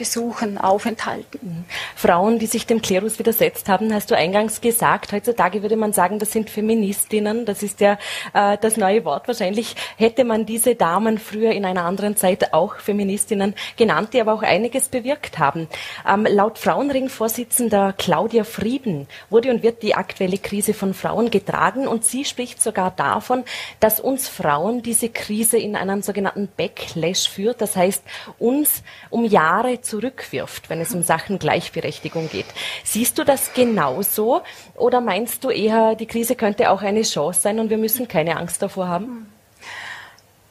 Besuchen, 0.04 0.58
Aufenthalten. 0.58 1.64
Frauen, 1.95 2.38
die 2.38 2.45
sich 2.45 2.68
dem 2.68 2.82
Klerus 2.82 3.20
widersetzt 3.20 3.70
haben, 3.70 3.93
hast 3.93 4.12
du 4.12 4.18
eingangs 4.18 4.60
gesagt. 4.60 5.14
Heutzutage 5.14 5.62
würde 5.62 5.78
man 5.78 5.93
sagen, 5.93 6.20
das 6.20 6.34
sind 6.34 6.49
Feministinnen. 6.49 7.45
Das 7.45 7.64
ist 7.64 7.80
ja 7.80 7.97
äh, 8.34 8.58
das 8.60 8.76
neue 8.76 9.06
Wort. 9.06 9.30
Wahrscheinlich 9.30 9.78
hätte 9.95 10.26
man 10.26 10.45
diese 10.45 10.76
Damen 10.76 11.20
früher 11.20 11.54
in 11.54 11.64
einer 11.64 11.86
anderen 11.86 12.18
Zeit 12.18 12.54
auch 12.54 12.80
Feministinnen 12.80 13.56
genannt, 13.78 14.10
die 14.12 14.20
aber 14.20 14.34
auch 14.34 14.43
einiges 14.43 14.89
bewirkt 14.89 15.39
haben. 15.39 15.70
Ähm, 16.06 16.28
laut 16.30 16.58
Frauenring-Vorsitzender 16.58 17.93
Claudia 17.97 18.43
Frieden 18.43 19.08
wurde 19.30 19.51
und 19.51 19.64
wird 19.64 19.84
die 19.84 19.95
aktuelle 19.95 20.38
Krise 20.38 20.74
von 20.74 20.93
Frauen 20.93 21.32
getragen 21.32 21.88
und 21.88 22.04
sie 22.04 22.26
spricht 22.26 22.62
sogar 22.62 22.91
davon, 22.91 23.45
dass 23.80 24.01
uns 24.01 24.28
Frauen 24.28 24.82
diese 24.82 25.08
Krise 25.08 25.58
in 25.58 25.78
einen 25.78 26.01
sogenannten 26.01 26.49
Backlash 26.58 27.30
führt. 27.30 27.62
Das 27.62 27.78
heißt, 27.78 28.04
uns 28.38 28.84
um 29.10 29.24
Jahre 29.24 29.80
zurückwirft, 29.93 30.71
wenn 30.71 30.81
es 30.81 30.95
um 30.95 31.03
Sachen 31.03 31.37
Gleichberechtigung 31.37 32.27
geht. 32.27 32.47
Siehst 32.83 33.19
du 33.19 33.23
das 33.23 33.53
genauso 33.53 34.41
oder 34.75 35.01
meinst 35.01 35.43
du 35.43 35.51
eher, 35.51 35.93
die 35.93 36.07
Krise 36.07 36.35
könnte 36.35 36.71
auch 36.71 36.81
eine 36.81 37.03
Chance 37.03 37.41
sein 37.41 37.59
und 37.59 37.69
wir 37.69 37.77
müssen 37.77 38.07
keine 38.07 38.37
Angst 38.37 38.63
davor 38.63 38.87
haben? 38.87 39.31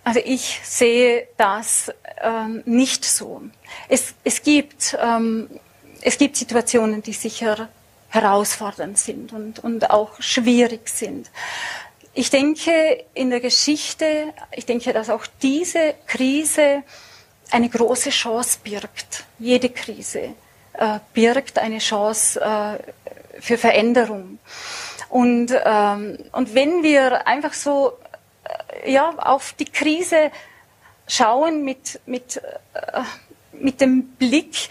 Also 0.05 0.20
ich 0.24 0.61
sehe 0.62 1.26
das 1.36 1.93
ähm, 2.22 2.62
nicht 2.66 3.05
so. 3.05 3.43
Es, 3.88 4.14
es, 4.22 4.43
gibt, 4.43 4.97
ähm, 5.03 5.51
es 6.03 6.18
gibt 6.18 6.36
Situationen, 6.36 7.03
die 7.03 7.12
sicher 7.12 7.68
herausfordernd 8.11 8.97
sind 8.97 9.32
und, 9.32 9.59
und 9.59 9.90
auch 9.90 10.20
schwierig 10.20 10.88
sind. 10.88 11.32
Ich 12.14 12.30
denke, 12.30 13.07
in 13.14 13.30
der 13.30 13.40
Geschichte, 13.40 14.32
ich 14.53 14.66
denke, 14.66 14.93
dass 14.93 15.11
auch 15.11 15.26
diese 15.40 15.95
Krise 16.07 16.84
eine 17.53 17.69
große 17.69 18.11
Chance 18.11 18.59
birgt. 18.63 19.25
Jede 19.39 19.71
Krise 19.71 20.35
äh, 20.75 20.99
birgt 21.13 21.59
eine 21.59 21.79
Chance 21.79 22.41
äh, 22.41 22.79
für 23.41 23.59
Veränderung. 23.59 24.39
Und, 25.09 25.55
ähm, 25.65 26.19
und 26.33 26.55
wenn 26.55 26.83
wir 26.83 27.27
einfach 27.27 27.53
so 27.53 27.99
äh, 28.83 28.93
ja, 28.93 29.11
auf 29.19 29.53
die 29.59 29.67
Krise 29.67 30.31
schauen 31.07 31.65
mit, 31.65 32.01
mit, 32.07 32.39
äh, 32.39 33.03
mit 33.53 33.81
dem 33.81 34.09
Blick 34.13 34.71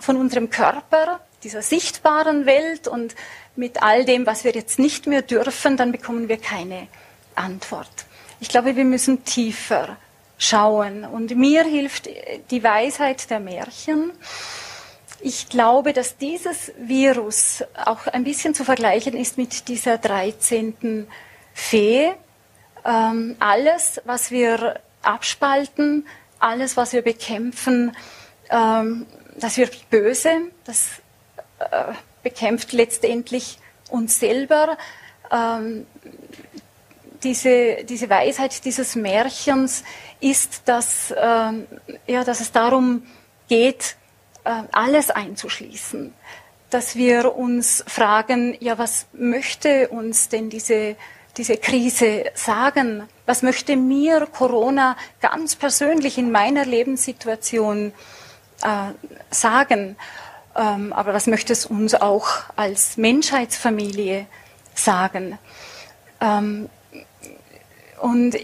von 0.00 0.16
unserem 0.16 0.50
Körper, 0.50 1.20
dieser 1.44 1.62
sichtbaren 1.62 2.46
Welt 2.46 2.88
und 2.88 3.14
mit 3.54 3.82
all 3.82 4.04
dem, 4.04 4.26
was 4.26 4.44
wir 4.44 4.52
jetzt 4.52 4.78
nicht 4.78 5.06
mehr 5.06 5.22
dürfen, 5.22 5.76
dann 5.76 5.92
bekommen 5.92 6.28
wir 6.28 6.38
keine 6.38 6.88
Antwort. 7.34 8.06
Ich 8.40 8.48
glaube, 8.48 8.76
wir 8.76 8.84
müssen 8.84 9.24
tiefer 9.24 9.96
schauen. 10.38 11.04
Und 11.04 11.34
mir 11.36 11.64
hilft 11.64 12.08
die 12.50 12.62
Weisheit 12.62 13.30
der 13.30 13.40
Märchen. 13.40 14.12
Ich 15.20 15.48
glaube, 15.48 15.92
dass 15.92 16.18
dieses 16.18 16.72
Virus 16.78 17.64
auch 17.74 18.06
ein 18.06 18.24
bisschen 18.24 18.54
zu 18.54 18.64
vergleichen 18.64 19.16
ist 19.16 19.38
mit 19.38 19.68
dieser 19.68 19.98
13. 19.98 21.06
Fee. 21.54 22.12
Ähm, 22.84 23.36
alles, 23.38 24.00
was 24.04 24.30
wir 24.30 24.80
abspalten, 25.02 26.06
alles, 26.38 26.76
was 26.76 26.92
wir 26.92 27.02
bekämpfen, 27.02 27.96
ähm, 28.50 29.06
das 29.38 29.56
wird 29.56 29.90
böse, 29.90 30.42
das 30.64 30.88
äh, 31.58 31.92
bekämpft 32.22 32.72
letztendlich 32.72 33.58
uns 33.90 34.20
selber. 34.20 34.76
Ähm, 35.32 35.86
diese, 37.22 37.84
diese 37.84 38.08
Weisheit 38.08 38.64
dieses 38.64 38.96
Märchens 38.96 39.84
ist, 40.20 40.62
dass, 40.66 41.10
äh, 41.10 41.52
ja, 42.06 42.24
dass 42.24 42.40
es 42.40 42.52
darum 42.52 43.02
geht, 43.48 43.96
äh, 44.44 44.62
alles 44.72 45.10
einzuschließen. 45.10 46.14
Dass 46.70 46.96
wir 46.96 47.36
uns 47.36 47.84
fragen, 47.86 48.56
ja, 48.60 48.78
was 48.78 49.06
möchte 49.12 49.88
uns 49.88 50.28
denn 50.28 50.50
diese, 50.50 50.96
diese 51.36 51.56
Krise 51.56 52.24
sagen? 52.34 53.08
Was 53.24 53.42
möchte 53.42 53.76
mir 53.76 54.26
Corona 54.26 54.96
ganz 55.20 55.56
persönlich 55.56 56.18
in 56.18 56.30
meiner 56.32 56.64
Lebenssituation 56.64 57.92
äh, 58.62 58.92
sagen? 59.30 59.96
Ähm, 60.56 60.92
aber 60.92 61.12
was 61.12 61.26
möchte 61.26 61.52
es 61.52 61.66
uns 61.66 61.94
auch 61.94 62.28
als 62.56 62.96
Menschheitsfamilie 62.96 64.26
sagen? 64.74 65.38
Ähm, 66.20 66.68
und 68.00 68.36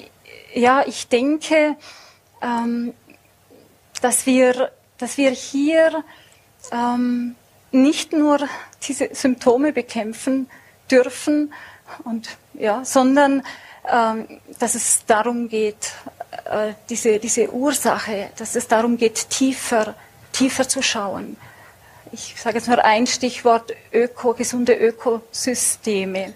ja, 0.54 0.84
ich 0.86 1.08
denke, 1.08 1.76
ähm, 2.40 2.94
dass, 4.00 4.26
wir, 4.26 4.72
dass 4.98 5.16
wir 5.16 5.30
hier 5.30 6.04
ähm, 6.70 7.34
nicht 7.70 8.12
nur 8.12 8.38
diese 8.86 9.14
Symptome 9.14 9.72
bekämpfen 9.72 10.48
dürfen, 10.90 11.52
und, 12.04 12.36
ja, 12.54 12.84
sondern 12.84 13.42
ähm, 13.90 14.40
dass 14.58 14.74
es 14.74 15.04
darum 15.06 15.48
geht, 15.48 15.92
äh, 16.44 16.72
diese, 16.88 17.18
diese 17.18 17.52
Ursache, 17.52 18.30
dass 18.36 18.54
es 18.54 18.68
darum 18.68 18.96
geht, 18.96 19.28
tiefer, 19.30 19.94
tiefer 20.32 20.68
zu 20.68 20.82
schauen. 20.82 21.36
Ich 22.12 22.34
sage 22.38 22.58
jetzt 22.58 22.68
nur 22.68 22.84
ein 22.84 23.06
Stichwort, 23.06 23.74
Öko, 23.92 24.34
gesunde 24.34 24.74
Ökosysteme 24.74 26.34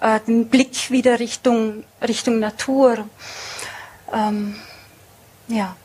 äh, 0.00 0.20
den 0.20 0.48
Blick 0.48 0.90
wieder 0.90 1.18
Richtung, 1.18 1.84
Richtung 2.06 2.38
Natur. 2.38 3.08
Ähm, 4.12 4.56
ja. 5.48 5.76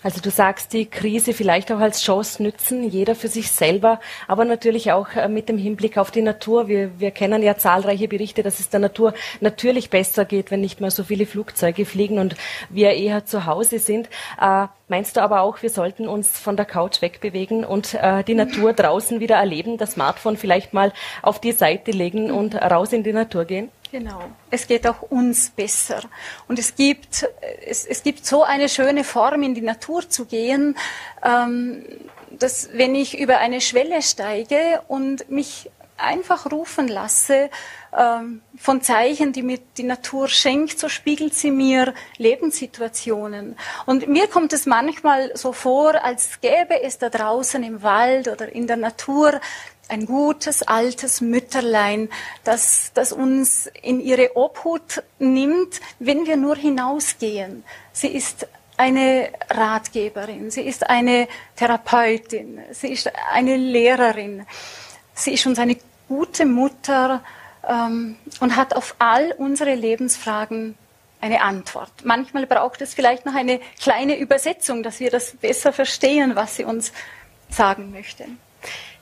Also 0.00 0.20
du 0.20 0.30
sagst, 0.30 0.72
die 0.74 0.86
Krise 0.86 1.32
vielleicht 1.32 1.72
auch 1.72 1.80
als 1.80 2.02
Chance 2.02 2.40
nützen, 2.40 2.88
jeder 2.88 3.16
für 3.16 3.26
sich 3.26 3.50
selber, 3.50 3.98
aber 4.28 4.44
natürlich 4.44 4.92
auch 4.92 5.08
äh, 5.16 5.26
mit 5.26 5.48
dem 5.48 5.58
Hinblick 5.58 5.98
auf 5.98 6.12
die 6.12 6.22
Natur. 6.22 6.68
Wir, 6.68 7.00
wir 7.00 7.10
kennen 7.10 7.42
ja 7.42 7.56
zahlreiche 7.56 8.06
Berichte, 8.06 8.44
dass 8.44 8.60
es 8.60 8.68
der 8.68 8.78
Natur 8.78 9.12
natürlich 9.40 9.90
besser 9.90 10.24
geht, 10.24 10.52
wenn 10.52 10.60
nicht 10.60 10.80
mehr 10.80 10.92
so 10.92 11.02
viele 11.02 11.26
Flugzeuge 11.26 11.84
fliegen 11.84 12.20
und 12.20 12.36
wir 12.70 12.92
eher 12.92 13.24
zu 13.24 13.44
Hause 13.44 13.80
sind. 13.80 14.08
Äh, 14.40 14.68
meinst 14.86 15.16
du 15.16 15.20
aber 15.20 15.40
auch, 15.40 15.62
wir 15.62 15.70
sollten 15.70 16.06
uns 16.06 16.38
von 16.38 16.56
der 16.56 16.66
Couch 16.66 17.02
wegbewegen 17.02 17.64
und 17.64 17.94
äh, 17.94 18.22
die 18.22 18.34
Natur 18.34 18.74
draußen 18.74 19.18
wieder 19.18 19.34
erleben, 19.34 19.78
das 19.78 19.92
Smartphone 19.92 20.36
vielleicht 20.36 20.74
mal 20.74 20.92
auf 21.22 21.40
die 21.40 21.52
Seite 21.52 21.90
legen 21.90 22.30
und 22.30 22.54
raus 22.54 22.92
in 22.92 23.02
die 23.02 23.12
Natur 23.12 23.46
gehen? 23.46 23.68
Genau. 23.90 24.30
Es 24.50 24.66
geht 24.66 24.86
auch 24.86 25.02
uns 25.02 25.50
besser. 25.50 26.02
Und 26.46 26.58
es 26.58 26.74
gibt, 26.74 27.26
es, 27.66 27.86
es 27.86 28.02
gibt 28.02 28.26
so 28.26 28.42
eine 28.42 28.68
schöne 28.68 29.02
Form, 29.02 29.42
in 29.42 29.54
die 29.54 29.62
Natur 29.62 30.08
zu 30.08 30.26
gehen, 30.26 30.76
ähm, 31.24 31.84
dass 32.30 32.70
wenn 32.72 32.94
ich 32.94 33.18
über 33.18 33.38
eine 33.38 33.60
Schwelle 33.60 34.02
steige 34.02 34.82
und 34.88 35.30
mich 35.30 35.70
einfach 35.98 36.50
rufen 36.50 36.88
lasse 36.88 37.50
ähm, 37.96 38.42
von 38.56 38.82
Zeichen, 38.82 39.32
die 39.32 39.42
mir 39.42 39.58
die 39.76 39.82
Natur 39.82 40.28
schenkt, 40.28 40.78
so 40.78 40.88
spiegelt 40.88 41.34
sie 41.34 41.50
mir 41.50 41.92
Lebenssituationen. 42.16 43.56
Und 43.86 44.08
mir 44.08 44.28
kommt 44.28 44.52
es 44.52 44.66
manchmal 44.66 45.36
so 45.36 45.52
vor, 45.52 46.04
als 46.04 46.40
gäbe 46.40 46.82
es 46.82 46.98
da 46.98 47.08
draußen 47.08 47.62
im 47.62 47.82
Wald 47.82 48.28
oder 48.28 48.50
in 48.50 48.66
der 48.66 48.76
Natur 48.76 49.40
ein 49.88 50.06
gutes, 50.06 50.62
altes 50.62 51.20
Mütterlein, 51.20 52.08
das, 52.44 52.92
das 52.94 53.12
uns 53.12 53.70
in 53.82 54.00
ihre 54.00 54.36
Obhut 54.36 55.02
nimmt, 55.18 55.80
wenn 55.98 56.26
wir 56.26 56.36
nur 56.36 56.56
hinausgehen. 56.56 57.64
Sie 57.92 58.08
ist 58.08 58.46
eine 58.76 59.30
Ratgeberin, 59.50 60.50
sie 60.50 60.62
ist 60.62 60.88
eine 60.88 61.26
Therapeutin, 61.56 62.60
sie 62.70 62.92
ist 62.92 63.10
eine 63.32 63.56
Lehrerin, 63.56 64.46
sie 65.14 65.34
ist 65.34 65.46
uns 65.46 65.58
eine 65.58 65.76
gute 66.06 66.46
Mutter 66.46 67.22
ähm, 67.68 68.16
und 68.40 68.56
hat 68.56 68.74
auf 68.74 68.94
all 68.98 69.32
unsere 69.32 69.74
Lebensfragen 69.74 70.76
eine 71.20 71.42
Antwort. 71.42 71.90
Manchmal 72.04 72.46
braucht 72.46 72.80
es 72.80 72.94
vielleicht 72.94 73.26
noch 73.26 73.34
eine 73.34 73.60
kleine 73.80 74.16
Übersetzung, 74.16 74.82
dass 74.84 75.00
wir 75.00 75.10
das 75.10 75.32
besser 75.32 75.72
verstehen, 75.72 76.36
was 76.36 76.56
sie 76.56 76.64
uns 76.64 76.92
sagen 77.50 77.90
möchte. 77.90 78.26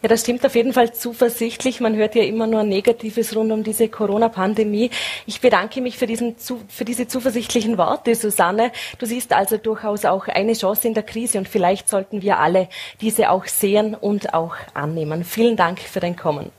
Ja, 0.03 0.09
das 0.09 0.21
stimmt 0.21 0.45
auf 0.45 0.55
jeden 0.55 0.73
Fall 0.73 0.93
zuversichtlich. 0.93 1.81
Man 1.81 1.97
hört 1.97 2.15
ja 2.15 2.23
immer 2.23 2.47
nur 2.47 2.63
Negatives 2.63 3.35
rund 3.35 3.51
um 3.51 3.65
diese 3.65 3.89
Corona-Pandemie. 3.89 4.91
Ich 5.27 5.41
bedanke 5.41 5.81
mich 5.81 5.97
für, 5.97 6.07
diesen, 6.07 6.37
für 6.69 6.85
diese 6.85 7.09
zuversichtlichen 7.09 7.79
Worte, 7.79 8.15
Susanne. 8.15 8.73
Du 8.99 9.07
siehst 9.07 9.33
also 9.33 9.57
durchaus 9.57 10.05
auch 10.05 10.29
eine 10.29 10.53
Chance 10.53 10.89
in 10.89 10.95
der 10.95 11.03
Krise 11.03 11.39
und 11.39 11.49
vielleicht 11.49 11.89
sollten 11.89 12.23
wir 12.23 12.39
alle 12.39 12.69
diese 13.01 13.31
auch 13.31 13.47
sehen 13.47 13.95
und 13.95 14.35
auch 14.35 14.55
annehmen. 14.75 15.25
Vielen 15.25 15.57
Dank 15.57 15.81
für 15.81 16.01
dein 16.01 16.17
Kommen. 16.17 16.51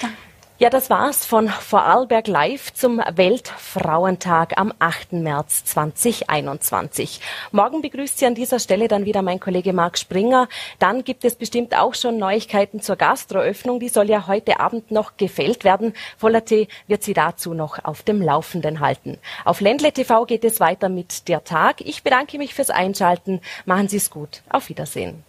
Danke. 0.00 0.16
Ja, 0.60 0.68
das 0.68 0.90
war's 0.90 1.24
von 1.24 1.48
Vorarlberg 1.48 2.26
Live 2.26 2.74
zum 2.74 2.98
Weltfrauentag 2.98 4.58
am 4.58 4.74
8. 4.78 5.14
März 5.14 5.64
2021. 5.64 7.22
Morgen 7.50 7.80
begrüßt 7.80 8.18
Sie 8.18 8.26
an 8.26 8.34
dieser 8.34 8.58
Stelle 8.58 8.86
dann 8.86 9.06
wieder 9.06 9.22
mein 9.22 9.40
Kollege 9.40 9.72
Marc 9.72 9.96
Springer. 9.96 10.50
Dann 10.78 11.02
gibt 11.02 11.24
es 11.24 11.36
bestimmt 11.36 11.74
auch 11.74 11.94
schon 11.94 12.18
Neuigkeiten 12.18 12.82
zur 12.82 12.96
Gastroöffnung. 12.96 13.80
Die 13.80 13.88
soll 13.88 14.10
ja 14.10 14.26
heute 14.26 14.60
Abend 14.60 14.90
noch 14.90 15.16
gefällt 15.16 15.64
werden. 15.64 15.94
Voller 16.18 16.44
Tee 16.44 16.68
wird 16.86 17.04
Sie 17.04 17.14
dazu 17.14 17.54
noch 17.54 17.82
auf 17.82 18.02
dem 18.02 18.20
Laufenden 18.20 18.80
halten. 18.80 19.16
Auf 19.46 19.62
Ländle 19.62 19.92
TV 19.92 20.26
geht 20.26 20.44
es 20.44 20.60
weiter 20.60 20.90
mit 20.90 21.26
der 21.28 21.42
Tag. 21.42 21.80
Ich 21.80 22.02
bedanke 22.02 22.36
mich 22.36 22.52
fürs 22.52 22.68
Einschalten. 22.68 23.40
Machen 23.64 23.88
Sie 23.88 23.96
es 23.96 24.10
gut. 24.10 24.42
Auf 24.50 24.68
Wiedersehen. 24.68 25.24